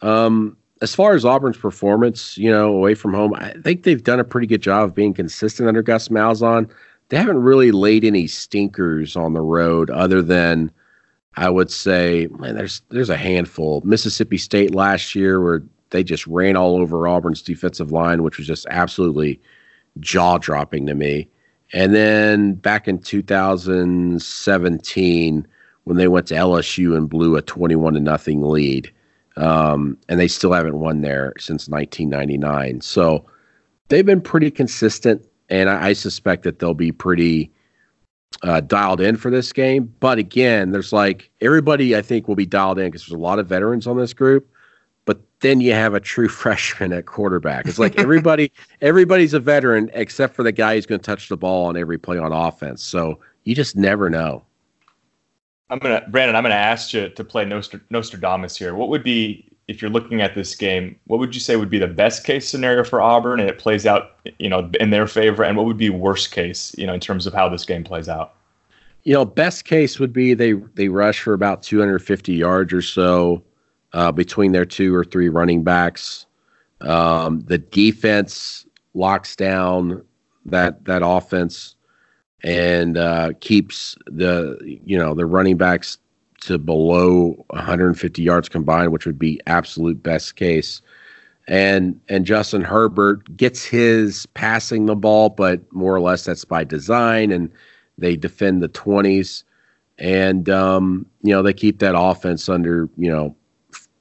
um, 0.03 0.57
as 0.83 0.95
far 0.95 1.15
as 1.15 1.25
Auburn's 1.25 1.57
performance, 1.57 2.37
you 2.39 2.51
know, 2.51 2.69
away 2.69 2.95
from 2.95 3.15
home, 3.15 3.35
I 3.35 3.55
think 3.63 3.83
they've 3.83 4.03
done 4.03 4.21
a 4.21 4.25
pretty 4.25 4.47
good 4.47 4.63
job 4.63 4.85
of 4.85 4.95
being 4.95 5.15
consistent 5.15 5.69
under 5.69 5.83
Gus 5.83 6.09
Malzahn. 6.09 6.71
They 7.09 7.17
haven't 7.17 7.43
really 7.43 7.73
laid 7.73 8.05
any 8.05 8.27
stinkers 8.27 9.17
on 9.17 9.35
the 9.35 9.41
road, 9.41 9.91
other 9.91 10.23
than 10.23 10.71
I 11.37 11.51
would 11.51 11.71
say, 11.71 12.29
man, 12.39 12.55
there's 12.55 12.83
there's 12.91 13.11
a 13.11 13.17
handful. 13.17 13.83
Mississippi 13.85 14.39
State 14.39 14.75
last 14.75 15.15
year 15.15 15.41
where 15.41 15.63
they 15.91 16.05
just 16.05 16.27
ran 16.27 16.57
all 16.57 16.77
over 16.77 17.07
Auburn's 17.07 17.43
defensive 17.43 17.93
line, 17.93 18.23
which 18.23 18.39
was 18.39 18.47
just 18.47 18.67
absolutely 18.71 19.39
jaw 20.01 20.39
dropping 20.39 20.87
to 20.87 20.95
me. 20.95 21.29
And 21.73 21.95
then 21.95 22.55
back 22.55 22.89
in 22.89 22.99
2017, 22.99 25.47
when 25.85 25.97
they 25.97 26.09
went 26.09 26.27
to 26.29 26.35
LSU 26.35 26.97
and 26.97 27.09
blew 27.09 27.37
a 27.37 27.43
21 27.43 27.95
to 27.95 28.01
nothing 28.01 28.43
lead, 28.43 28.93
um, 29.37 29.99
and 30.09 30.21
they 30.21 30.29
still 30.29 30.53
haven't 30.53 30.79
won 30.79 31.01
there 31.01 31.33
since 31.39 31.69
1999. 31.69 32.81
So 32.81 33.25
they've 33.89 34.07
been 34.07 34.21
pretty 34.21 34.51
consistent, 34.51 35.27
and 35.49 35.69
I, 35.69 35.89
I 35.89 35.93
suspect 35.93 36.45
that 36.45 36.59
they'll 36.59 36.75
be 36.75 36.93
pretty 36.93 37.51
uh, 38.43 38.61
dialed 38.61 39.01
in 39.01 39.17
for 39.17 39.31
this 39.31 39.53
game. 39.53 39.93
But 40.01 40.19
again, 40.19 40.71
there's 40.71 40.93
like 40.93 41.31
everybody 41.41 41.97
I 41.97 42.03
think 42.03 42.29
will 42.29 42.35
be 42.35 42.47
dialed 42.47 42.79
in 42.79 42.87
because 42.87 43.03
there's 43.03 43.19
a 43.19 43.23
lot 43.23 43.39
of 43.39 43.47
veterans 43.47 43.87
on 43.87 43.97
this 43.97 44.13
group 44.13 44.49
but 45.05 45.21
then 45.41 45.61
you 45.61 45.73
have 45.73 45.95
a 45.95 46.01
true 46.01 46.29
freshman 46.43 46.93
at 46.93 47.07
quarterback. 47.07 47.67
It's 47.67 47.79
like 47.79 47.99
everybody 47.99 48.53
everybody's 48.81 49.35
a 49.35 49.41
veteran 49.41 49.91
except 49.95 50.35
for 50.35 50.43
the 50.43 50.53
guy 50.53 50.75
who's 50.75 50.87
going 50.87 51.01
to 51.01 51.05
touch 51.05 51.29
the 51.29 51.37
ball 51.37 51.67
on 51.67 51.77
every 51.77 51.99
play 51.99 52.19
on 52.19 52.33
offense. 52.33 52.83
So 52.83 53.21
you 53.45 53.55
just 53.55 53.77
never 53.77 54.09
know. 54.11 54.45
I'm 55.71 55.79
gonna 55.79 56.05
Brandon. 56.09 56.37
I'm 56.37 56.43
gonna 56.43 56.55
ask 56.55 56.93
you 56.93 57.09
to 57.09 57.25
play 57.25 57.45
Nostr- 57.45 57.81
Nostradamus 57.91 58.57
here. 58.57 58.75
What 58.75 58.91
would 58.91 59.03
be 59.03 59.51
if 59.69 59.81
you're 59.81 59.91
looking 59.91 60.21
at 60.21 60.35
this 60.35 60.55
game? 60.55 60.97
What 61.07 61.19
would 61.19 61.35
you 61.35 61.41
say 61.41 61.57
would 61.57 61.71
be 61.71 61.79
the 61.79 61.87
best 61.87 62.25
case 62.25 62.49
scenario 62.49 62.85
for 62.85 63.01
Auburn, 63.01 63.41
and 63.41 63.49
it 63.49 63.59
plays 63.59 63.87
out, 63.87 64.17
you 64.39 64.49
know, 64.49 64.71
in 64.81 64.91
their 64.91 65.07
favor? 65.07 65.43
And 65.43 65.57
what 65.57 65.67
would 65.67 65.77
be 65.77 65.91
worst 65.91 66.31
case, 66.31 66.75
you 66.77 66.87
know, 66.87 66.95
in 66.95 67.01
terms 67.01 67.27
of 67.27 67.35
how 67.35 67.49
this 67.49 67.65
game 67.65 67.85
plays 67.85 68.09
out? 68.09 68.35
You 69.05 69.15
know, 69.15 69.25
best 69.25 69.65
case 69.65 69.99
would 69.99 70.13
be 70.13 70.35
they 70.35 70.55
they 70.75 70.89
rush 70.89 71.21
for 71.21 71.35
about 71.35 71.63
250 71.63 72.33
yards 72.33 72.73
or 72.73 72.83
so 72.83 73.43
uh, 73.93 74.13
between 74.13 74.53
their 74.53 74.65
two 74.65 74.95
or 74.95 75.05
three 75.05 75.29
running 75.29 75.63
backs. 75.63 76.27
Um, 76.81 77.41
the 77.41 77.59
defense 77.59 78.67
locks 78.95 79.37
down 79.37 80.05
that 80.47 80.85
that 80.85 81.03
offense 81.05 81.77
and 82.43 82.99
uh, 82.99 83.33
keeps 83.41 83.97
the 84.07 84.59
you 84.85 84.99
know 84.99 85.15
the 85.15 85.27
running 85.27 85.57
backs 85.57 85.99
to 86.45 86.59
below 86.59 87.45
150 87.51 88.23
yards 88.23 88.49
combined, 88.49 88.93
which 88.93 89.07
would 89.07 89.19
be 89.19 89.41
absolute 89.47 90.03
best 90.03 90.37
case. 90.37 90.83
And 91.47 92.01
and 92.09 92.25
Justin 92.25 92.63
Herbert 92.63 93.37
gets 93.37 93.65
his 93.65 94.27
passing 94.27 94.87
the 94.87 94.97
ball, 94.97 95.29
but 95.29 95.61
more 95.73 95.95
or 95.95 96.01
less 96.01 96.25
that's 96.25 96.45
by 96.45 96.65
design, 96.65 97.31
and 97.31 97.51
they 97.99 98.17
defend 98.17 98.63
the 98.63 98.69
20s, 98.69 99.43
and 99.99 100.49
um, 100.49 101.07
you 101.23 101.33
know 101.33 101.43
they 101.43 101.53
keep 101.53 101.81
that 101.81 101.99
offense 101.99 102.49
under 102.49 102.89
you 102.97 103.11
know 103.11 103.37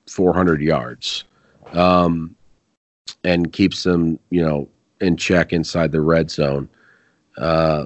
400 0.07 0.61
yards 0.61 1.25
um, 1.73 2.35
and 3.23 3.51
keeps 3.51 3.83
them, 3.83 4.19
you 4.29 4.41
know, 4.41 4.69
in 5.01 5.17
check 5.17 5.51
inside 5.51 5.91
the 5.91 6.01
red 6.01 6.31
zone. 6.31 6.69
Uh, 7.37 7.85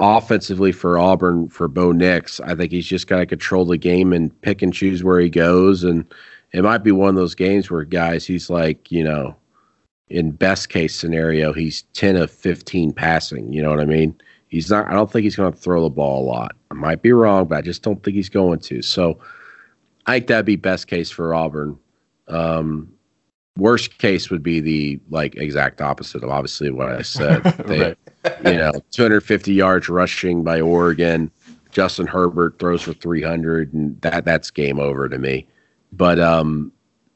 offensively 0.00 0.72
for 0.72 0.98
Auburn, 0.98 1.48
for 1.48 1.68
Bo 1.68 1.92
Nix, 1.92 2.40
I 2.40 2.54
think 2.54 2.72
he's 2.72 2.86
just 2.86 3.06
got 3.06 3.18
to 3.18 3.26
control 3.26 3.64
the 3.64 3.76
game 3.76 4.12
and 4.12 4.38
pick 4.40 4.62
and 4.62 4.72
choose 4.72 5.04
where 5.04 5.20
he 5.20 5.28
goes. 5.28 5.84
And 5.84 6.04
it 6.52 6.64
might 6.64 6.82
be 6.82 6.90
one 6.90 7.10
of 7.10 7.14
those 7.14 7.34
games 7.34 7.70
where 7.70 7.84
guys, 7.84 8.26
he's 8.26 8.50
like, 8.50 8.90
you 8.90 9.04
know, 9.04 9.36
in 10.08 10.32
best 10.32 10.70
case 10.70 10.96
scenario, 10.96 11.52
he's 11.52 11.82
10 11.92 12.16
of 12.16 12.30
15 12.30 12.92
passing. 12.92 13.52
You 13.52 13.62
know 13.62 13.70
what 13.70 13.80
I 13.80 13.84
mean? 13.84 14.18
He's 14.48 14.70
not, 14.70 14.88
I 14.88 14.94
don't 14.94 15.10
think 15.10 15.22
he's 15.22 15.36
going 15.36 15.52
to 15.52 15.58
throw 15.58 15.82
the 15.82 15.90
ball 15.90 16.24
a 16.24 16.26
lot. 16.26 16.56
I 16.70 16.74
might 16.74 17.02
be 17.02 17.12
wrong, 17.12 17.46
but 17.46 17.58
I 17.58 17.62
just 17.62 17.82
don't 17.82 18.02
think 18.02 18.16
he's 18.16 18.28
going 18.28 18.58
to. 18.60 18.82
So, 18.82 19.20
I 20.06 20.14
think 20.14 20.26
that'd 20.28 20.46
be 20.46 20.56
best 20.56 20.86
case 20.86 21.10
for 21.10 21.34
Auburn. 21.34 21.78
Um, 22.26 22.92
worst 23.56 23.98
case 23.98 24.30
would 24.30 24.42
be 24.42 24.60
the 24.60 25.00
like 25.10 25.36
exact 25.36 25.80
opposite 25.80 26.24
of 26.24 26.30
obviously 26.30 26.70
what 26.70 26.88
I 26.88 27.02
said. 27.02 27.42
They, 27.66 27.80
right. 27.80 27.98
You 28.24 28.56
know, 28.56 28.72
250 28.90 29.52
yards 29.52 29.88
rushing 29.88 30.42
by 30.42 30.60
Oregon, 30.60 31.30
Justin 31.70 32.06
Herbert 32.06 32.58
throws 32.58 32.82
for 32.82 32.92
300, 32.92 33.72
and 33.72 34.00
that 34.02 34.24
that's 34.24 34.50
game 34.50 34.78
over 34.78 35.08
to 35.08 35.18
me. 35.18 35.46
But 35.92 36.18
um, 36.18 36.72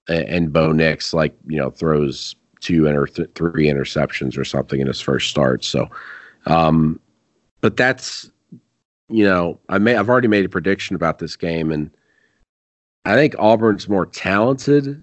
and 0.09 0.53
Bo 0.53 0.73
Nix 0.73 1.15
like 1.15 1.35
you 1.47 1.57
know 1.57 1.71
throws 1.71 2.37
two 2.61 2.87
or 2.87 3.07
th- 3.07 3.31
three 3.35 3.67
interceptions 3.67 4.39
or 4.39 4.45
something 4.45 4.81
in 4.81 4.87
his 4.87 5.01
first 5.01 5.29
start. 5.29 5.65
So, 5.65 5.89
um, 6.47 7.01
but 7.61 7.77
that's 7.77 8.31
you 9.09 9.25
know 9.25 9.59
I 9.69 9.79
may 9.79 9.97
I've 9.97 10.09
already 10.09 10.29
made 10.29 10.45
a 10.45 10.49
prediction 10.49 10.97
about 10.97 11.19
this 11.19 11.37
game, 11.37 11.71
and 11.71 11.91
I 13.05 13.15
think 13.15 13.35
Auburn's 13.39 13.89
more 13.89 14.07
talented 14.07 15.03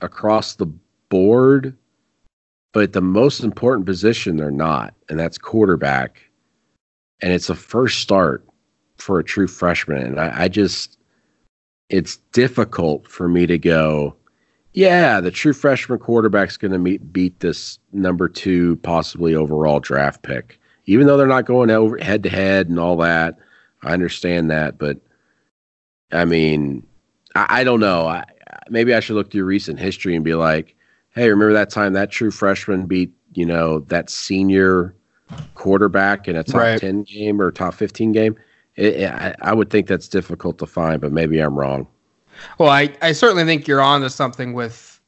across 0.00 0.56
the 0.56 0.66
board, 1.08 1.76
but 2.74 2.92
the 2.92 3.00
most 3.00 3.44
important 3.44 3.86
position 3.86 4.36
they're 4.36 4.50
not, 4.50 4.94
and 5.08 5.18
that's 5.18 5.38
quarterback. 5.38 6.20
And 7.20 7.32
it's 7.32 7.48
a 7.48 7.54
first 7.54 8.00
start 8.00 8.44
for 8.96 9.18
a 9.18 9.24
true 9.24 9.46
freshman. 9.46 10.02
And 10.02 10.20
I, 10.20 10.42
I 10.42 10.48
just, 10.48 10.98
it's 11.88 12.16
difficult 12.32 13.08
for 13.08 13.28
me 13.28 13.46
to 13.46 13.58
go, 13.58 14.16
yeah, 14.72 15.20
the 15.20 15.30
true 15.30 15.52
freshman 15.52 16.00
quarterback's 16.00 16.56
going 16.56 16.72
to 16.72 16.78
meet 16.78 17.12
beat 17.12 17.38
this 17.38 17.78
number 17.92 18.28
two, 18.28 18.74
possibly 18.78 19.36
overall 19.36 19.78
draft 19.78 20.22
pick. 20.22 20.58
Even 20.86 21.06
though 21.06 21.16
they're 21.16 21.28
not 21.28 21.46
going 21.46 21.70
over 21.70 21.96
head 21.98 22.24
to 22.24 22.28
head 22.28 22.68
and 22.68 22.80
all 22.80 22.96
that, 22.96 23.38
I 23.84 23.92
understand 23.92 24.50
that, 24.50 24.78
but 24.78 24.98
I 26.10 26.24
mean, 26.24 26.84
I, 27.36 27.60
I 27.60 27.64
don't 27.64 27.80
know. 27.80 28.08
I, 28.08 28.24
maybe 28.68 28.92
I 28.92 28.98
should 28.98 29.14
look 29.14 29.30
through 29.30 29.44
recent 29.44 29.78
history 29.78 30.16
and 30.16 30.24
be 30.24 30.34
like, 30.34 30.74
hey, 31.14 31.28
remember 31.28 31.52
that 31.52 31.70
time 31.70 31.92
that 31.94 32.10
true 32.10 32.30
freshman 32.30 32.86
beat 32.86 33.12
you 33.34 33.46
know 33.46 33.80
that 33.80 34.10
senior 34.10 34.94
quarterback 35.54 36.28
in 36.28 36.36
a 36.36 36.44
top 36.44 36.60
right. 36.60 36.80
ten 36.80 37.02
game 37.02 37.40
or 37.40 37.50
top 37.50 37.74
fifteen 37.74 38.12
game? 38.12 38.36
It, 38.76 38.94
it, 38.94 39.10
I, 39.10 39.34
I 39.40 39.54
would 39.54 39.70
think 39.70 39.86
that's 39.86 40.08
difficult 40.08 40.58
to 40.58 40.66
find, 40.66 41.00
but 41.00 41.12
maybe 41.12 41.38
I'm 41.38 41.56
wrong. 41.56 41.86
Well, 42.58 42.68
I, 42.68 42.92
I 43.00 43.12
certainly 43.12 43.44
think 43.44 43.68
you're 43.68 43.80
on 43.80 44.00
to 44.00 44.10
something 44.10 44.52
with 44.52 45.00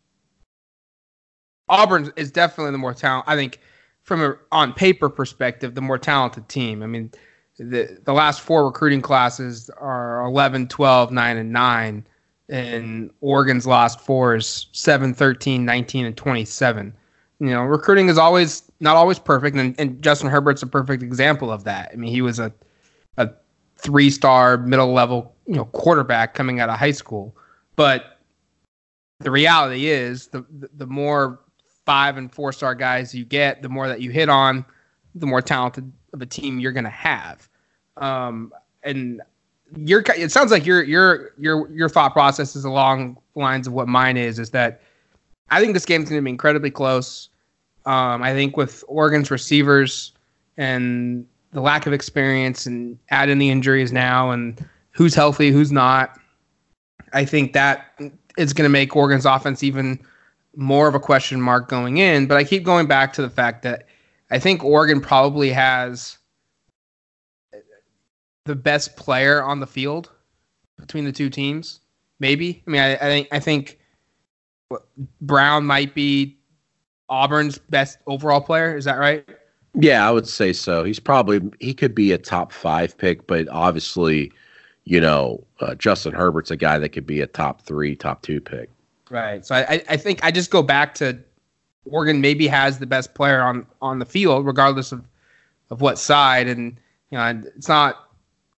Auburn 1.68 2.12
is 2.16 2.30
definitely 2.30 2.72
the 2.72 2.78
more 2.78 2.94
talent. 2.94 3.24
I 3.26 3.34
think 3.34 3.60
from 4.02 4.22
a 4.22 4.36
on 4.52 4.72
paper 4.72 5.08
perspective, 5.08 5.74
the 5.74 5.80
more 5.80 5.98
talented 5.98 6.48
team. 6.48 6.82
I 6.82 6.86
mean, 6.86 7.10
the 7.58 7.98
the 8.04 8.12
last 8.12 8.40
four 8.40 8.66
recruiting 8.66 9.02
classes 9.02 9.68
are 9.78 10.24
11, 10.26 10.68
12, 10.68 11.10
9 11.10 11.36
and 11.36 11.52
9 11.52 12.06
and 12.48 13.10
Oregon's 13.20 13.66
last 13.66 14.00
four 14.00 14.36
is 14.36 14.66
7, 14.72 15.14
13, 15.14 15.64
19 15.64 16.06
and 16.06 16.16
27. 16.16 16.94
You 17.38 17.50
know, 17.50 17.62
recruiting 17.62 18.08
is 18.08 18.18
always 18.18 18.62
not 18.80 18.96
always 18.96 19.18
perfect 19.18 19.56
and, 19.56 19.74
and 19.78 20.00
Justin 20.02 20.30
Herbert's 20.30 20.62
a 20.62 20.66
perfect 20.66 21.02
example 21.02 21.50
of 21.50 21.64
that. 21.64 21.90
I 21.92 21.96
mean, 21.96 22.10
he 22.10 22.22
was 22.22 22.38
a 22.38 22.52
a 23.18 23.30
three 23.76 24.10
star 24.10 24.56
middle 24.58 24.92
level 24.92 25.34
you 25.46 25.54
know 25.54 25.66
quarterback 25.66 26.34
coming 26.34 26.60
out 26.60 26.68
of 26.68 26.78
high 26.78 26.92
school, 26.92 27.36
but 27.74 28.18
the 29.20 29.30
reality 29.30 29.86
is 29.86 30.28
the 30.28 30.44
the 30.76 30.86
more 30.86 31.40
five 31.84 32.16
and 32.16 32.32
four 32.32 32.52
star 32.52 32.74
guys 32.74 33.14
you 33.14 33.24
get, 33.24 33.62
the 33.62 33.68
more 33.68 33.88
that 33.88 34.00
you 34.00 34.10
hit 34.10 34.28
on, 34.28 34.64
the 35.14 35.26
more 35.26 35.40
talented 35.40 35.90
of 36.12 36.20
a 36.20 36.26
team 36.26 36.58
you're 36.58 36.72
going 36.72 36.84
to 36.84 36.90
have. 36.90 37.48
Um, 37.96 38.52
and 38.82 39.22
your 39.76 40.02
it 40.16 40.30
sounds 40.30 40.50
like 40.50 40.66
your 40.66 40.82
your 40.82 41.32
your 41.38 41.70
your 41.72 41.88
thought 41.88 42.12
process 42.12 42.56
is 42.56 42.64
along 42.64 43.16
lines 43.34 43.66
of 43.66 43.72
what 43.72 43.88
mine 43.88 44.16
is. 44.16 44.38
Is 44.38 44.50
that 44.50 44.80
I 45.50 45.60
think 45.60 45.74
this 45.74 45.84
game's 45.84 46.08
going 46.08 46.20
to 46.20 46.24
be 46.24 46.30
incredibly 46.30 46.70
close. 46.70 47.28
Um, 47.84 48.22
I 48.22 48.32
think 48.32 48.56
with 48.56 48.82
Oregon's 48.88 49.30
receivers 49.30 50.12
and 50.56 51.26
the 51.52 51.60
lack 51.60 51.86
of 51.86 51.92
experience 51.92 52.66
and 52.66 52.98
add 53.10 53.28
in 53.28 53.38
the 53.38 53.50
injuries 53.50 53.92
now 53.92 54.30
and 54.30 54.64
who's 54.90 55.14
healthy, 55.14 55.50
who's 55.50 55.70
not, 55.70 56.18
I 57.12 57.24
think 57.24 57.52
that 57.52 57.92
is 58.36 58.52
going 58.52 58.64
to 58.64 58.72
make 58.72 58.96
Oregon's 58.96 59.24
offense 59.24 59.62
even 59.62 60.00
more 60.56 60.88
of 60.88 60.94
a 60.94 61.00
question 61.00 61.40
mark 61.40 61.68
going 61.68 61.98
in. 61.98 62.26
But 62.26 62.38
I 62.38 62.44
keep 62.44 62.64
going 62.64 62.86
back 62.86 63.12
to 63.14 63.22
the 63.22 63.30
fact 63.30 63.62
that 63.62 63.86
I 64.30 64.38
think 64.38 64.64
Oregon 64.64 65.00
probably 65.00 65.50
has 65.50 66.18
the 68.46 68.54
best 68.56 68.96
player 68.96 69.42
on 69.42 69.60
the 69.60 69.66
field 69.66 70.10
between 70.78 71.04
the 71.04 71.12
two 71.12 71.28
teams. 71.28 71.80
Maybe. 72.18 72.62
I 72.66 72.70
mean, 72.70 72.80
I, 72.80 72.94
I 72.94 72.98
think 72.98 73.28
I 73.32 73.40
think 73.40 73.78
Brown 75.20 75.66
might 75.66 75.94
be 75.94 76.38
Auburn's 77.08 77.58
best 77.58 77.98
overall 78.06 78.40
player. 78.40 78.76
Is 78.76 78.86
that 78.86 78.98
right? 78.98 79.28
Yeah, 79.74 80.08
I 80.08 80.10
would 80.10 80.26
say 80.26 80.54
so. 80.54 80.84
He's 80.84 80.98
probably 80.98 81.42
he 81.60 81.74
could 81.74 81.94
be 81.94 82.12
a 82.12 82.18
top 82.18 82.52
five 82.52 82.96
pick, 82.96 83.26
but 83.26 83.46
obviously, 83.50 84.32
you 84.84 85.00
know, 85.00 85.44
uh, 85.60 85.74
Justin 85.74 86.14
Herbert's 86.14 86.50
a 86.50 86.56
guy 86.56 86.78
that 86.78 86.90
could 86.90 87.06
be 87.06 87.20
a 87.20 87.26
top 87.26 87.60
three, 87.62 87.94
top 87.94 88.22
two 88.22 88.40
pick. 88.40 88.70
Right. 89.10 89.44
So 89.44 89.54
I, 89.54 89.82
I 89.88 89.96
think 89.98 90.24
I 90.24 90.30
just 90.30 90.50
go 90.50 90.62
back 90.62 90.94
to 90.96 91.18
Oregon 91.84 92.20
maybe 92.20 92.46
has 92.46 92.78
the 92.78 92.86
best 92.86 93.14
player 93.14 93.42
on 93.42 93.66
on 93.82 93.98
the 93.98 94.06
field, 94.06 94.46
regardless 94.46 94.92
of 94.92 95.04
of 95.70 95.80
what 95.80 95.98
side, 95.98 96.48
and 96.48 96.78
you 97.10 97.18
know, 97.18 97.42
it's 97.56 97.68
not 97.68 98.05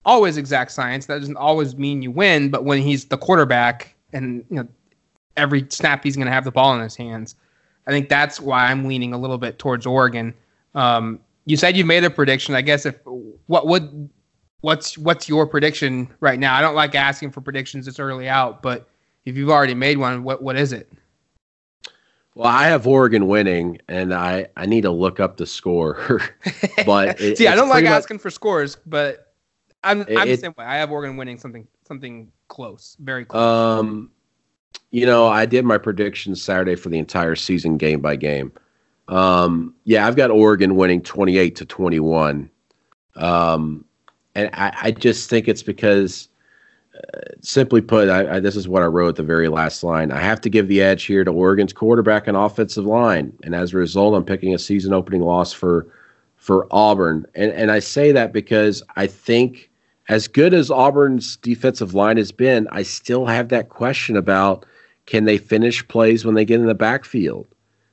always 0.08 0.38
exact 0.38 0.72
science. 0.72 1.06
That 1.06 1.20
doesn't 1.20 1.38
always 1.38 1.76
mean 1.76 2.02
you 2.02 2.10
win, 2.10 2.50
but 2.50 2.66
when 2.66 2.82
he's 2.82 3.06
the 3.06 3.18
quarterback 3.18 3.94
and 4.14 4.44
you 4.50 4.56
know 4.56 4.68
every 5.36 5.68
snap 5.70 6.04
he's 6.04 6.16
going 6.16 6.26
to 6.26 6.32
have 6.32 6.46
the 6.46 6.52
ball 6.52 6.74
in 6.74 6.82
his 6.82 6.96
hands, 6.96 7.36
I 7.86 7.92
think 7.92 8.10
that's 8.10 8.40
why 8.40 8.72
I'm 8.72 8.86
leaning 8.86 9.14
a 9.14 9.18
little 9.18 9.38
bit 9.38 9.60
towards 9.60 9.86
Oregon. 9.86 10.34
Um, 10.74 11.20
you 11.46 11.58
said 11.58 11.78
you 11.78 11.86
made 11.86 12.04
a 12.04 12.10
prediction. 12.10 12.56
I 12.56 12.62
guess 12.62 12.86
if 12.86 12.96
what 13.46 13.68
would 13.68 14.10
what's 14.62 14.98
what's 14.98 15.30
your 15.30 15.46
prediction 15.46 16.10
right 16.22 16.40
now? 16.40 16.56
I 16.56 16.62
don't 16.62 16.76
like 16.76 16.96
asking 16.96 17.32
for 17.32 17.42
predictions 17.42 17.86
this 17.86 18.00
early 18.00 18.28
out, 18.28 18.64
but 18.64 18.90
if 19.26 19.38
you've 19.38 19.50
already 19.50 19.76
made 19.76 19.98
one, 19.98 20.24
what 20.24 20.42
what 20.42 20.56
is 20.56 20.74
it? 20.74 20.92
Well, 22.34 22.48
I 22.48 22.68
have 22.68 22.86
Oregon 22.86 23.28
winning, 23.28 23.80
and 23.88 24.14
I 24.14 24.48
I 24.56 24.66
need 24.68 24.82
to 24.82 24.92
look 24.92 25.20
up 25.20 25.38
the 25.38 25.46
score. 25.46 26.22
but 26.86 27.20
it, 27.22 27.38
see, 27.38 27.48
I 27.48 27.56
don't 27.56 27.70
like 27.70 27.84
much, 27.84 27.94
asking 27.94 28.20
for 28.20 28.30
scores, 28.30 28.78
but 28.86 29.27
I'm 29.88 30.02
it, 30.02 30.18
I'm 30.18 30.28
the 30.28 30.38
same 30.38 30.54
way. 30.58 30.66
I 30.66 30.78
have 30.78 30.92
Oregon 30.92 31.18
winning 31.18 31.38
something 31.38 31.68
something 31.88 32.32
close, 32.48 32.98
very 33.00 33.26
close. 33.26 33.42
Um, 33.42 34.12
you 34.92 35.06
know, 35.06 35.28
I 35.28 35.46
did 35.46 35.66
my 35.66 35.78
predictions 35.78 36.42
Saturday 36.42 36.76
for 36.76 36.90
the 36.90 37.00
entire 37.00 37.36
season, 37.36 37.78
game 37.78 38.02
by 38.02 38.16
game. 38.16 38.52
Um, 39.08 39.74
yeah, 39.86 40.08
I've 40.08 40.16
got 40.16 40.32
Oregon 40.32 40.76
winning 40.76 41.02
28 41.02 41.56
to 41.58 41.66
21. 41.66 42.50
Um, 43.16 43.86
and 44.36 44.50
I, 44.54 44.74
I 44.82 44.92
just 44.92 45.30
think 45.30 45.48
it's 45.48 45.64
because, 45.64 46.30
uh, 46.96 47.20
simply 47.42 47.82
put, 47.82 48.10
I, 48.10 48.36
I, 48.36 48.40
this 48.40 48.56
is 48.56 48.68
what 48.68 48.84
I 48.84 48.86
wrote 48.86 49.10
at 49.10 49.16
the 49.16 49.24
very 49.24 49.48
last 49.48 49.84
line. 49.84 50.12
I 50.12 50.20
have 50.20 50.42
to 50.42 50.50
give 50.50 50.68
the 50.68 50.82
edge 50.82 51.06
here 51.06 51.24
to 51.24 51.32
Oregon's 51.32 51.74
quarterback 51.74 52.28
and 52.28 52.38
offensive 52.38 52.86
line, 52.86 53.34
and 53.44 53.56
as 53.56 53.74
a 53.74 53.78
result, 53.78 54.16
I'm 54.16 54.26
picking 54.26 54.54
a 54.54 54.60
season 54.60 54.94
opening 54.94 55.22
loss 55.22 55.54
for 55.54 55.88
for 56.36 56.68
Auburn. 56.72 57.26
And 57.34 57.52
and 57.52 57.72
I 57.72 57.80
say 57.80 58.12
that 58.12 58.32
because 58.32 58.84
I 58.96 59.08
think 59.08 59.70
as 60.08 60.28
good 60.28 60.54
as 60.54 60.72
Auburn's 60.72 61.36
defensive 61.38 61.94
line 61.94 62.18
has 62.18 62.32
been, 62.32 62.68
I 62.72 62.84
still 62.84 63.26
have 63.26 63.50
that 63.50 63.70
question 63.70 64.16
about 64.16 64.66
can 65.06 65.26
they 65.26 65.38
finish 65.38 65.86
plays 65.88 66.26
when 66.26 66.36
they 66.36 66.46
get 66.46 66.60
in 66.60 66.66
the 66.66 66.76
backfield. 66.76 67.48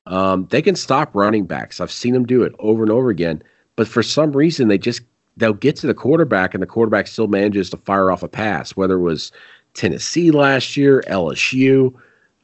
Um, 0.07 0.47
they 0.51 0.63
can 0.63 0.77
stop 0.77 1.15
running 1.15 1.47
backs. 1.47 1.81
I've 1.81 1.91
seen 1.91 2.13
them 2.13 2.27
do 2.27 2.43
it 2.43 2.55
over 2.59 2.83
and 2.83 2.93
over 2.93 3.09
again. 3.09 3.43
But 3.77 3.89
for 3.89 4.03
some 4.03 4.33
reason, 4.33 4.69
they 4.69 4.79
just 4.79 5.03
they'll 5.37 5.53
get 5.53 5.77
to 5.77 5.87
the 5.87 5.95
quarterback, 5.95 6.55
and 6.55 6.63
the 6.63 6.67
quarterback 6.67 7.07
still 7.07 7.27
manages 7.27 7.71
to 7.71 7.77
fire 7.79 8.11
off 8.11 8.23
a 8.23 8.29
pass. 8.29 8.77
Whether 8.77 8.95
it 8.95 9.01
was 9.01 9.33
Tennessee 9.73 10.31
last 10.31 10.77
year, 10.77 11.03
LSU, 11.09 11.95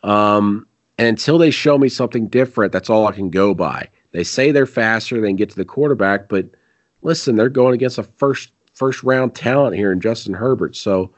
um, 0.03 0.67
and 0.99 1.07
until 1.07 1.39
they 1.39 1.51
show 1.51 1.79
me 1.79 1.89
something 1.89 2.27
different, 2.29 2.73
that's 2.73 2.91
all 2.91 3.07
I 3.07 3.13
can 3.13 3.31
go 3.31 3.55
by. 3.55 3.89
They 4.13 4.25
say 4.25 4.51
they're 4.51 4.67
faster, 4.67 5.21
they 5.21 5.29
can 5.29 5.37
get 5.37 5.51
to 5.51 5.57
the 5.57 5.65
quarterback, 5.65 6.29
but 6.29 6.47
listen, 7.03 7.37
they're 7.37 7.49
going 7.49 7.75
against 7.75 7.99
a 7.99 8.03
first 8.03 8.51
first 8.81 9.03
round 9.03 9.35
talent 9.35 9.77
here 9.77 9.93
in 9.93 10.01
Justin 10.01 10.33
Herbert. 10.33 10.75
So 10.75 11.13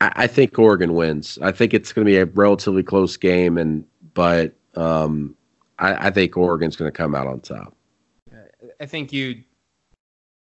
I, 0.00 0.12
I 0.14 0.26
think 0.28 0.56
Oregon 0.60 0.94
wins. 0.94 1.40
I 1.42 1.50
think 1.50 1.74
it's 1.74 1.92
going 1.92 2.06
to 2.06 2.08
be 2.10 2.18
a 2.18 2.26
relatively 2.26 2.84
close 2.84 3.16
game, 3.16 3.58
and 3.58 3.84
but 4.14 4.54
um, 4.76 5.34
I, 5.80 6.06
I 6.06 6.10
think 6.10 6.36
Oregon's 6.36 6.76
going 6.76 6.90
to 6.90 6.96
come 6.96 7.16
out 7.16 7.26
on 7.26 7.40
top. 7.40 7.74
I 8.80 8.86
think 8.86 9.12
you 9.12 9.42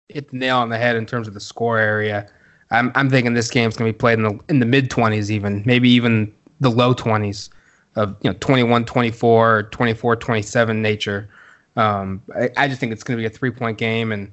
hit 0.09 0.29
the 0.29 0.37
nail 0.37 0.57
on 0.57 0.69
the 0.69 0.77
head 0.77 0.95
in 0.95 1.07
terms 1.07 1.27
of 1.27 1.33
the 1.33 1.39
score 1.39 1.79
area. 1.79 2.29
I'm 2.69 2.91
I'm 2.93 3.09
thinking 3.09 3.33
this 3.33 3.49
game's 3.49 3.75
going 3.75 3.89
to 3.89 3.93
be 3.93 3.97
played 3.97 4.19
in 4.19 4.25
the 4.25 4.39
in 4.47 4.59
the 4.59 4.65
mid 4.67 4.91
20s 4.91 5.31
even, 5.31 5.63
maybe 5.65 5.89
even 5.89 6.31
the 6.59 6.69
low 6.69 6.93
20s 6.93 7.49
of 7.95 8.15
you 8.21 8.29
know 8.29 8.37
21 8.41 8.85
24 8.85 9.63
24 9.63 10.15
27 10.17 10.81
nature. 10.83 11.29
Um, 11.77 12.21
I, 12.35 12.51
I 12.57 12.67
just 12.67 12.79
think 12.79 12.91
it's 12.91 13.03
going 13.03 13.17
to 13.17 13.21
be 13.21 13.25
a 13.25 13.29
three 13.35 13.49
point 13.49 13.79
game 13.79 14.11
and 14.11 14.31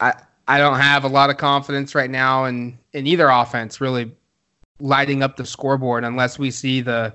I 0.00 0.14
I 0.46 0.58
don't 0.58 0.78
have 0.78 1.04
a 1.04 1.08
lot 1.08 1.30
of 1.30 1.36
confidence 1.36 1.94
right 1.94 2.10
now 2.10 2.44
in 2.44 2.78
in 2.92 3.06
either 3.06 3.28
offense 3.28 3.80
really 3.80 4.12
lighting 4.80 5.22
up 5.22 5.36
the 5.36 5.46
scoreboard 5.46 6.04
unless 6.04 6.38
we 6.38 6.50
see 6.50 6.80
the 6.80 7.14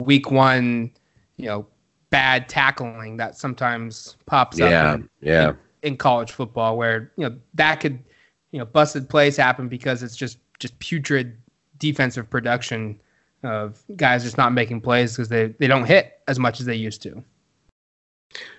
week 0.00 0.30
one, 0.30 0.90
you 1.36 1.46
know, 1.46 1.66
bad 2.10 2.48
tackling 2.48 3.16
that 3.18 3.36
sometimes 3.36 4.16
pops 4.26 4.58
yeah, 4.58 4.92
up. 4.92 5.00
In, 5.00 5.08
yeah. 5.20 5.52
in 5.82 5.96
college 5.96 6.32
football 6.32 6.76
where 6.76 7.12
you 7.16 7.28
know 7.28 7.36
that 7.54 7.80
could 7.80 7.98
you 8.50 8.58
know 8.58 8.64
busted 8.64 9.08
plays 9.08 9.36
happen 9.36 9.68
because 9.68 10.02
it's 10.02 10.16
just 10.16 10.38
just 10.58 10.78
putrid 10.78 11.36
defensive 11.78 12.28
production 12.30 13.00
of 13.42 13.82
guys 13.96 14.22
just 14.22 14.38
not 14.38 14.52
making 14.52 14.80
plays 14.80 15.12
because 15.12 15.28
they, 15.28 15.48
they 15.58 15.66
don't 15.66 15.84
hit 15.84 16.20
as 16.28 16.38
much 16.38 16.60
as 16.60 16.66
they 16.66 16.74
used 16.74 17.02
to. 17.02 17.22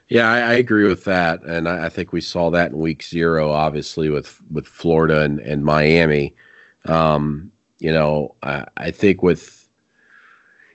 Yeah, 0.07 0.29
I, 0.29 0.39
I 0.39 0.53
agree 0.53 0.87
with 0.87 1.03
that, 1.05 1.43
and 1.43 1.67
I, 1.67 1.85
I, 1.85 1.89
think 1.89 2.13
we 2.13 2.21
saw 2.21 2.51
that 2.51 2.71
in 2.71 2.77
Week 2.77 3.01
Zero, 3.01 3.51
obviously 3.51 4.09
with 4.09 4.39
with 4.51 4.67
Florida 4.67 5.21
and, 5.21 5.39
and 5.39 5.65
Miami. 5.65 6.35
Um, 6.85 7.51
you 7.79 7.91
know, 7.91 8.35
I, 8.43 8.65
I 8.77 8.91
think 8.91 9.23
with 9.23 9.67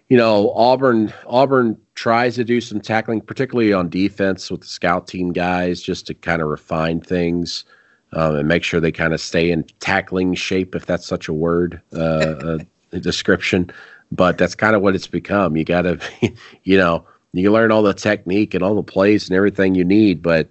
you 0.09 0.17
know 0.17 0.53
Auburn 0.55 1.13
Auburn 1.27 1.79
tries 1.95 2.35
to 2.37 2.45
do 2.45 2.61
some 2.61 2.81
tackling, 2.81 3.21
particularly 3.21 3.73
on 3.73 3.89
defense 3.89 4.51
with 4.51 4.63
the 4.63 4.67
scout 4.67 5.07
team 5.07 5.33
guys, 5.33 5.81
just 5.81 6.09
to 6.09 6.15
kind 6.15 6.43
of 6.43 6.49
refine 6.49 7.01
things 7.01 7.65
um, 8.13 8.37
and 8.37 8.49
make 8.49 8.65
sure 8.65 8.81
they 8.81 8.93
kind 8.93 9.15
of 9.15 9.21
stay 9.21 9.51
in 9.51 9.65
tackling 9.79 10.35
shape, 10.35 10.75
if 10.75 10.87
that's 10.87 11.07
such 11.07 11.29
a 11.29 11.33
word, 11.33 11.81
uh, 11.95 12.59
a 12.93 13.01
description. 13.01 13.71
But 14.11 14.39
that's 14.39 14.57
kind 14.57 14.75
of 14.75 14.83
what 14.83 14.97
it's 14.97 15.07
become. 15.07 15.57
You 15.57 15.65
got 15.65 15.83
to, 15.83 16.01
you 16.65 16.77
know, 16.77 17.05
you 17.33 17.53
learn 17.53 17.71
all 17.71 17.83
the 17.83 17.95
technique 17.95 18.55
and 18.55 18.63
all 18.63 18.75
the 18.75 18.83
plays 18.83 19.29
and 19.29 19.37
everything 19.37 19.75
you 19.75 19.85
need, 19.85 20.23
but 20.23 20.49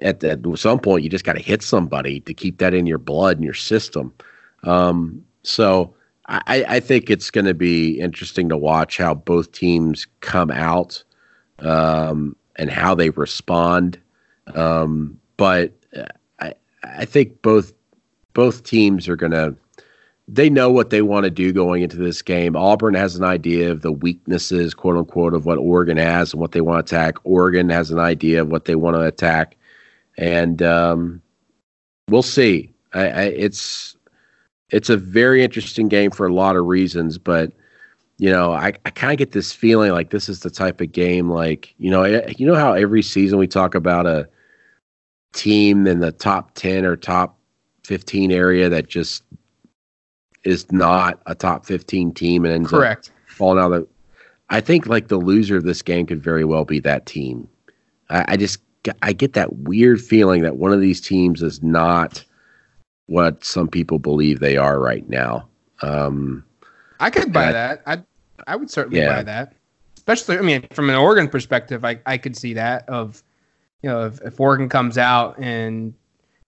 at, 0.00 0.22
at 0.24 0.40
some 0.56 0.78
point 0.78 1.04
you 1.04 1.10
just 1.10 1.24
got 1.24 1.34
to 1.34 1.42
hit 1.42 1.62
somebody 1.62 2.20
to 2.20 2.34
keep 2.34 2.58
that 2.58 2.74
in 2.74 2.86
your 2.86 2.98
blood 2.98 3.36
and 3.36 3.44
your 3.44 3.54
system. 3.54 4.12
Um, 4.62 5.24
so 5.42 5.94
I, 6.26 6.64
I, 6.66 6.80
think 6.80 7.10
it's 7.10 7.30
going 7.30 7.44
to 7.44 7.54
be 7.54 8.00
interesting 8.00 8.48
to 8.48 8.56
watch 8.56 8.96
how 8.96 9.12
both 9.12 9.52
teams 9.52 10.06
come 10.20 10.50
out 10.50 11.04
um, 11.58 12.34
and 12.56 12.70
how 12.70 12.94
they 12.94 13.10
respond. 13.10 14.00
Um, 14.54 15.20
but 15.36 15.72
I, 16.40 16.54
I 16.82 17.04
think 17.04 17.42
both 17.42 17.72
both 18.32 18.64
teams 18.64 19.06
are 19.08 19.16
going 19.16 19.32
to 19.32 19.54
they 20.26 20.48
know 20.48 20.70
what 20.70 20.90
they 20.90 21.02
want 21.02 21.24
to 21.24 21.30
do 21.30 21.52
going 21.52 21.82
into 21.82 21.96
this 21.96 22.22
game. 22.22 22.56
Auburn 22.56 22.94
has 22.94 23.14
an 23.14 23.24
idea 23.24 23.70
of 23.70 23.82
the 23.82 23.92
weaknesses, 23.92 24.72
quote 24.72 24.96
unquote, 24.96 25.34
of 25.34 25.44
what 25.44 25.58
Oregon 25.58 25.98
has 25.98 26.32
and 26.32 26.40
what 26.40 26.52
they 26.52 26.62
want 26.62 26.86
to 26.86 26.96
attack. 26.96 27.16
Oregon 27.24 27.68
has 27.68 27.90
an 27.90 27.98
idea 27.98 28.40
of 28.40 28.48
what 28.48 28.64
they 28.64 28.74
want 28.74 28.96
to 28.96 29.02
attack, 29.02 29.56
and 30.16 30.62
um, 30.62 31.20
we'll 32.08 32.22
see. 32.22 32.72
I, 32.94 33.08
I, 33.08 33.22
it's 33.24 33.96
it's 34.70 34.88
a 34.88 34.96
very 34.96 35.44
interesting 35.44 35.88
game 35.88 36.10
for 36.10 36.26
a 36.26 36.32
lot 36.32 36.56
of 36.56 36.64
reasons, 36.64 37.18
but 37.18 37.52
you 38.18 38.30
know, 38.30 38.52
I, 38.52 38.72
I 38.84 38.90
kind 38.90 39.12
of 39.12 39.18
get 39.18 39.32
this 39.32 39.52
feeling 39.52 39.92
like 39.92 40.10
this 40.10 40.28
is 40.28 40.40
the 40.40 40.50
type 40.50 40.80
of 40.80 40.92
game, 40.92 41.28
like 41.28 41.74
you 41.78 41.90
know, 41.90 42.02
eh, 42.02 42.32
you 42.38 42.46
know 42.46 42.54
how 42.54 42.72
every 42.72 43.02
season 43.02 43.38
we 43.38 43.46
talk 43.46 43.74
about 43.74 44.06
a 44.06 44.26
team 45.34 45.86
in 45.86 46.00
the 46.00 46.12
top 46.12 46.54
ten 46.54 46.86
or 46.86 46.96
top 46.96 47.36
fifteen 47.82 48.32
area 48.32 48.70
that 48.70 48.88
just 48.88 49.22
is 50.44 50.70
not 50.70 51.20
a 51.26 51.34
top 51.34 51.66
15 51.66 52.12
team 52.12 52.44
and 52.44 52.54
ends 52.54 52.70
Correct. 52.70 53.08
up 53.08 53.14
falling 53.26 53.58
out 53.58 53.72
of 53.72 53.82
the, 53.82 53.88
I 54.50 54.60
think 54.60 54.86
like 54.86 55.08
the 55.08 55.16
loser 55.16 55.56
of 55.56 55.64
this 55.64 55.82
game 55.82 56.06
could 56.06 56.22
very 56.22 56.44
well 56.44 56.64
be 56.64 56.78
that 56.80 57.06
team. 57.06 57.48
I, 58.10 58.24
I 58.28 58.36
just 58.36 58.60
I 59.02 59.12
get 59.12 59.32
that 59.32 59.56
weird 59.56 60.00
feeling 60.00 60.42
that 60.42 60.56
one 60.56 60.72
of 60.72 60.80
these 60.80 61.00
teams 61.00 61.42
is 61.42 61.62
not 61.62 62.22
what 63.06 63.44
some 63.44 63.68
people 63.68 63.98
believe 63.98 64.40
they 64.40 64.56
are 64.56 64.78
right 64.78 65.08
now. 65.08 65.48
Um, 65.82 66.44
I 67.00 67.10
could 67.10 67.32
buy 67.32 67.48
I, 67.48 67.52
that. 67.52 67.82
I 67.86 68.02
I 68.46 68.56
would 68.56 68.70
certainly 68.70 69.00
yeah. 69.00 69.16
buy 69.16 69.22
that. 69.22 69.54
Especially, 69.96 70.36
I 70.36 70.42
mean, 70.42 70.66
from 70.70 70.90
an 70.90 70.96
Oregon 70.96 71.28
perspective, 71.28 71.84
I, 71.84 71.98
I 72.04 72.18
could 72.18 72.36
see 72.36 72.52
that 72.54 72.86
of, 72.88 73.22
you 73.82 73.88
know, 73.88 74.06
if, 74.06 74.20
if 74.20 74.38
Oregon 74.38 74.68
comes 74.68 74.98
out 74.98 75.38
and, 75.38 75.94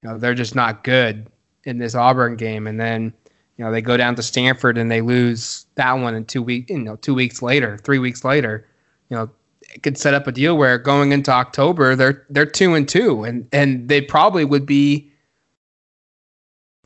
you 0.02 0.08
know, 0.08 0.18
they're 0.18 0.34
just 0.34 0.54
not 0.54 0.84
good 0.84 1.26
in 1.64 1.78
this 1.78 1.94
Auburn 1.94 2.36
game, 2.36 2.66
and 2.66 2.78
then 2.78 3.14
you 3.56 3.64
know 3.64 3.70
they 3.70 3.82
go 3.82 3.96
down 3.96 4.14
to 4.14 4.22
Stanford 4.22 4.78
and 4.78 4.90
they 4.90 5.00
lose 5.00 5.66
that 5.76 5.92
one 5.92 6.14
in 6.14 6.24
two 6.24 6.42
weeks 6.42 6.70
you 6.70 6.78
know 6.78 6.96
two 6.96 7.14
weeks 7.14 7.42
later 7.42 7.78
three 7.78 7.98
weeks 7.98 8.24
later 8.24 8.66
you 9.08 9.16
know 9.16 9.30
it 9.74 9.82
could 9.82 9.98
set 9.98 10.14
up 10.14 10.26
a 10.26 10.32
deal 10.32 10.56
where 10.56 10.78
going 10.78 11.12
into 11.12 11.30
October 11.30 11.96
they're 11.96 12.24
they're 12.30 12.46
two 12.46 12.74
and 12.74 12.88
two 12.88 13.24
and 13.24 13.48
and 13.52 13.88
they 13.88 14.00
probably 14.00 14.44
would 14.44 14.66
be 14.66 15.10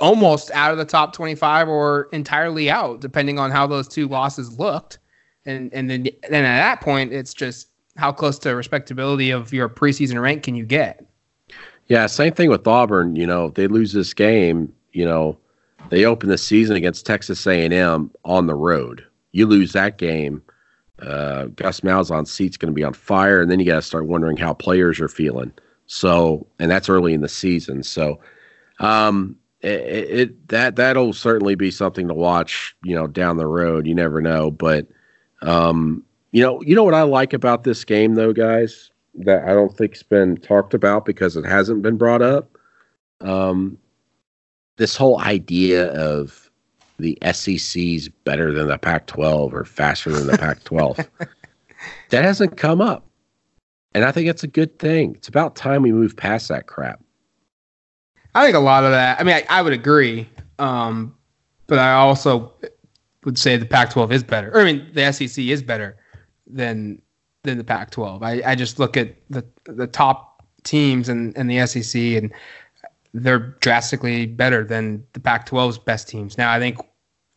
almost 0.01 0.51
out 0.53 0.73
of 0.73 0.79
the 0.79 0.85
top 0.85 1.12
25 1.12 1.68
or 1.68 2.09
entirely 2.12 2.71
out 2.71 3.01
depending 3.01 3.39
on 3.39 3.51
how 3.51 3.66
those 3.66 3.87
two 3.87 4.09
losses 4.09 4.59
looked. 4.59 4.99
And 5.47 5.73
and 5.73 5.91
then 5.91 6.09
then 6.29 6.45
at 6.45 6.59
that 6.59 6.81
point 6.81 7.12
it's 7.12 7.35
just 7.35 7.68
how 7.97 8.12
close 8.12 8.39
to 8.41 8.55
respectability 8.57 9.31
of 9.31 9.53
your 9.53 9.68
preseason 9.68 10.21
rank 10.21 10.43
can 10.43 10.55
you 10.55 10.64
get? 10.64 11.05
Yeah 11.87 12.07
same 12.07 12.33
thing 12.33 12.51
with 12.51 12.66
Auburn 12.66 13.16
you 13.16 13.27
know 13.27 13.51
they 13.51 13.66
lose 13.66 13.93
this 13.93 14.14
game 14.14 14.73
you 14.93 15.05
know 15.05 15.39
they 15.89 16.05
open 16.05 16.28
the 16.28 16.39
season 16.39 16.76
against 16.76 17.07
Texas 17.07 17.47
A&M 17.47 18.11
on 18.24 18.47
the 18.47 18.55
road. 18.55 19.05
You 19.33 19.47
lose 19.47 19.72
that 19.72 19.99
game, 19.99 20.43
uh, 21.03 21.47
Gus 21.47 21.81
Malzahn 21.81 22.26
seat's 22.26 22.57
going 22.57 22.72
to 22.72 22.74
be 22.74 22.85
on 22.85 22.93
fire, 22.93 23.41
and 23.41 23.51
then 23.51 23.59
you 23.59 23.66
got 23.66 23.76
to 23.76 23.83
start 23.83 24.07
wondering 24.07 24.37
how 24.37 24.53
players 24.53 25.01
are 25.01 25.09
feeling. 25.09 25.53
So, 25.87 26.47
and 26.59 26.70
that's 26.70 26.89
early 26.89 27.14
in 27.14 27.20
the 27.20 27.28
season. 27.28 27.83
So, 27.83 28.20
um, 28.78 29.37
it, 29.61 29.68
it 29.68 30.49
that 30.49 30.76
that'll 30.76 31.12
certainly 31.12 31.55
be 31.55 31.70
something 31.70 32.09
to 32.09 32.14
watch. 32.14 32.76
You 32.85 32.95
know, 32.95 33.07
down 33.07 33.39
the 33.39 33.47
road, 33.47 33.87
you 33.87 33.95
never 33.95 34.20
know. 34.20 34.51
But, 34.51 34.87
um, 35.43 36.05
you 36.33 36.43
know, 36.43 36.62
you 36.62 36.74
know 36.74 36.85
what 36.85 36.95
I 36.95 37.03
like 37.03 37.33
about 37.33 37.64
this 37.64 37.85
game, 37.85 38.14
though, 38.14 38.33
guys, 38.33 38.91
that 39.14 39.45
I 39.49 39.53
don't 39.53 39.76
think's 39.76 40.03
been 40.03 40.37
talked 40.37 40.74
about 40.74 41.05
because 41.05 41.37
it 41.37 41.45
hasn't 41.45 41.83
been 41.83 41.97
brought 41.97 42.22
up. 42.22 42.57
Um, 43.20 43.78
this 44.81 44.97
whole 44.97 45.20
idea 45.20 45.93
of 45.93 46.51
the 46.99 47.18
SEC's 47.33 48.09
better 48.24 48.51
than 48.51 48.66
the 48.66 48.78
Pac 48.78 49.07
12 49.07 49.53
or 49.53 49.66
faster 49.66 50.11
than 50.11 50.26
the 50.26 50.39
Pac 50.39 50.64
12, 50.64 50.97
that 52.09 52.24
hasn't 52.24 52.57
come 52.57 52.81
up. 52.81 53.05
And 53.93 54.05
I 54.05 54.11
think 54.11 54.26
it's 54.26 54.43
a 54.43 54.49
good 54.49 54.78
thing. 54.78 55.16
It's 55.16 55.28
about 55.28 55.55
time 55.55 55.83
we 55.83 55.93
move 55.93 56.16
past 56.16 56.49
that 56.49 56.66
crap. 56.66 56.99
I 58.35 58.43
think 58.43 58.57
a 58.57 58.61
lot 58.61 58.85
of 58.85 58.93
that, 58.93 59.20
I 59.20 59.22
mean, 59.22 59.35
I, 59.35 59.45
I 59.51 59.61
would 59.61 59.74
agree. 59.74 60.26
Um, 60.59 61.14
but 61.66 61.78
I 61.78 61.93
also 61.93 62.51
would 63.24 63.37
say 63.37 63.59
the 63.59 63.66
Pac 63.66 63.91
12 63.91 64.12
is 64.12 64.24
better. 64.24 64.51
Or, 64.51 64.62
I 64.62 64.64
mean, 64.64 64.89
the 64.95 65.12
SEC 65.12 65.45
is 65.45 65.62
better 65.62 65.99
than 66.47 67.03
than 67.43 67.59
the 67.59 67.64
Pac 67.64 67.91
12. 67.91 68.22
I, 68.22 68.43
I 68.47 68.55
just 68.55 68.78
look 68.78 68.97
at 68.97 69.14
the 69.28 69.45
the 69.64 69.87
top 69.87 70.43
teams 70.62 71.11
and, 71.11 71.37
and 71.37 71.51
the 71.51 71.66
SEC 71.66 72.01
and 72.01 72.33
they're 73.13 73.57
drastically 73.61 74.27
better 74.27 74.65
than 74.65 75.05
the 75.13 75.21
Pac 75.21 75.49
12's 75.49 75.79
best 75.79 76.09
teams. 76.09 76.39
Now, 76.39 76.53
I 76.53 76.59
think 76.59 76.79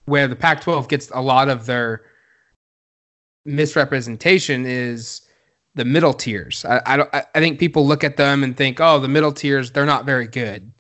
where 0.06 0.28
the 0.28 0.36
Pac 0.36 0.62
12 0.62 0.88
gets 0.88 1.10
a 1.14 1.22
lot 1.22 1.50
of 1.50 1.66
their 1.66 2.04
misrepresentation 3.46 4.66
is 4.66 5.22
the 5.76 5.86
middle 5.86 6.14
tiers. 6.14 6.66
I, 6.66 6.82
I, 6.86 6.98
don't, 6.98 7.10
I 7.14 7.40
think 7.40 7.60
people 7.60 7.86
look 7.86 8.04
at 8.04 8.18
them 8.18 8.44
and 8.44 8.56
think, 8.56 8.80
oh, 8.80 9.00
the 9.00 9.08
middle 9.08 9.32
tiers, 9.32 9.72
they're 9.72 9.86
not 9.86 10.06
very 10.06 10.28
good. 10.28 10.72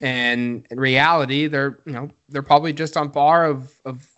And 0.00 0.66
in 0.70 0.78
reality, 0.78 1.48
they're 1.48 1.80
you 1.84 1.92
know 1.92 2.08
they're 2.28 2.40
probably 2.40 2.72
just 2.72 2.96
on 2.96 3.10
par 3.10 3.46
of 3.46 3.72
of 3.84 4.08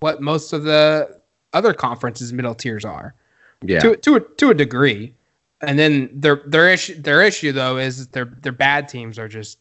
what 0.00 0.20
most 0.20 0.52
of 0.52 0.64
the 0.64 1.20
other 1.54 1.72
conferences 1.72 2.34
middle 2.34 2.54
tiers 2.54 2.84
are. 2.84 3.14
Yeah. 3.62 3.80
To 3.80 3.96
to 3.96 4.16
a, 4.16 4.20
to 4.20 4.50
a 4.50 4.54
degree. 4.54 5.14
And 5.62 5.78
then 5.78 6.10
their 6.12 6.42
their 6.46 6.68
issue 6.68 7.00
their 7.00 7.22
issue 7.22 7.52
though 7.52 7.78
is 7.78 8.08
their 8.08 8.26
their 8.26 8.52
bad 8.52 8.88
teams 8.88 9.18
are 9.18 9.28
just 9.28 9.58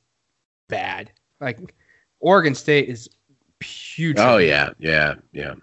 bad. 0.71 1.11
Like 1.39 1.75
Oregon 2.19 2.55
State 2.55 2.89
is 2.89 3.07
huge. 3.63 4.17
Oh 4.17 4.37
yeah, 4.37 4.71
yeah, 4.79 5.13
yeah. 5.33 5.53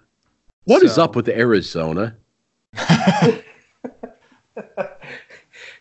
What 0.65 0.81
so. 0.81 0.87
is 0.87 0.99
up 0.99 1.17
with 1.17 1.29
Arizona? 1.29 2.17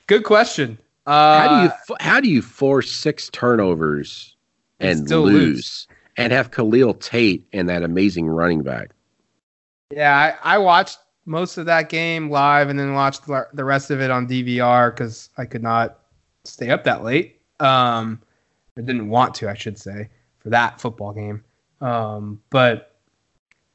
Good 0.07 0.23
question. 0.23 0.80
Uh, 1.05 1.39
how 1.39 1.47
do 1.47 1.63
you 1.63 1.71
how 1.99 2.19
do 2.19 2.30
you 2.30 2.41
force 2.41 2.91
six 2.91 3.30
turnovers 3.30 4.36
and 4.80 5.09
lose, 5.09 5.34
lose, 5.34 5.88
and 6.17 6.34
have 6.34 6.51
Khalil 6.51 6.95
Tate 6.95 7.45
and 7.53 7.69
that 7.69 7.84
amazing 7.84 8.28
running 8.28 8.63
back? 8.63 8.91
Yeah, 9.91 10.36
I, 10.43 10.55
I 10.55 10.57
watched 10.57 10.97
most 11.25 11.57
of 11.57 11.65
that 11.65 11.89
game 11.89 12.30
live 12.30 12.69
and 12.69 12.80
then 12.80 12.93
watched 12.93 13.25
the 13.28 13.63
rest 13.63 13.91
of 13.91 14.01
it 14.01 14.09
on 14.09 14.28
DVR 14.28 14.91
because 14.91 15.30
I 15.38 15.45
could 15.45 15.63
not 15.63 15.99
stay 16.45 16.69
up 16.69 16.84
that 16.86 17.03
late. 17.03 17.41
Um, 17.59 18.21
or 18.78 18.82
didn't 18.82 19.09
want 19.09 19.36
to, 19.36 19.49
I 19.49 19.53
should 19.53 19.78
say, 19.78 20.09
for 20.39 20.49
that 20.49 20.80
football 20.80 21.13
game. 21.13 21.43
Um, 21.82 22.41
but 22.49 22.99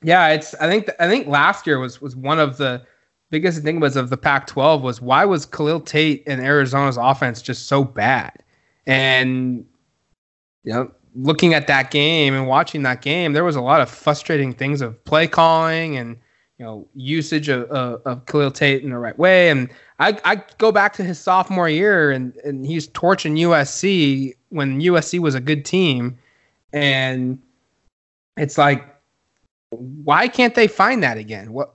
yeah, 0.02 0.28
it's 0.28 0.54
I 0.54 0.68
think 0.68 0.90
I 0.98 1.08
think 1.08 1.26
last 1.26 1.66
year 1.66 1.78
was 1.78 2.00
was 2.00 2.16
one 2.16 2.38
of 2.38 2.56
the 2.56 2.82
biggest 3.30 3.60
enigmas 3.60 3.96
of 3.96 4.10
the 4.10 4.16
Pac-12 4.16 4.82
was 4.82 5.00
why 5.00 5.24
was 5.24 5.46
Khalil 5.46 5.80
Tate 5.80 6.22
and 6.26 6.40
Arizona's 6.40 6.98
offense 6.98 7.40
just 7.40 7.66
so 7.66 7.84
bad? 7.84 8.32
And 8.86 9.64
you 10.64 10.72
know, 10.72 10.92
looking 11.14 11.54
at 11.54 11.66
that 11.66 11.90
game 11.90 12.34
and 12.34 12.46
watching 12.46 12.82
that 12.82 13.02
game, 13.02 13.32
there 13.32 13.44
was 13.44 13.56
a 13.56 13.60
lot 13.60 13.80
of 13.80 13.90
frustrating 13.90 14.52
things 14.52 14.80
of 14.80 15.02
play 15.04 15.26
calling 15.26 15.96
and 15.96 16.16
you 16.62 16.68
know 16.68 16.86
usage 16.94 17.48
of, 17.48 17.64
of, 17.72 18.00
of 18.04 18.24
Khalil 18.26 18.52
Tate 18.52 18.84
in 18.84 18.90
the 18.90 18.98
right 18.98 19.18
way. 19.18 19.50
And 19.50 19.68
I, 19.98 20.16
I 20.24 20.36
go 20.58 20.70
back 20.70 20.92
to 20.92 21.02
his 21.02 21.18
sophomore 21.18 21.68
year, 21.68 22.12
and 22.12 22.36
and 22.44 22.64
he's 22.64 22.86
torching 22.86 23.34
USC 23.34 24.36
when 24.50 24.80
USC 24.80 25.18
was 25.18 25.34
a 25.34 25.40
good 25.40 25.64
team, 25.64 26.16
and 26.72 27.42
it's 28.36 28.56
like, 28.56 28.84
why 29.70 30.28
can't 30.28 30.54
they 30.54 30.68
find 30.68 31.02
that 31.02 31.18
again? 31.18 31.52
What 31.52 31.74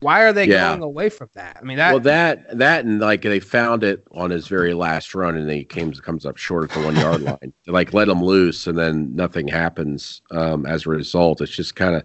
why 0.00 0.22
are 0.24 0.32
they 0.32 0.48
yeah. 0.48 0.70
going 0.70 0.82
away 0.82 1.10
from 1.10 1.28
that? 1.34 1.56
I 1.60 1.64
mean, 1.64 1.76
that 1.76 1.92
well, 1.92 2.00
that 2.00 2.58
that 2.58 2.84
and 2.84 2.98
like 2.98 3.22
they 3.22 3.38
found 3.38 3.84
it 3.84 4.04
on 4.10 4.30
his 4.30 4.48
very 4.48 4.74
last 4.74 5.14
run, 5.14 5.36
and 5.36 5.48
he 5.48 5.62
came 5.62 5.92
comes 5.92 6.26
up 6.26 6.38
short 6.38 6.64
at 6.64 6.76
the 6.76 6.84
one 6.84 6.96
yard 6.96 7.22
line. 7.22 7.52
They 7.66 7.70
like 7.70 7.94
let 7.94 8.08
him 8.08 8.24
loose, 8.24 8.66
and 8.66 8.76
then 8.76 9.14
nothing 9.14 9.46
happens 9.46 10.22
um, 10.32 10.66
as 10.66 10.86
a 10.86 10.90
result. 10.90 11.40
It's 11.40 11.54
just 11.54 11.76
kind 11.76 11.94
of, 11.94 12.02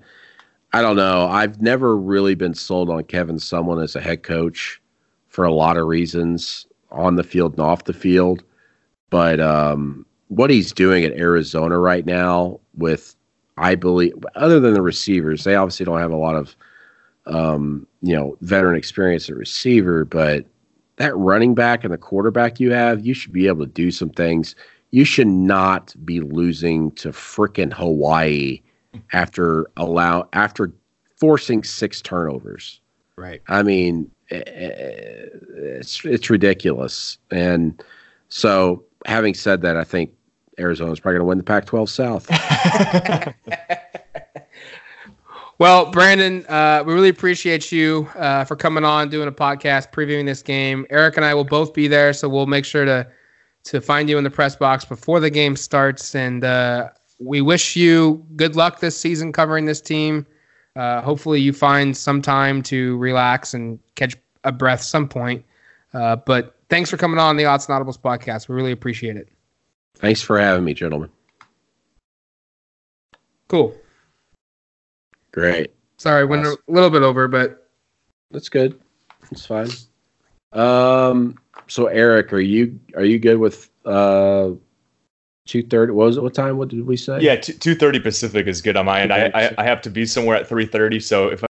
I 0.72 0.82
don't 0.82 0.96
know. 0.96 1.28
I've 1.28 1.62
never 1.62 1.98
really 1.98 2.36
been 2.36 2.54
sold 2.54 2.90
on 2.90 3.04
Kevin 3.06 3.38
Sumlin 3.38 3.84
as 3.84 3.96
a 3.96 4.02
head 4.02 4.24
coach 4.24 4.82
for 5.28 5.44
a 5.44 5.54
lot 5.54 5.78
of 5.78 5.88
reasons 5.88 6.68
on 6.92 7.16
the 7.16 7.24
field 7.24 7.54
and 7.54 7.62
off 7.62 7.86
the 7.86 7.94
field, 7.94 8.44
but 9.10 9.40
um, 9.40 10.06
what 10.28 10.50
he's 10.50 10.72
doing 10.72 11.04
at 11.04 11.14
Arizona 11.14 11.78
right 11.80 12.06
now 12.06 12.60
with, 12.76 13.16
I 13.58 13.76
believe, 13.76 14.14
other 14.36 14.60
than 14.60 14.74
the 14.74 14.82
receivers, 14.82 15.44
they 15.44 15.56
obviously 15.56 15.86
don't 15.86 16.00
have 16.00 16.12
a 16.12 16.18
lot 16.18 16.36
of 16.36 16.56
um, 17.26 17.88
you 18.02 18.16
know, 18.16 18.38
veteran 18.42 18.76
experience 18.76 19.30
at 19.30 19.36
receiver, 19.36 20.06
but 20.06 20.46
that 20.98 21.16
running 21.16 21.54
back 21.54 21.84
and 21.84 21.94
the 21.94 21.98
quarterback 21.98 22.60
you 22.60 22.72
have, 22.72 23.06
you 23.06 23.14
should 23.14 23.32
be 23.32 23.48
able 23.48 23.66
to 23.66 23.72
do 23.72 23.92
some 23.92 24.10
things. 24.10 24.56
You 24.92 25.06
should 25.06 25.28
not 25.28 25.94
be 26.04 26.22
losing 26.22 26.92
to 26.94 27.10
frickin' 27.10 27.72
Hawaii 27.72 28.62
after 29.14 29.70
allow 29.78 30.28
after 30.34 30.72
forcing 31.18 31.64
six 31.64 32.02
turnovers. 32.02 32.80
Right. 33.16 33.42
I 33.48 33.64
mean, 33.64 34.10
eh, 34.32 34.42
eh, 34.46 35.26
it's 35.56 36.04
it's 36.06 36.30
ridiculous. 36.30 37.18
And 37.32 37.84
so, 38.30 38.84
having 39.06 39.34
said 39.34 39.62
that, 39.62 39.76
I 39.78 39.84
think 39.84 40.12
Arizona's 40.58 41.00
probably 41.00 41.20
going 41.20 41.26
to 41.26 41.30
win 41.30 41.38
the 41.38 41.44
Pac-12 41.44 41.90
South. 41.90 42.30
Well, 45.60 45.92
Brandon, 45.92 46.46
uh, 46.48 46.86
we 46.88 46.94
really 46.94 47.10
appreciate 47.10 47.70
you 47.70 48.08
uh, 48.16 48.46
for 48.46 48.56
coming 48.56 48.86
on, 48.86 49.10
doing 49.10 49.28
a 49.28 49.32
podcast, 49.32 49.92
previewing 49.92 50.26
this 50.26 50.42
game. 50.42 50.86
Eric 50.90 51.18
and 51.18 51.26
I 51.26 51.34
will 51.34 51.44
both 51.44 51.74
be 51.74 51.90
there, 51.90 52.14
so 52.14 52.30
we'll 52.30 52.46
make 52.46 52.64
sure 52.64 52.86
to 52.86 53.06
to 53.66 53.82
find 53.82 54.10
you 54.10 54.18
in 54.18 54.24
the 54.24 54.30
press 54.30 54.56
box 54.56 54.86
before 54.86 55.20
the 55.20 55.30
game 55.30 55.58
starts. 55.58 56.16
And 56.16 56.46
uh, 56.46 56.92
we 57.20 57.42
wish 57.42 57.76
you 57.76 58.26
good 58.36 58.56
luck 58.56 58.80
this 58.80 58.98
season 58.98 59.32
covering 59.32 59.66
this 59.66 59.82
team. 59.82 60.26
Uh, 60.76 61.02
hopefully, 61.02 61.40
you 61.40 61.52
find 61.54 61.96
some 61.96 62.22
time 62.22 62.62
to 62.64 62.98
relax 62.98 63.54
and 63.54 63.80
catch 63.96 64.16
a 64.44 64.52
breath 64.52 64.82
some 64.82 65.08
point. 65.08 65.44
Uh, 65.94 66.16
but 66.16 66.56
thanks 66.70 66.90
for 66.90 66.98
coming 66.98 67.20
on 67.20 67.36
the 67.36 67.46
Odds 67.46 67.68
and 67.68 67.78
Audibles 67.78 68.00
podcast. 68.00 68.48
We 68.48 68.56
really 68.56 68.72
appreciate 68.72 69.18
it. 69.18 69.30
Thanks 69.96 70.22
for 70.22 70.40
having 70.40 70.64
me, 70.64 70.74
gentlemen. 70.74 71.10
Cool. 73.50 73.76
Great. 75.32 75.72
Sorry, 75.98 76.24
went 76.24 76.46
a 76.46 76.58
little 76.68 76.90
bit 76.90 77.02
over, 77.02 77.28
but 77.28 77.68
that's 78.32 78.48
good. 78.48 78.80
It's 79.32 79.46
fine. 79.46 79.70
Um. 80.54 81.36
So 81.68 81.88
Eric, 81.88 82.32
are 82.34 82.40
you 82.40 82.80
are 82.96 83.04
you 83.04 83.20
good 83.20 83.38
with 83.38 83.70
uh 83.86 84.52
two 85.50 85.64
thirty? 85.64 85.92
What 85.92 86.06
was 86.06 86.18
it? 86.18 86.24
What 86.24 86.34
time? 86.34 86.58
What 86.58 86.70
did 86.70 86.86
we 86.86 86.96
say? 86.96 87.20
Yeah, 87.20 87.36
two 87.36 87.76
thirty 87.76 88.00
Pacific 88.00 88.48
is 88.48 88.62
good 88.62 88.78
on 88.78 88.86
my 88.86 89.02
end. 89.02 89.12
I, 89.12 89.32
I, 89.34 89.52
I 89.58 89.64
have 89.64 89.82
to 89.82 89.90
be 89.90 90.06
somewhere 90.06 90.38
at 90.38 90.48
three 90.48 90.66
thirty. 90.66 91.00
So 91.00 91.28
if 91.28 91.44
I- 91.44 91.48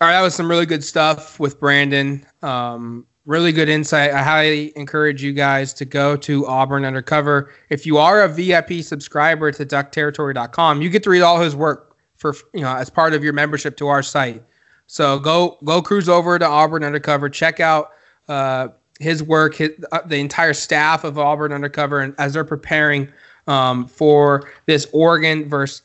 all 0.00 0.08
right, 0.08 0.14
that 0.14 0.22
was 0.22 0.34
some 0.34 0.48
really 0.50 0.66
good 0.66 0.84
stuff 0.84 1.40
with 1.40 1.58
Brandon. 1.58 2.26
Um, 2.42 3.06
really 3.26 3.52
good 3.52 3.68
insight. 3.70 4.10
I 4.10 4.22
highly 4.22 4.76
encourage 4.76 5.22
you 5.22 5.32
guys 5.32 5.72
to 5.74 5.84
go 5.84 6.16
to 6.16 6.46
Auburn 6.46 6.84
Undercover. 6.84 7.52
If 7.70 7.86
you 7.86 7.96
are 7.96 8.22
a 8.22 8.28
VIP 8.28 8.82
subscriber 8.82 9.50
to 9.52 9.64
DuckTerritory.com, 9.64 10.82
you 10.82 10.90
get 10.90 11.02
to 11.04 11.10
read 11.10 11.22
all 11.22 11.40
his 11.40 11.56
work 11.56 11.96
for 12.16 12.34
you 12.52 12.60
know 12.60 12.74
as 12.76 12.90
part 12.90 13.14
of 13.14 13.24
your 13.24 13.32
membership 13.32 13.76
to 13.78 13.88
our 13.88 14.02
site. 14.02 14.42
So 14.86 15.18
go 15.18 15.56
go 15.64 15.80
cruise 15.80 16.08
over 16.08 16.38
to 16.38 16.46
Auburn 16.46 16.84
Undercover, 16.84 17.30
check 17.30 17.60
out 17.60 17.92
uh, 18.28 18.68
his 19.00 19.22
work, 19.22 19.54
his, 19.56 19.70
uh, 19.92 20.00
the 20.06 20.16
entire 20.16 20.54
staff 20.54 21.04
of 21.04 21.18
Auburn 21.18 21.52
Undercover, 21.52 22.00
and 22.00 22.14
as 22.18 22.34
they're 22.34 22.44
preparing 22.44 23.12
um, 23.46 23.86
for 23.86 24.50
this 24.66 24.86
Oregon 24.92 25.48
versus 25.48 25.82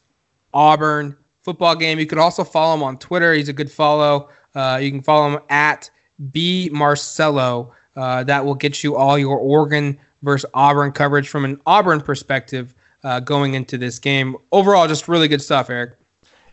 Auburn 0.53 1.15
football 1.43 1.75
game. 1.75 1.99
You 1.99 2.05
can 2.05 2.19
also 2.19 2.43
follow 2.43 2.75
him 2.75 2.83
on 2.83 2.97
Twitter. 2.97 3.33
He's 3.33 3.49
a 3.49 3.53
good 3.53 3.71
follow. 3.71 4.29
Uh, 4.55 4.79
you 4.81 4.91
can 4.91 5.01
follow 5.01 5.29
him 5.31 5.39
at 5.49 5.89
b 6.31 6.69
marcello. 6.71 7.73
Uh, 7.95 8.23
that 8.23 8.43
will 8.45 8.55
get 8.55 8.83
you 8.83 8.95
all 8.95 9.17
your 9.17 9.37
Oregon 9.37 9.97
versus 10.21 10.49
Auburn 10.53 10.91
coverage 10.91 11.29
from 11.29 11.45
an 11.45 11.59
Auburn 11.65 12.01
perspective 12.01 12.75
uh, 13.03 13.19
going 13.19 13.53
into 13.53 13.77
this 13.77 13.99
game. 13.99 14.35
Overall, 14.51 14.87
just 14.87 15.07
really 15.07 15.27
good 15.27 15.41
stuff, 15.41 15.69
Eric. 15.69 15.93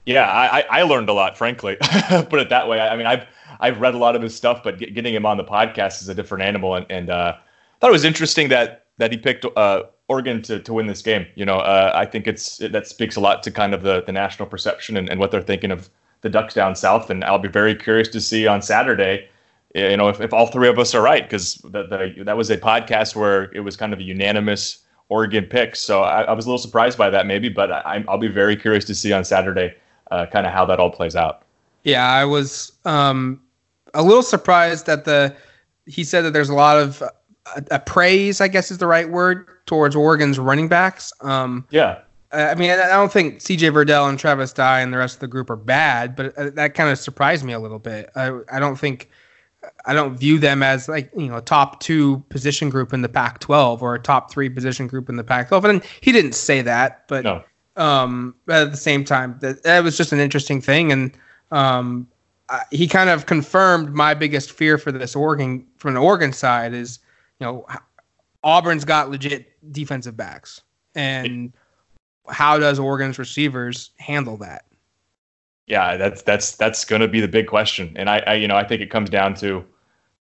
Yeah, 0.04 0.30
I, 0.30 0.64
I 0.70 0.82
learned 0.82 1.08
a 1.08 1.12
lot, 1.12 1.36
frankly. 1.36 1.76
Put 2.08 2.34
it 2.34 2.48
that 2.48 2.68
way. 2.68 2.80
I 2.80 2.96
mean, 2.96 3.06
I've 3.06 3.26
I've 3.60 3.80
read 3.80 3.94
a 3.94 3.98
lot 3.98 4.16
of 4.16 4.22
his 4.22 4.34
stuff, 4.34 4.62
but 4.62 4.78
getting 4.78 5.14
him 5.14 5.26
on 5.26 5.36
the 5.36 5.44
podcast 5.44 6.02
is 6.02 6.08
a 6.08 6.14
different 6.14 6.44
animal. 6.44 6.74
And, 6.74 6.86
and 6.90 7.10
uh, 7.10 7.34
I 7.36 7.78
thought 7.80 7.88
it 7.88 7.92
was 7.92 8.04
interesting 8.04 8.48
that 8.48 8.86
that 8.98 9.12
he 9.12 9.18
picked 9.18 9.44
uh, 9.56 9.82
Oregon 10.08 10.40
to, 10.42 10.58
to 10.60 10.72
win 10.72 10.86
this 10.86 11.02
game. 11.02 11.26
You 11.34 11.44
know, 11.44 11.58
uh, 11.58 11.92
I 11.94 12.06
think 12.06 12.26
it's 12.26 12.60
it, 12.60 12.72
that 12.72 12.86
speaks 12.86 13.16
a 13.16 13.20
lot 13.20 13.42
to 13.42 13.50
kind 13.50 13.74
of 13.74 13.82
the, 13.82 14.02
the 14.02 14.12
national 14.12 14.48
perception 14.48 14.96
and, 14.96 15.10
and 15.10 15.20
what 15.20 15.30
they're 15.30 15.42
thinking 15.42 15.70
of 15.70 15.90
the 16.22 16.30
Ducks 16.30 16.54
down 16.54 16.74
south. 16.74 17.10
And 17.10 17.22
I'll 17.24 17.38
be 17.38 17.48
very 17.48 17.74
curious 17.74 18.08
to 18.08 18.20
see 18.20 18.46
on 18.46 18.62
Saturday, 18.62 19.28
you 19.74 19.96
know, 19.96 20.08
if, 20.08 20.20
if 20.20 20.32
all 20.32 20.46
three 20.46 20.68
of 20.68 20.78
us 20.78 20.94
are 20.94 21.02
right, 21.02 21.22
because 21.22 21.56
the, 21.56 22.14
that 22.24 22.36
was 22.36 22.50
a 22.50 22.56
podcast 22.56 23.14
where 23.14 23.52
it 23.54 23.60
was 23.60 23.76
kind 23.76 23.92
of 23.92 23.98
a 23.98 24.02
unanimous 24.02 24.78
Oregon 25.08 25.44
pick. 25.44 25.76
So 25.76 26.02
I, 26.02 26.22
I 26.22 26.32
was 26.32 26.46
a 26.46 26.48
little 26.48 26.58
surprised 26.58 26.96
by 26.96 27.10
that, 27.10 27.26
maybe, 27.26 27.48
but 27.48 27.70
I, 27.70 28.02
I'll 28.08 28.18
be 28.18 28.28
very 28.28 28.56
curious 28.56 28.84
to 28.86 28.94
see 28.94 29.12
on 29.12 29.24
Saturday 29.24 29.74
uh, 30.10 30.26
kind 30.26 30.46
of 30.46 30.52
how 30.52 30.64
that 30.66 30.80
all 30.80 30.90
plays 30.90 31.14
out. 31.14 31.42
Yeah, 31.84 32.10
I 32.10 32.24
was 32.24 32.72
um, 32.84 33.40
a 33.96 34.02
little 34.02 34.22
surprised 34.22 34.86
that 34.86 35.04
the 35.04 35.34
he 35.86 36.04
said 36.04 36.22
that 36.22 36.32
there's 36.32 36.48
a 36.48 36.54
lot 36.54 36.78
of 36.78 37.02
uh, 37.70 37.78
praise, 37.80 38.40
I 38.40 38.48
guess 38.48 38.70
is 38.70 38.78
the 38.78 38.86
right 38.86 39.08
word, 39.08 39.46
towards 39.66 39.96
Oregon's 39.96 40.38
running 40.38 40.68
backs. 40.68 41.12
Um, 41.20 41.66
yeah. 41.70 42.00
I 42.32 42.54
mean, 42.54 42.70
I 42.70 42.88
don't 42.88 43.12
think 43.12 43.40
C.J. 43.40 43.70
Verdell 43.70 44.08
and 44.08 44.18
Travis 44.18 44.52
Dye 44.52 44.80
and 44.80 44.92
the 44.92 44.98
rest 44.98 45.14
of 45.14 45.20
the 45.20 45.28
group 45.28 45.48
are 45.48 45.56
bad, 45.56 46.16
but 46.16 46.36
uh, 46.36 46.50
that 46.50 46.74
kind 46.74 46.90
of 46.90 46.98
surprised 46.98 47.44
me 47.44 47.52
a 47.52 47.58
little 47.58 47.78
bit. 47.78 48.10
I, 48.16 48.40
I 48.50 48.58
don't 48.58 48.76
think 48.76 49.08
I 49.86 49.94
don't 49.94 50.18
view 50.18 50.38
them 50.38 50.62
as 50.62 50.88
like 50.88 51.10
you 51.16 51.28
know 51.28 51.36
a 51.36 51.42
top 51.42 51.80
two 51.80 52.18
position 52.28 52.68
group 52.68 52.92
in 52.92 53.02
the 53.02 53.08
Pac-12 53.08 53.80
or 53.80 53.94
a 53.94 53.98
top 54.00 54.30
three 54.30 54.50
position 54.50 54.86
group 54.86 55.08
in 55.08 55.16
the 55.16 55.24
Pac-12. 55.24 55.64
And 55.64 55.84
he 56.00 56.12
didn't 56.12 56.34
say 56.34 56.62
that, 56.62 57.06
but 57.08 57.24
no. 57.24 57.42
Um, 57.76 58.34
at 58.48 58.70
the 58.70 58.76
same 58.76 59.04
time, 59.04 59.36
that, 59.40 59.62
that 59.64 59.84
was 59.84 59.98
just 59.98 60.10
an 60.10 60.18
interesting 60.18 60.62
thing, 60.62 60.90
and 60.90 61.12
um, 61.50 62.08
He 62.70 62.86
kind 62.86 63.10
of 63.10 63.26
confirmed 63.26 63.92
my 63.92 64.14
biggest 64.14 64.52
fear 64.52 64.78
for 64.78 64.92
this 64.92 65.16
Oregon 65.16 65.66
from 65.76 65.94
the 65.94 66.00
Oregon 66.00 66.32
side 66.32 66.74
is, 66.74 67.00
you 67.40 67.46
know, 67.46 67.66
Auburn's 68.44 68.84
got 68.84 69.10
legit 69.10 69.52
defensive 69.72 70.16
backs, 70.16 70.60
and 70.94 71.52
how 72.28 72.58
does 72.58 72.78
Oregon's 72.78 73.18
receivers 73.18 73.90
handle 73.98 74.36
that? 74.36 74.64
Yeah, 75.66 75.96
that's 75.96 76.22
that's 76.22 76.52
that's 76.52 76.84
going 76.84 77.02
to 77.02 77.08
be 77.08 77.20
the 77.20 77.28
big 77.28 77.48
question, 77.48 77.92
and 77.96 78.08
I, 78.08 78.18
I, 78.26 78.34
you 78.34 78.46
know, 78.46 78.56
I 78.56 78.64
think 78.64 78.80
it 78.80 78.90
comes 78.90 79.10
down 79.10 79.34
to 79.36 79.64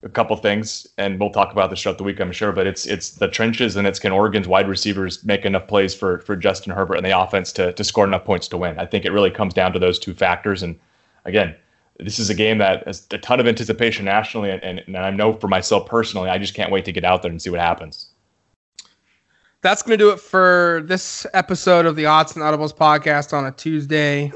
a 0.03 0.09
couple 0.09 0.35
things, 0.35 0.87
and 0.97 1.19
we'll 1.19 1.31
talk 1.31 1.51
about 1.51 1.69
this 1.69 1.81
throughout 1.81 1.97
the 1.97 2.03
week, 2.03 2.19
I'm 2.19 2.31
sure. 2.31 2.51
But 2.51 2.67
it's 2.67 2.85
it's 2.85 3.11
the 3.11 3.27
trenches, 3.27 3.75
and 3.75 3.87
it's 3.87 3.99
can 3.99 4.11
Oregon's 4.11 4.47
wide 4.47 4.67
receivers 4.67 5.23
make 5.23 5.45
enough 5.45 5.67
plays 5.67 5.95
for 5.95 6.19
for 6.19 6.35
Justin 6.35 6.73
Herbert 6.73 6.95
and 6.95 7.05
the 7.05 7.17
offense 7.17 7.51
to 7.53 7.73
to 7.73 7.83
score 7.83 8.05
enough 8.05 8.25
points 8.25 8.47
to 8.49 8.57
win. 8.57 8.79
I 8.79 8.85
think 8.85 9.05
it 9.05 9.11
really 9.11 9.31
comes 9.31 9.53
down 9.53 9.73
to 9.73 9.79
those 9.79 9.99
two 9.99 10.13
factors. 10.13 10.63
And 10.63 10.79
again, 11.25 11.55
this 12.01 12.19
is 12.19 12.29
a 12.29 12.33
game 12.33 12.57
that 12.57 12.85
has 12.87 13.07
a 13.11 13.17
ton 13.17 13.39
of 13.39 13.47
anticipation 13.47 14.05
nationally, 14.05 14.49
and, 14.49 14.79
and, 14.79 14.97
I 14.97 15.11
know 15.11 15.33
for 15.33 15.47
myself 15.47 15.87
personally, 15.87 16.29
I 16.29 16.37
just 16.37 16.53
can't 16.53 16.71
wait 16.71 16.85
to 16.85 16.91
get 16.91 17.03
out 17.03 17.21
there 17.21 17.31
and 17.31 17.41
see 17.41 17.49
what 17.49 17.59
happens. 17.59 18.07
That's 19.61 19.83
going 19.83 19.97
to 19.97 20.03
do 20.03 20.09
it 20.09 20.19
for 20.19 20.81
this 20.85 21.27
episode 21.33 21.85
of 21.85 21.95
the 21.95 22.07
Odds 22.07 22.35
and 22.35 22.43
Audibles 22.43 22.75
podcast 22.75 23.33
on 23.33 23.45
a 23.45 23.51
Tuesday. 23.51 24.31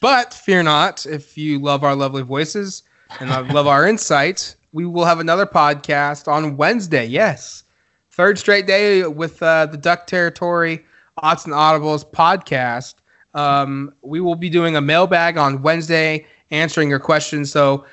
But 0.00 0.32
fear 0.32 0.62
not, 0.62 1.04
if 1.06 1.36
you 1.36 1.58
love 1.58 1.82
our 1.82 1.96
lovely 1.96 2.22
voices 2.22 2.84
and 3.18 3.30
love 3.52 3.66
our 3.66 3.88
insight, 3.88 4.54
we 4.72 4.86
will 4.86 5.04
have 5.04 5.18
another 5.18 5.46
podcast 5.46 6.28
on 6.28 6.56
Wednesday. 6.56 7.04
Yes, 7.04 7.64
third 8.12 8.38
straight 8.38 8.66
day 8.68 9.04
with 9.04 9.42
uh, 9.42 9.66
the 9.66 9.76
Duck 9.76 10.06
Territory 10.06 10.84
Odds 11.16 11.44
and 11.44 11.54
Audibles 11.54 12.08
podcast. 12.08 12.94
Um, 13.34 13.92
we 14.02 14.20
will 14.20 14.36
be 14.36 14.48
doing 14.48 14.76
a 14.76 14.80
mailbag 14.80 15.36
on 15.36 15.62
Wednesday, 15.62 16.26
answering 16.50 16.88
your 16.90 16.98
questions. 16.98 17.50
So, 17.50 17.84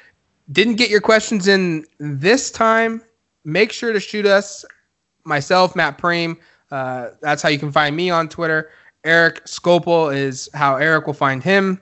didn't 0.51 0.75
get 0.75 0.89
your 0.89 1.01
questions 1.01 1.47
in 1.47 1.85
this 1.99 2.51
time? 2.51 3.01
Make 3.45 3.71
sure 3.71 3.93
to 3.93 3.99
shoot 3.99 4.25
us. 4.25 4.63
Myself, 5.23 5.75
Matt 5.75 5.97
Prehm. 5.97 6.37
Uh, 6.71 7.09
that's 7.21 7.41
how 7.41 7.49
you 7.49 7.57
can 7.57 7.71
find 7.71 7.95
me 7.95 8.09
on 8.09 8.29
Twitter. 8.29 8.69
Eric 9.03 9.45
Skopil 9.45 10.15
is 10.15 10.49
how 10.53 10.75
Eric 10.75 11.07
will 11.07 11.13
find 11.13 11.43
him, 11.43 11.79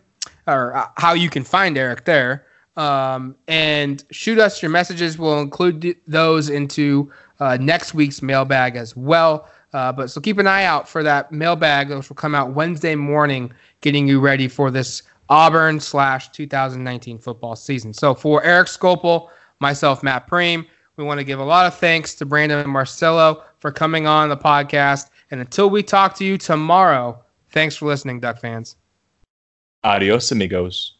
or 0.47 0.76
uh, 0.76 0.88
how 0.97 1.13
you 1.13 1.30
can 1.30 1.43
find 1.43 1.78
Eric 1.78 2.05
there. 2.05 2.45
Um, 2.76 3.36
and 3.47 4.03
shoot 4.11 4.39
us 4.39 4.61
your 4.61 4.71
messages. 4.71 5.17
We'll 5.17 5.39
include 5.39 5.95
those 6.07 6.49
into 6.49 7.11
uh, 7.39 7.57
next 7.59 7.93
week's 7.93 8.21
mailbag 8.21 8.76
as 8.76 8.95
well. 8.95 9.49
Uh, 9.74 9.91
but 9.91 10.11
so 10.11 10.21
keep 10.21 10.38
an 10.38 10.47
eye 10.47 10.65
out 10.65 10.88
for 10.88 11.01
that 11.03 11.32
mailbag, 11.32 11.89
which 11.89 12.09
will 12.09 12.15
come 12.15 12.36
out 12.36 12.53
Wednesday 12.53 12.95
morning, 12.95 13.51
getting 13.82 14.07
you 14.07 14.19
ready 14.19 14.47
for 14.47 14.69
this 14.69 15.01
Auburn 15.30 15.80
slash 15.80 16.30
2019 16.30 17.17
football 17.17 17.55
season. 17.55 17.93
So 17.93 18.13
for 18.13 18.43
Eric 18.43 18.67
Skopil, 18.67 19.30
myself, 19.59 20.03
Matt 20.03 20.28
Prehm, 20.28 20.65
we 20.97 21.03
want 21.03 21.19
to 21.19 21.24
give 21.24 21.39
a 21.39 21.43
lot 21.43 21.65
of 21.65 21.76
thanks 21.76 22.13
to 22.15 22.26
Brandon 22.26 22.59
and 22.59 22.69
Marcello 22.69 23.43
for 23.59 23.71
coming 23.71 24.05
on 24.05 24.30
the 24.30 24.38
podcast. 24.38 25.09
And 25.32 25.39
until 25.39 25.69
we 25.69 25.82
talk 25.82 26.15
to 26.17 26.26
you 26.26 26.38
tomorrow, 26.38 27.19
thanks 27.49 27.76
for 27.76 27.88
listening, 27.88 28.19
Duck 28.19 28.39
fans. 28.39 28.76
Adios, 29.84 30.32
amigos. 30.32 30.95